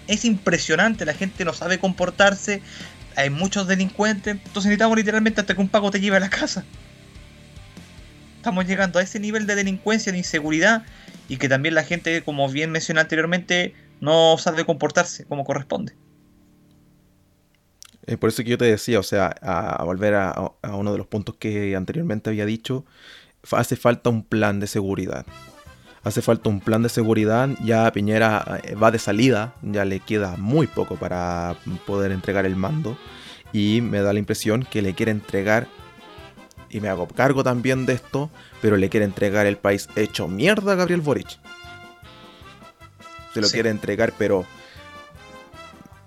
Es 0.09 0.25
impresionante, 0.25 1.05
la 1.05 1.15
gente 1.15 1.45
no 1.45 1.53
sabe 1.53 1.79
comportarse, 1.79 2.61
hay 3.15 3.31
muchos 3.31 3.69
delincuentes, 3.69 4.35
entonces 4.35 4.65
necesitamos 4.65 4.97
literalmente 4.97 5.41
hasta 5.41 5.55
que 5.55 5.61
un 5.61 5.69
Paco 5.69 5.91
te 5.91 6.01
lleve 6.01 6.17
a 6.17 6.21
la 6.21 6.31
casa 6.31 6.65
estamos 8.49 8.67
llegando 8.67 8.99
a 8.99 9.03
ese 9.03 9.21
nivel 9.21 9.47
de 9.47 9.55
delincuencia, 9.57 10.11
de 10.11 10.19
inseguridad 10.19 10.85
y 11.29 11.37
que 11.37 11.51
también 11.51 11.75
la 11.75 11.85
gente, 11.85 12.23
como 12.23 12.49
bien 12.49 12.71
mencioné 12.71 13.01
anteriormente, 13.01 13.75
no 14.01 14.39
sabe 14.39 14.65
comportarse 14.65 15.27
como 15.27 15.45
corresponde. 15.45 15.95
Es 18.07 18.17
por 18.17 18.31
eso 18.31 18.43
que 18.43 18.51
yo 18.51 18.57
te 18.57 18.65
decía, 18.65 19.01
o 19.01 19.03
sea, 19.03 19.35
a, 19.43 19.85
volver 19.85 20.15
a, 20.15 20.53
uno 20.73 20.93
de 20.93 20.99
los 20.99 21.07
puntos 21.07 21.35
que 21.39 21.77
anteriormente 21.77 22.31
había 22.31 22.47
dicho, 22.47 22.87
hace 23.53 23.77
falta 23.77 24.09
un 24.09 24.25
plan 24.25 24.61
de 24.61 24.67
seguridad. 24.67 25.27
Hace 26.09 26.23
falta 26.23 26.49
un 26.49 26.61
plan 26.61 26.83
de 26.83 26.89
seguridad, 26.89 27.51
ya 27.63 27.93
Piñera 27.93 28.63
eh, 28.65 28.75
va 28.75 28.91
de 28.91 28.99
salida, 28.99 29.53
ya 29.61 29.85
le 29.85 30.01
queda 30.01 30.37
muy 30.39 30.67
poco 30.67 30.97
para 30.97 31.55
poder 31.87 32.13
entregar 32.13 32.47
el 32.47 32.57
mando 32.57 32.97
y 33.53 33.83
me 33.83 34.01
da 34.01 34.15
la 34.15 34.19
impresión 34.19 34.67
que 34.71 34.81
le 34.81 34.95
quiere 34.95 35.13
entregar 35.13 35.69
y 36.71 36.81
me 36.81 36.89
hago 36.89 37.07
cargo 37.09 37.45
también 37.45 37.85
de 37.85 37.93
esto, 37.93 38.31
pero 38.63 38.79
le 38.79 38.89
quiere 38.89 39.05
entregar 39.05 39.45
el 39.45 39.59
país 39.59 39.91
hecho 39.97 40.29
mierda 40.29 40.73
a 40.73 40.77
Gabriel 40.77 41.03
Boric. 41.03 41.39
Se 43.35 43.43
lo 43.43 43.51
quiere 43.51 43.69
entregar, 43.69 44.15
pero 44.17 44.47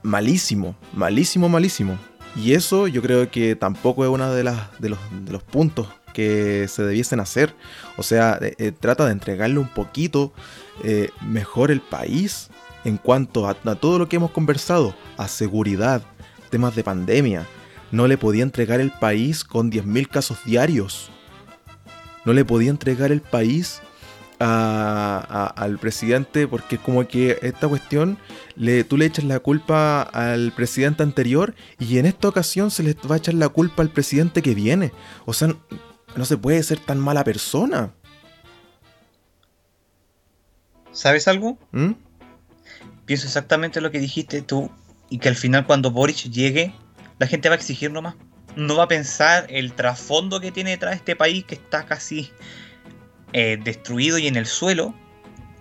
malísimo, 0.01 0.75
malísimo, 0.93 1.47
malísimo. 1.47 1.95
Y 2.35 2.53
eso 2.53 2.87
yo 2.87 3.03
creo 3.03 3.29
que 3.29 3.55
tampoco 3.55 4.03
es 4.03 4.09
uno 4.09 4.33
de, 4.33 4.45
las, 4.45 4.79
de, 4.79 4.89
los, 4.89 5.43
puntos 5.43 5.89
que 6.13 6.67
se 6.67 6.83
debiesen 6.83 7.19
hacer. 7.19 7.53
O 7.97 8.03
sea, 8.03 8.37
eh, 8.41 8.55
eh, 8.57 8.71
trata 8.71 9.05
de 9.05 9.11
entregarle 9.11 9.59
un 9.59 9.67
poquito 9.67 10.33
eh, 10.83 11.09
mejor 11.21 11.71
el 11.71 11.81
país 11.81 12.49
en 12.83 12.97
cuanto 12.97 13.47
a, 13.47 13.53
todo 13.53 13.99
lo 13.99 14.09
que 14.09 14.15
hemos 14.15 14.31
conversado, 14.31 14.95
a 15.17 15.27
seguridad, 15.27 16.01
temas 16.49 16.75
de 16.75 16.83
pandemia, 16.83 17.45
no 17.91 18.07
le 18.07 18.17
podía 18.17 18.43
entregar 18.43 18.79
el 18.79 18.91
país 18.91 19.43
con 19.43 19.71
10.000 19.71 20.07
casos 20.07 20.39
diarios. 20.45 21.11
No 22.25 22.33
le 22.33 22.45
podía 22.45 22.71
entregar 22.71 23.11
el 23.11 23.21
país 23.21 23.81
al 24.43 25.77
presidente 25.79 26.47
porque 26.47 26.79
como 26.79 27.07
que 27.07 27.37
esta 27.43 27.67
cuestión 27.67 28.17
tú 28.89 28.97
le 28.97 29.05
echas 29.05 29.25
la 29.25 29.39
culpa 29.39 30.01
al 30.01 30.51
presidente 30.51 31.03
anterior 31.03 31.53
y 31.77 31.99
en 31.99 32.07
esta 32.07 32.27
ocasión 32.27 32.71
se 32.71 32.81
le 32.81 32.95
va 33.09 33.15
a 33.15 33.17
echar 33.19 33.35
la 33.35 33.49
culpa 33.49 33.83
al 33.83 33.89
presidente 33.89 34.41
que 34.41 34.55
viene. 34.55 34.91
O 35.25 35.33
sea, 35.33 35.53
no 36.15 36.25
se 36.25 36.37
puede 36.37 36.61
ser 36.63 36.79
tan 36.79 36.99
mala 36.99 37.23
persona. 37.23 37.93
¿Sabes 40.91 41.27
algo? 41.27 41.57
¿Mm? 41.71 41.91
Pienso 43.05 43.27
exactamente 43.27 43.81
lo 43.81 43.91
que 43.91 43.99
dijiste 43.99 44.41
tú 44.41 44.69
y 45.09 45.19
que 45.19 45.29
al 45.29 45.35
final 45.35 45.65
cuando 45.65 45.91
Boric 45.91 46.29
llegue 46.29 46.73
la 47.21 47.27
gente 47.27 47.49
va 47.49 47.53
a 47.53 47.57
exigir 47.59 47.91
nomás. 47.91 48.15
No 48.55 48.75
va 48.77 48.85
a 48.85 48.87
pensar 48.87 49.45
el 49.49 49.73
trasfondo 49.73 50.41
que 50.41 50.51
tiene 50.51 50.71
detrás 50.71 50.93
de 50.93 50.97
este 50.97 51.15
país 51.15 51.45
que 51.45 51.53
está 51.53 51.85
casi 51.85 52.31
eh, 53.31 53.59
destruido 53.63 54.17
y 54.17 54.25
en 54.25 54.35
el 54.37 54.47
suelo, 54.47 54.95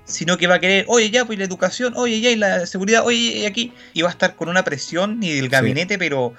sino 0.07 0.39
que 0.39 0.47
va 0.47 0.55
a 0.55 0.59
querer, 0.59 0.87
oye, 0.89 1.11
ya, 1.11 1.27
pues 1.27 1.39
la 1.39 1.45
educación, 1.45 1.93
oye, 1.97 2.19
ya, 2.23 2.31
y 2.31 2.37
la 2.37 2.65
seguridad, 2.65 3.05
oye, 3.05 3.19
y 3.19 3.45
aquí. 3.45 3.75
Y 3.93 4.01
va 4.01 4.09
a 4.09 4.13
estar 4.13 4.37
con 4.37 4.49
una 4.49 4.65
presión 4.65 5.23
y 5.23 5.35
del 5.35 5.51
gabinete, 5.51 5.99
pero 5.99 6.33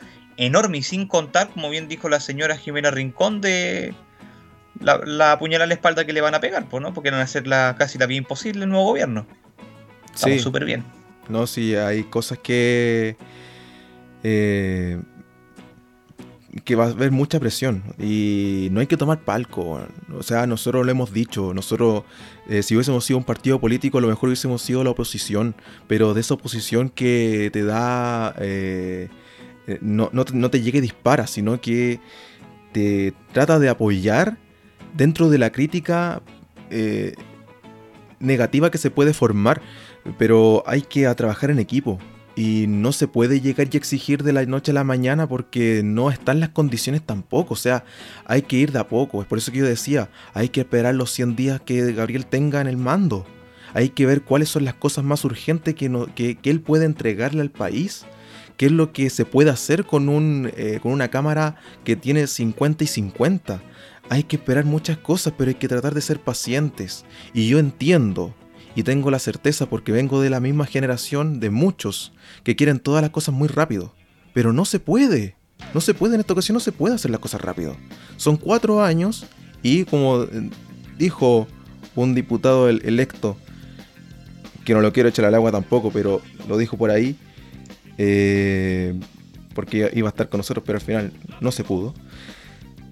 enorme 0.46 0.80
y 0.80 0.84
sin 0.84 1.08
contar, 1.08 1.50
como 1.50 1.70
bien 1.70 1.88
dijo 1.88 2.10
la 2.10 2.20
señora 2.20 2.58
Jimena 2.58 2.92
Rincón, 2.92 3.42
de 3.42 3.94
la, 4.80 5.00
la 5.06 5.38
puñalada 5.40 5.66
a 5.66 5.68
la 5.68 5.74
espalda 5.74 6.06
que 6.06 6.14
le 6.14 6.22
van 6.22 6.36
a 6.36 6.40
pegar, 6.40 6.68
pues, 6.70 6.82
¿no? 6.82 6.94
Porque 6.94 7.12
van 7.12 7.20
a 7.20 7.24
hacer 7.24 7.48
la, 7.48 7.76
casi 7.78 7.98
la 7.98 8.06
vida 8.06 8.18
imposible 8.18 8.64
el 8.64 8.70
nuevo 8.70 8.86
gobierno. 8.86 9.26
Estamos 10.14 10.42
súper 10.42 10.66
bien. 10.66 10.84
No, 11.30 11.48
sí, 11.48 11.76
hay 11.76 12.04
cosas 12.04 12.38
que 12.40 13.16
eh, 14.24 15.00
que 16.66 16.76
va 16.76 16.86
a 16.86 16.90
haber 16.90 17.12
mucha 17.12 17.40
presión 17.40 17.84
y 17.98 18.68
no 18.72 18.82
hay 18.82 18.88
que 18.88 18.98
tomar 18.98 19.22
palco. 19.22 19.88
O 20.14 20.24
sea, 20.24 20.46
nosotros 20.48 20.86
lo 20.86 20.92
hemos 20.92 21.14
dicho, 21.14 21.54
nosotros 21.54 22.04
eh, 22.50 22.62
si 22.62 22.76
hubiésemos 22.76 23.06
sido 23.06 23.18
un 23.18 23.24
partido 23.24 23.60
político 23.60 23.98
a 23.98 24.02
lo 24.02 24.08
mejor 24.08 24.28
hubiésemos 24.28 24.62
sido 24.62 24.84
la 24.84 24.90
oposición, 24.90 25.56
pero 25.88 26.14
de 26.14 26.22
esa 26.22 26.34
oposición 26.34 26.90
que 26.90 27.50
te 27.54 27.64
da, 27.64 28.36
eh, 28.40 29.08
no, 29.82 30.10
no, 30.12 30.26
no, 30.34 30.50
te 30.50 30.62
llegue 30.62 30.82
dispara, 30.82 31.28
sino 31.28 31.60
que 31.62 32.00
te 32.72 33.14
trata 33.32 33.60
de 33.60 33.70
apoyar 33.70 34.38
dentro 34.96 35.30
de 35.30 35.38
la 35.38 35.52
crítica 35.52 36.22
negativa 38.22 38.72
que 38.72 38.78
se 38.78 38.92
puede 38.92 39.14
formar, 39.14 39.62
pero 40.18 40.64
hay 40.66 40.82
que 40.82 41.14
trabajar 41.16 41.52
en 41.52 41.60
equipo. 41.60 42.00
Y 42.34 42.66
no 42.68 42.94
se 42.94 43.10
puede 43.10 43.42
llegar 43.42 43.68
y 43.72 43.78
exigir 43.78 44.24
de 44.24 44.32
la 44.32 44.46
noche 44.46 44.72
a 44.72 44.76
la 44.76 44.86
mañana 44.86 45.28
porque 45.28 45.82
no 45.84 46.10
están 46.10 46.40
las 46.40 46.50
condiciones 46.50 47.02
tampoco. 47.02 47.54
O 47.54 47.58
sea, 47.58 47.84
hay 48.26 48.44
que 48.44 48.56
ir 48.56 48.72
de 48.72 48.80
a 48.80 48.88
poco. 48.88 49.22
Es 49.22 49.28
por 49.28 49.38
eso 49.38 49.52
que 49.52 49.60
yo 49.60 49.66
decía, 49.66 50.10
hay 50.34 50.48
que 50.48 50.62
esperar 50.62 50.96
los 50.96 51.12
100 51.12 51.36
días 51.36 51.62
que 51.62 51.92
Gabriel 51.92 52.26
tenga 52.26 52.62
en 52.62 52.68
el 52.68 52.78
mando. 52.78 53.26
Hay 53.74 53.90
que 53.90 54.06
ver 54.06 54.22
cuáles 54.22 54.50
son 54.50 54.64
las 54.64 54.76
cosas 54.76 55.04
más 55.04 55.26
urgentes 55.26 55.76
que, 55.76 56.38
que, 56.42 56.50
él 56.50 56.62
puede 56.62 56.86
entregarle 56.86 57.42
al 57.42 57.52
país. 57.52 58.06
¿Qué 58.62 58.68
es 58.68 58.72
lo 58.72 58.94
que 58.94 59.10
se 59.10 59.26
puede 59.26 59.50
hacer 59.50 59.86
con, 59.86 60.08
un, 60.08 60.52
eh, 60.56 60.78
con 60.84 60.92
una 60.92 61.08
cámara 61.08 61.56
que 61.84 61.96
tiene 61.96 62.28
50 62.28 62.84
y 62.84 62.88
50? 62.88 63.60
Hay 64.08 64.22
que 64.22 64.36
esperar 64.36 64.66
muchas 64.66 65.00
cosas, 65.00 65.34
pero 65.36 65.50
hay 65.50 65.56
que 65.56 65.68
tratar 65.68 65.96
de 65.96 66.02
ser 66.02 66.20
pacientes. 66.20 67.04
Y 67.34 67.48
yo 67.48 67.58
entiendo 67.58 68.36
y 68.76 68.84
tengo 68.84 69.10
la 69.10 69.18
certeza 69.18 69.66
porque 69.66 69.92
vengo 69.92 70.22
de 70.22 70.30
la 70.30 70.40
misma 70.40 70.68
generación 70.68 71.40
de 71.40 71.50
muchos 71.50 72.14
que 72.44 72.56
quieren 72.56 72.80
todas 72.80 73.02
las 73.02 73.10
cosas 73.10 73.34
muy 73.34 73.48
rápido. 73.48 73.96
Pero 74.32 74.54
no 74.54 74.64
se 74.66 74.78
puede. 74.80 75.36
No 75.74 75.82
se 75.82 75.96
puede 75.96 76.14
en 76.14 76.20
esta 76.20 76.34
ocasión, 76.34 76.54
no 76.54 76.60
se 76.60 76.72
puede 76.72 76.94
hacer 76.94 77.10
las 77.10 77.20
cosas 77.20 77.42
rápido. 77.42 77.76
Son 78.18 78.38
cuatro 78.38 78.84
años 78.84 79.26
y 79.64 79.86
como 79.86 80.22
eh, 80.22 80.52
dijo 81.00 81.48
un 81.96 82.14
diputado 82.14 82.70
electo, 82.70 83.38
que 84.64 84.76
no 84.76 84.82
lo 84.82 84.94
quiero 84.94 85.10
echar 85.10 85.26
al 85.26 85.34
agua 85.34 85.52
tampoco, 85.52 85.90
pero 85.90 86.22
lo 86.48 86.60
dijo 86.60 86.78
por 86.78 86.92
ahí, 86.92 87.18
eh, 87.98 89.00
porque 89.54 89.92
iba 89.94 90.08
a 90.08 90.12
estar 90.12 90.30
con 90.30 90.40
nosotros, 90.40 90.64
pero 90.66 90.78
al 90.78 90.84
final 90.84 91.14
no 91.40 91.52
se 91.52 91.64
pudo. 91.64 91.94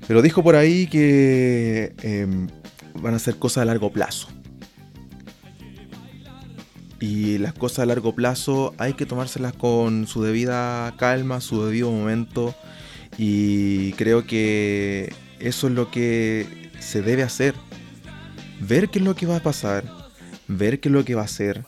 Pero 0.08 0.22
dijo 0.22 0.44
por 0.44 0.56
ahí 0.56 0.88
que 0.88 1.94
em, 2.02 2.48
van 2.96 3.14
a 3.14 3.20
ser 3.20 3.36
cosas 3.36 3.62
a 3.62 3.66
largo 3.66 3.92
plazo. 3.92 4.28
Y 7.00 7.38
las 7.38 7.54
cosas 7.54 7.80
a 7.80 7.86
largo 7.86 8.14
plazo 8.14 8.74
hay 8.78 8.94
que 8.94 9.06
tomárselas 9.06 9.54
con 9.54 10.08
su 10.08 10.24
debida 10.24 10.94
calma, 10.98 11.40
su 11.42 11.64
debido 11.64 11.92
momento. 11.92 12.56
Y 13.18 13.94
creo 13.94 14.26
que 14.26 15.14
eso 15.40 15.68
es 15.68 15.74
lo 15.74 15.92
que 15.92 16.72
se 16.80 17.02
debe 17.02 17.24
hacer. 17.24 17.56
Ver 18.60 18.90
qué 18.90 19.00
es 19.00 19.06
lo 19.06 19.16
que 19.16 19.26
va 19.26 19.38
a 19.38 19.44
pasar, 19.44 19.86
ver 20.48 20.80
qué 20.80 20.90
es 20.90 20.94
lo 20.94 21.06
que 21.06 21.16
va 21.16 21.22
a 21.22 21.26
hacer. 21.26 21.66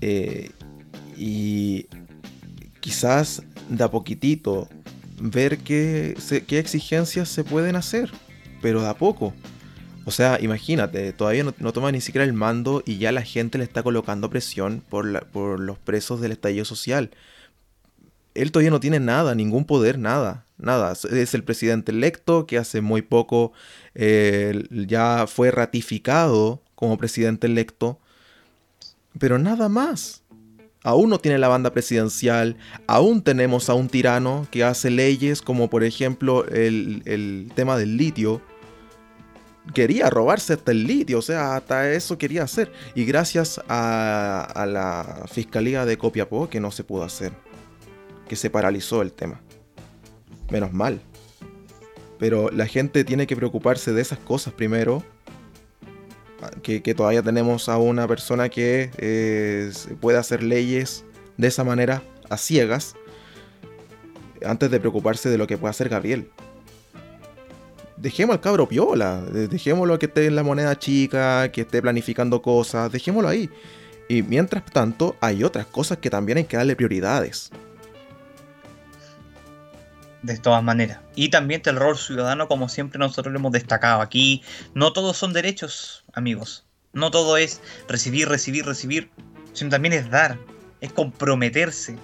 Eh, 0.00 0.50
y 1.16 1.86
quizás 2.82 3.42
de 3.68 3.84
a 3.84 3.90
poquitito 3.90 4.68
ver 5.20 5.58
qué, 5.58 6.16
exigencias 6.50 7.28
se 7.28 7.44
pueden 7.44 7.76
hacer, 7.76 8.10
pero 8.60 8.82
de 8.82 8.88
a 8.88 8.94
poco. 8.94 9.32
O 10.04 10.10
sea, 10.10 10.38
imagínate, 10.40 11.12
todavía 11.12 11.44
no, 11.44 11.72
toma 11.72 11.92
ni 11.92 12.00
siquiera 12.00 12.24
el 12.24 12.32
mando 12.32 12.82
y 12.84 12.98
ya 12.98 13.12
la 13.12 13.22
gente 13.22 13.56
le 13.56 13.64
está 13.64 13.84
colocando 13.84 14.28
presión 14.30 14.82
por, 14.88 15.26
por 15.26 15.60
los 15.60 15.78
presos 15.78 16.20
del 16.20 16.32
estallido 16.32 16.64
social. 16.64 17.12
Él 18.34 18.50
todavía 18.50 18.72
no 18.72 18.80
tiene 18.80 18.98
nada, 18.98 19.36
ningún 19.36 19.64
poder, 19.64 19.98
nada, 19.98 20.44
nada. 20.58 20.92
Es 20.92 21.34
el 21.34 21.44
presidente 21.44 21.92
electo 21.92 22.46
que 22.46 22.58
hace 22.58 22.80
muy 22.80 23.02
poco 23.02 23.52
eh, 23.94 24.64
ya 24.70 25.26
fue 25.28 25.52
ratificado 25.52 26.62
como 26.74 26.98
presidente 26.98 27.46
electo, 27.46 28.00
pero 29.20 29.38
nada 29.38 29.68
más. 29.68 30.21
Aún 30.82 31.10
no 31.10 31.18
tiene 31.18 31.38
la 31.38 31.48
banda 31.48 31.72
presidencial, 31.72 32.56
aún 32.86 33.22
tenemos 33.22 33.68
a 33.68 33.74
un 33.74 33.88
tirano 33.88 34.46
que 34.50 34.64
hace 34.64 34.90
leyes 34.90 35.42
como 35.42 35.70
por 35.70 35.84
ejemplo 35.84 36.46
el, 36.46 37.50
tema 37.54 37.76
del 37.76 37.96
litio. 37.96 38.40
Quería 39.74 40.10
robarse 40.10 40.54
hasta 40.54 40.72
el 40.72 40.86
litio, 40.86 41.20
o 41.20 41.22
sea, 41.22 41.54
hasta 41.54 41.92
eso 41.92 42.18
quería 42.18 42.42
hacer. 42.42 42.72
Y 42.96 43.04
gracias 43.04 43.60
a, 43.68 44.42
a 44.42 44.66
la 44.66 45.24
Fiscalía 45.30 45.84
de 45.86 45.96
Copiapó 45.96 46.48
que 46.48 46.58
no 46.58 46.72
se 46.72 46.82
pudo 46.82 47.04
hacer, 47.04 47.32
que 48.28 48.34
se 48.34 48.50
paralizó 48.50 49.02
el 49.02 49.12
tema. 49.12 49.40
Menos 50.50 50.72
mal. 50.72 51.00
Pero 52.18 52.50
la 52.50 52.66
gente 52.66 53.04
tiene 53.04 53.28
que 53.28 53.36
preocuparse 53.36 53.92
de 53.92 54.02
esas 54.02 54.18
cosas 54.18 54.52
primero 54.52 55.04
que, 56.62 56.80
todavía 56.94 57.22
tenemos 57.22 57.68
a 57.68 57.78
una 57.78 58.06
persona 58.08 58.48
que 58.48 58.90
eh, 58.98 59.70
puede 60.00 60.18
hacer 60.18 60.42
leyes 60.42 61.04
de 61.36 61.48
esa 61.48 61.64
manera 61.64 62.02
a 62.28 62.36
ciegas 62.36 62.94
antes 64.44 64.70
de 64.70 64.80
preocuparse 64.80 65.28
de 65.28 65.38
lo 65.38 65.46
que 65.46 65.58
puede 65.58 65.70
hacer 65.70 65.88
Gabriel. 65.88 66.30
Dejemos 67.96 68.34
al 68.34 68.40
cabro 68.40 68.68
piola, 68.68 69.20
dejémoslo 69.20 69.98
que 69.98 70.06
esté 70.06 70.26
en 70.26 70.34
la 70.34 70.42
moneda 70.42 70.76
chica, 70.76 71.52
que 71.52 71.60
esté 71.60 71.80
planificando 71.80 72.42
cosas, 72.42 72.90
dejémoslo 72.90 73.28
ahí. 73.28 73.48
Y 74.08 74.22
mientras 74.22 74.64
tanto, 74.64 75.16
hay 75.20 75.44
otras 75.44 75.66
cosas 75.66 75.98
que 75.98 76.10
también 76.10 76.38
hay 76.38 76.44
que 76.44 76.56
darle 76.56 76.74
prioridades 76.74 77.50
de 80.22 80.38
todas 80.38 80.62
maneras. 80.62 81.00
Y 81.14 81.28
también 81.28 81.62
el 81.64 81.76
rol 81.76 81.98
ciudadano, 81.98 82.48
como 82.48 82.68
siempre 82.68 82.98
nosotros 82.98 83.32
lo 83.32 83.38
hemos 83.38 83.52
destacado 83.52 84.00
aquí. 84.00 84.42
No 84.74 84.92
todos 84.92 85.16
son 85.16 85.32
derechos, 85.32 86.04
amigos. 86.12 86.64
No 86.92 87.10
todo 87.10 87.36
es 87.36 87.60
recibir, 87.88 88.28
recibir, 88.28 88.66
recibir, 88.66 89.10
sino 89.52 89.70
también 89.70 89.94
es 89.94 90.10
dar, 90.10 90.38
es 90.80 90.92
comprometerse, 90.92 91.96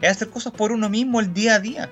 es 0.00 0.10
hacer 0.10 0.30
cosas 0.30 0.52
por 0.52 0.72
uno 0.72 0.88
mismo 0.88 1.20
el 1.20 1.32
día 1.32 1.56
a 1.56 1.60
día. 1.60 1.90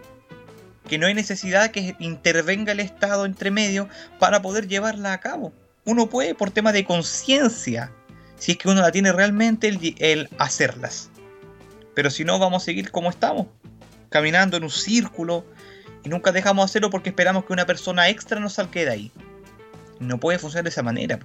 Que 0.88 0.98
no 0.98 1.06
hay 1.06 1.14
necesidad 1.14 1.70
que 1.70 1.94
intervenga 1.98 2.72
el 2.72 2.80
Estado 2.80 3.26
entre 3.26 3.50
medio 3.50 3.88
para 4.18 4.40
poder 4.40 4.66
llevarla 4.68 5.12
a 5.12 5.20
cabo. 5.20 5.52
Uno 5.84 6.08
puede, 6.08 6.34
por 6.34 6.50
tema 6.50 6.72
de 6.72 6.84
conciencia, 6.84 7.92
si 8.36 8.52
es 8.52 8.58
que 8.58 8.68
uno 8.68 8.80
la 8.80 8.92
tiene 8.92 9.12
realmente, 9.12 9.68
el, 9.68 9.94
el 9.98 10.30
hacerlas. 10.38 11.10
Pero 11.94 12.10
si 12.10 12.24
no, 12.24 12.38
vamos 12.38 12.62
a 12.62 12.64
seguir 12.64 12.90
como 12.90 13.10
estamos, 13.10 13.48
caminando 14.08 14.56
en 14.56 14.64
un 14.64 14.70
círculo, 14.70 15.44
y 16.08 16.10
nunca 16.10 16.32
dejamos 16.32 16.64
de 16.64 16.70
hacerlo 16.70 16.88
porque 16.88 17.10
esperamos 17.10 17.44
que 17.44 17.52
una 17.52 17.66
persona 17.66 18.08
extra 18.08 18.40
nos 18.40 18.54
salga 18.54 18.80
de 18.80 18.88
ahí. 18.88 19.12
No 20.00 20.18
puede 20.18 20.38
funcionar 20.38 20.64
de 20.64 20.70
esa 20.70 20.82
manera. 20.82 21.18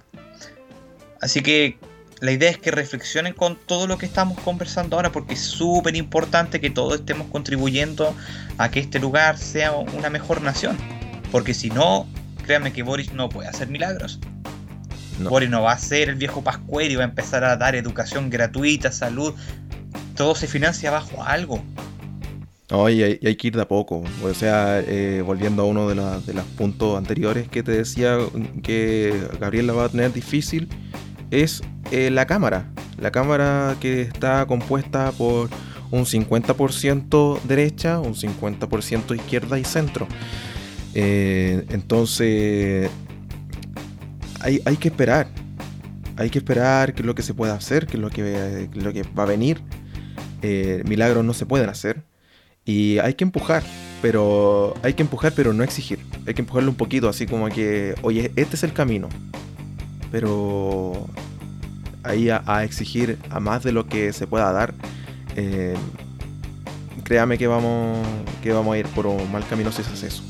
Así 1.22 1.42
que 1.42 1.78
la 2.20 2.34
idea 2.34 2.50
es 2.50 2.58
que 2.58 2.70
reflexionen 2.70 3.34
con 3.34 3.56
todo 3.56 3.88
lo 3.88 3.98
que 3.98 4.06
estamos 4.06 4.38
conversando 4.42 4.98
ahora 4.98 5.14
porque 5.14 5.36
es 5.36 5.40
súper 5.40 5.96
importante 5.96 6.60
que 6.60 6.70
todos 6.70 6.96
estemos 6.96 7.28
contribuyendo 7.30 8.14
a 8.58 8.72
que 8.72 8.82
este 8.82 9.00
lugar 9.00 9.38
sea 9.38 9.72
una 9.72 10.10
mejor 10.10 10.42
nación. 10.42 10.78
Porque 11.32 11.54
si 11.54 11.70
no, 11.70 12.06
créanme 12.46 12.74
que 12.74 12.84
Boris 12.84 13.14
no 13.14 13.30
puede 13.30 13.48
hacer 13.48 13.70
milagros. 13.70 14.20
Boris 15.20 15.50
no 15.50 15.62
va 15.62 15.72
a 15.72 15.80
ser 15.80 16.10
el 16.10 16.16
viejo 16.16 16.44
Pascuero 16.44 16.92
y 16.92 16.96
va 16.98 17.04
a 17.04 17.08
empezar 17.08 17.46
a 17.46 17.56
dar 17.56 17.76
educación 17.76 18.30
gratuita, 18.30 18.92
salud. 18.92 19.34
Todo 20.18 20.36
se 20.36 20.48
financia 20.48 20.92
bajo 20.92 21.24
algo. 21.24 21.64
No, 22.74 22.90
y 22.90 23.04
hay, 23.04 23.36
que 23.36 23.50
ir 23.50 23.56
de 23.56 23.62
a 23.62 23.68
poco. 23.68 24.02
O 24.24 24.34
sea, 24.34 24.80
eh, 24.80 25.22
volviendo 25.24 25.62
a 25.62 25.66
uno 25.68 25.88
de, 25.88 25.94
los 25.94 26.46
puntos 26.58 26.98
anteriores 26.98 27.48
que 27.48 27.62
te 27.62 27.72
decía 27.72 28.18
que 28.64 29.14
Gabriel 29.40 29.68
la 29.68 29.74
va 29.74 29.86
a 29.86 29.90
tener 29.90 30.12
difícil, 30.12 30.68
es 31.30 31.62
eh, 31.92 32.10
la 32.10 32.26
cámara. 32.26 32.72
La 32.98 33.12
cámara 33.12 33.76
que 33.80 34.02
está 34.02 34.48
compuesta 34.48 35.12
por 35.12 35.52
un 35.92 36.06
50% 36.06 37.42
derecha, 37.44 38.00
un 38.00 38.16
50% 38.16 39.16
izquierda 39.18 39.60
y 39.60 39.66
centro. 39.66 40.08
Eh, 40.96 41.68
entonces, 41.70 42.90
hay, 44.40 44.78
que 44.78 44.88
esperar. 44.88 45.28
Hay 46.18 46.32
que 46.32 46.40
esperar 46.40 46.96
qué 46.96 47.04
es 47.04 47.06
lo 47.06 47.14
que 47.14 47.22
se 47.22 47.36
puede 47.36 47.52
hacer, 47.52 47.86
qué 47.86 47.98
es 47.98 48.02
lo 48.02 48.10
que, 48.10 48.68
lo 48.74 48.92
que 48.92 49.04
va 49.16 49.24
a 49.24 49.28
venir. 49.28 49.62
milagros 50.86 51.24
no 51.24 51.36
se 51.36 51.46
pueden 51.46 51.70
hacer 51.70 52.12
y 52.66 53.00
hay 53.00 53.16
que 53.16 53.24
empujar, 53.24 53.64
pero 54.02 54.74
hay 54.84 54.94
que 54.94 55.04
empujar, 55.04 55.34
pero 55.36 55.54
no 55.54 55.64
exigir. 55.64 56.00
Hay 56.26 56.34
que 56.34 56.42
empujarlo 56.42 56.70
un 56.70 56.78
poquito, 56.78 57.10
así 57.10 57.26
como 57.26 57.50
que, 57.50 57.96
oye, 58.02 58.32
este 58.36 58.56
es 58.56 58.64
el 58.64 58.74
camino. 58.74 59.10
Pero 60.12 61.08
ahí 62.04 62.30
a, 62.30 62.64
exigir 62.64 63.18
a 63.30 63.40
más 63.40 63.64
de 63.64 63.72
lo 63.72 63.88
que 63.88 64.14
se 64.14 64.28
pueda 64.28 64.52
dar, 64.52 64.74
eh, 65.36 65.76
créame 67.04 67.38
que 67.38 67.48
vamos, 67.48 67.98
que 68.42 68.52
vamos 68.54 68.76
a 68.76 68.78
ir 68.78 68.88
por 68.88 69.08
un 69.08 69.32
mal 69.32 69.46
camino 69.48 69.72
si 69.72 69.82
hace 69.82 70.08
eso. 70.08 70.24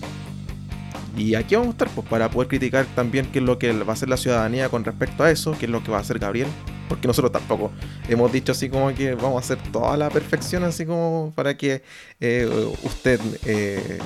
Y 1.16 1.36
aquí 1.36 1.54
vamos 1.54 1.70
a 1.70 1.72
estar 1.72 1.90
pues, 1.90 2.08
para 2.08 2.30
poder 2.30 2.48
criticar 2.48 2.88
también 2.96 3.28
qué 3.32 3.40
es 3.40 3.46
lo 3.46 3.60
que 3.60 3.72
va 3.74 3.92
a 3.92 3.94
hacer 3.94 4.10
la 4.10 4.18
ciudadanía 4.18 4.70
con 4.70 4.84
respecto 4.84 5.24
a 5.24 5.30
eso, 5.30 5.56
qué 5.60 5.66
es 5.66 5.72
lo 5.72 5.84
que 5.84 5.92
va 5.92 5.98
a 5.98 6.02
hacer 6.02 6.18
Gabriel, 6.18 6.48
porque 6.94 7.08
nosotros 7.08 7.32
tampoco 7.32 7.72
hemos 8.08 8.32
dicho 8.32 8.52
así 8.52 8.70
como 8.70 8.94
que 8.94 9.16
vamos 9.16 9.38
a 9.38 9.40
hacer 9.40 9.72
toda 9.72 9.98
la 9.98 10.12
perfección 10.12 10.64
así 10.64 10.86
como 10.86 11.34
para 11.36 11.58
que 11.58 11.82
eh, 12.20 12.48
usted 12.84 13.20
eh, 13.48 13.98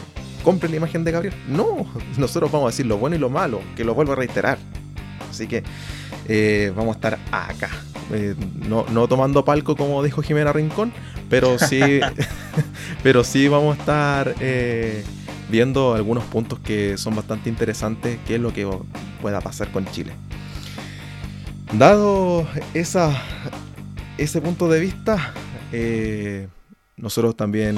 compre 0.42 0.70
la 0.70 0.78
imagen 0.78 1.04
de 1.04 1.12
Gabriel. 1.12 1.34
No, 1.50 1.86
nosotros 2.18 2.50
vamos 2.50 2.68
a 2.68 2.72
decir 2.72 2.86
lo 2.86 2.98
bueno 2.98 3.18
y 3.18 3.20
lo 3.20 3.30
malo, 3.30 3.60
que 3.76 3.84
lo 3.84 3.94
vuelvo 3.94 4.14
a 4.14 4.16
reiterar. 4.16 4.58
Así 5.30 5.48
que 5.48 5.64
eh, 6.30 6.72
vamos 6.78 6.96
a 6.96 6.98
estar 6.98 7.20
acá. 7.34 7.72
no, 8.70 9.08
tomando 9.10 9.44
palco 9.44 9.76
como 9.76 10.02
dijo 10.02 10.22
Jimena 10.22 10.54
Rincón, 10.54 10.94
pero 11.30 11.60
sí, 11.60 12.00
pero 13.04 13.26
sí 13.26 13.50
vamos 13.50 13.76
a 13.76 13.80
estar 13.82 14.36
viendo 15.50 15.94
algunos 15.94 16.24
puntos 16.24 16.60
que 16.60 16.98
son 16.98 17.18
bastante 17.18 17.50
interesantes, 17.50 18.18
qué 18.26 18.36
es 18.36 18.42
lo 18.42 18.54
que 18.54 18.66
pueda 19.22 19.42
pasar 19.42 19.74
con 19.74 19.86
Chile. 19.88 20.14
Dado 21.74 22.48
ese 22.74 24.42
punto 24.42 24.70
de 24.70 24.80
vista, 24.80 25.34
eh, 25.72 26.48
nosotros 26.96 27.36
también 27.36 27.78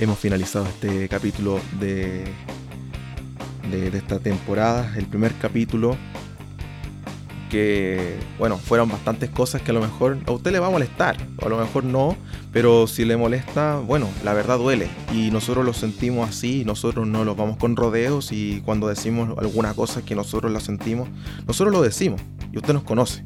hemos 0.00 0.18
finalizado 0.18 0.66
este 0.66 1.08
capítulo 1.08 1.60
de, 1.78 2.24
de, 3.70 3.96
esta 3.96 4.18
temporada, 4.18 4.92
el 4.96 5.06
primer 5.06 5.32
capítulo 5.40 5.96
que, 7.50 8.16
bueno, 8.38 8.56
fueron 8.56 8.88
bastantes 8.88 9.28
cosas 9.28 9.60
que 9.60 9.72
a 9.72 9.74
lo 9.74 9.82
mejor 9.82 10.16
a 10.26 10.32
usted 10.32 10.52
le 10.52 10.58
va 10.58 10.68
a 10.68 10.70
molestar, 10.70 11.18
o 11.42 11.46
a 11.46 11.48
lo 11.50 11.58
mejor 11.58 11.84
no, 11.84 12.16
pero 12.52 12.86
si 12.86 13.04
le 13.04 13.18
molesta, 13.18 13.76
bueno, 13.76 14.08
la 14.24 14.32
verdad 14.32 14.56
duele. 14.56 14.88
Y 15.12 15.30
nosotros 15.30 15.66
lo 15.66 15.74
sentimos 15.74 16.28
así, 16.30 16.64
nosotros 16.64 17.06
no 17.06 17.24
los 17.24 17.36
vamos 17.36 17.58
con 17.58 17.76
rodeos 17.76 18.32
y 18.32 18.62
cuando 18.64 18.88
decimos 18.88 19.36
alguna 19.38 19.74
cosa 19.74 20.02
que 20.02 20.14
nosotros 20.14 20.50
la 20.50 20.60
sentimos, 20.60 21.10
nosotros 21.46 21.74
lo 21.74 21.82
decimos 21.82 22.22
y 22.50 22.56
usted 22.56 22.72
nos 22.72 22.84
conoce. 22.84 23.24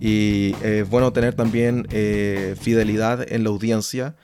Y 0.00 0.54
es 0.62 0.88
bueno 0.88 1.12
tener 1.12 1.34
también 1.34 1.88
eh, 1.90 2.54
fidelidad 2.60 3.32
en 3.32 3.42
la 3.42 3.50
audiencia 3.50 4.14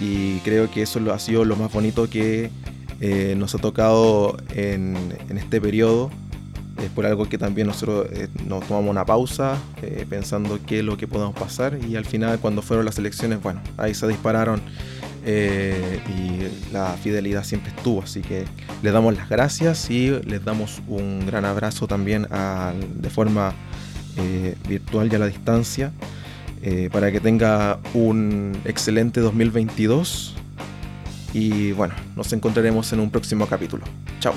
y 0.00 0.38
creo 0.40 0.70
que 0.70 0.82
eso 0.82 1.00
ha 1.12 1.18
sido 1.18 1.44
lo 1.44 1.56
más 1.56 1.72
bonito 1.72 2.10
que 2.10 2.50
eh, 3.00 3.34
nos 3.38 3.54
ha 3.54 3.58
tocado 3.58 4.36
en, 4.54 4.96
en 5.28 5.38
este 5.38 5.60
periodo 5.60 6.10
es 6.82 6.90
por 6.90 7.06
algo 7.06 7.28
que 7.28 7.38
también 7.38 7.66
nosotros 7.66 8.06
eh, 8.12 8.28
nos 8.46 8.66
tomamos 8.66 8.90
una 8.90 9.04
pausa 9.04 9.56
eh, 9.82 10.04
pensando 10.08 10.58
qué 10.66 10.80
es 10.80 10.84
lo 10.84 10.96
que 10.96 11.06
podemos 11.06 11.34
pasar 11.34 11.78
y 11.88 11.96
al 11.96 12.04
final 12.04 12.38
cuando 12.38 12.62
fueron 12.62 12.84
las 12.84 12.98
elecciones, 12.98 13.42
bueno, 13.42 13.60
ahí 13.76 13.94
se 13.94 14.06
dispararon 14.08 14.60
eh, 15.24 16.00
y 16.08 16.72
la 16.72 16.96
fidelidad 17.00 17.44
siempre 17.44 17.72
estuvo, 17.74 18.02
así 18.02 18.20
que 18.20 18.44
les 18.82 18.92
damos 18.92 19.14
las 19.14 19.28
gracias 19.28 19.90
y 19.90 20.10
les 20.24 20.44
damos 20.44 20.82
un 20.88 21.24
gran 21.26 21.44
abrazo 21.44 21.86
también 21.86 22.26
de 22.96 23.10
forma 23.10 23.54
virtual 24.68 25.08
y 25.10 25.14
a 25.14 25.18
la 25.18 25.26
distancia 25.26 25.92
para 26.90 27.10
que 27.10 27.20
tenga 27.20 27.78
un 27.94 28.56
excelente 28.64 29.20
2022 29.20 30.34
y 31.32 31.72
bueno, 31.72 31.94
nos 32.16 32.32
encontraremos 32.32 32.92
en 32.92 33.00
un 33.00 33.10
próximo 33.10 33.46
capítulo. 33.46 33.84
Chao. 34.20 34.34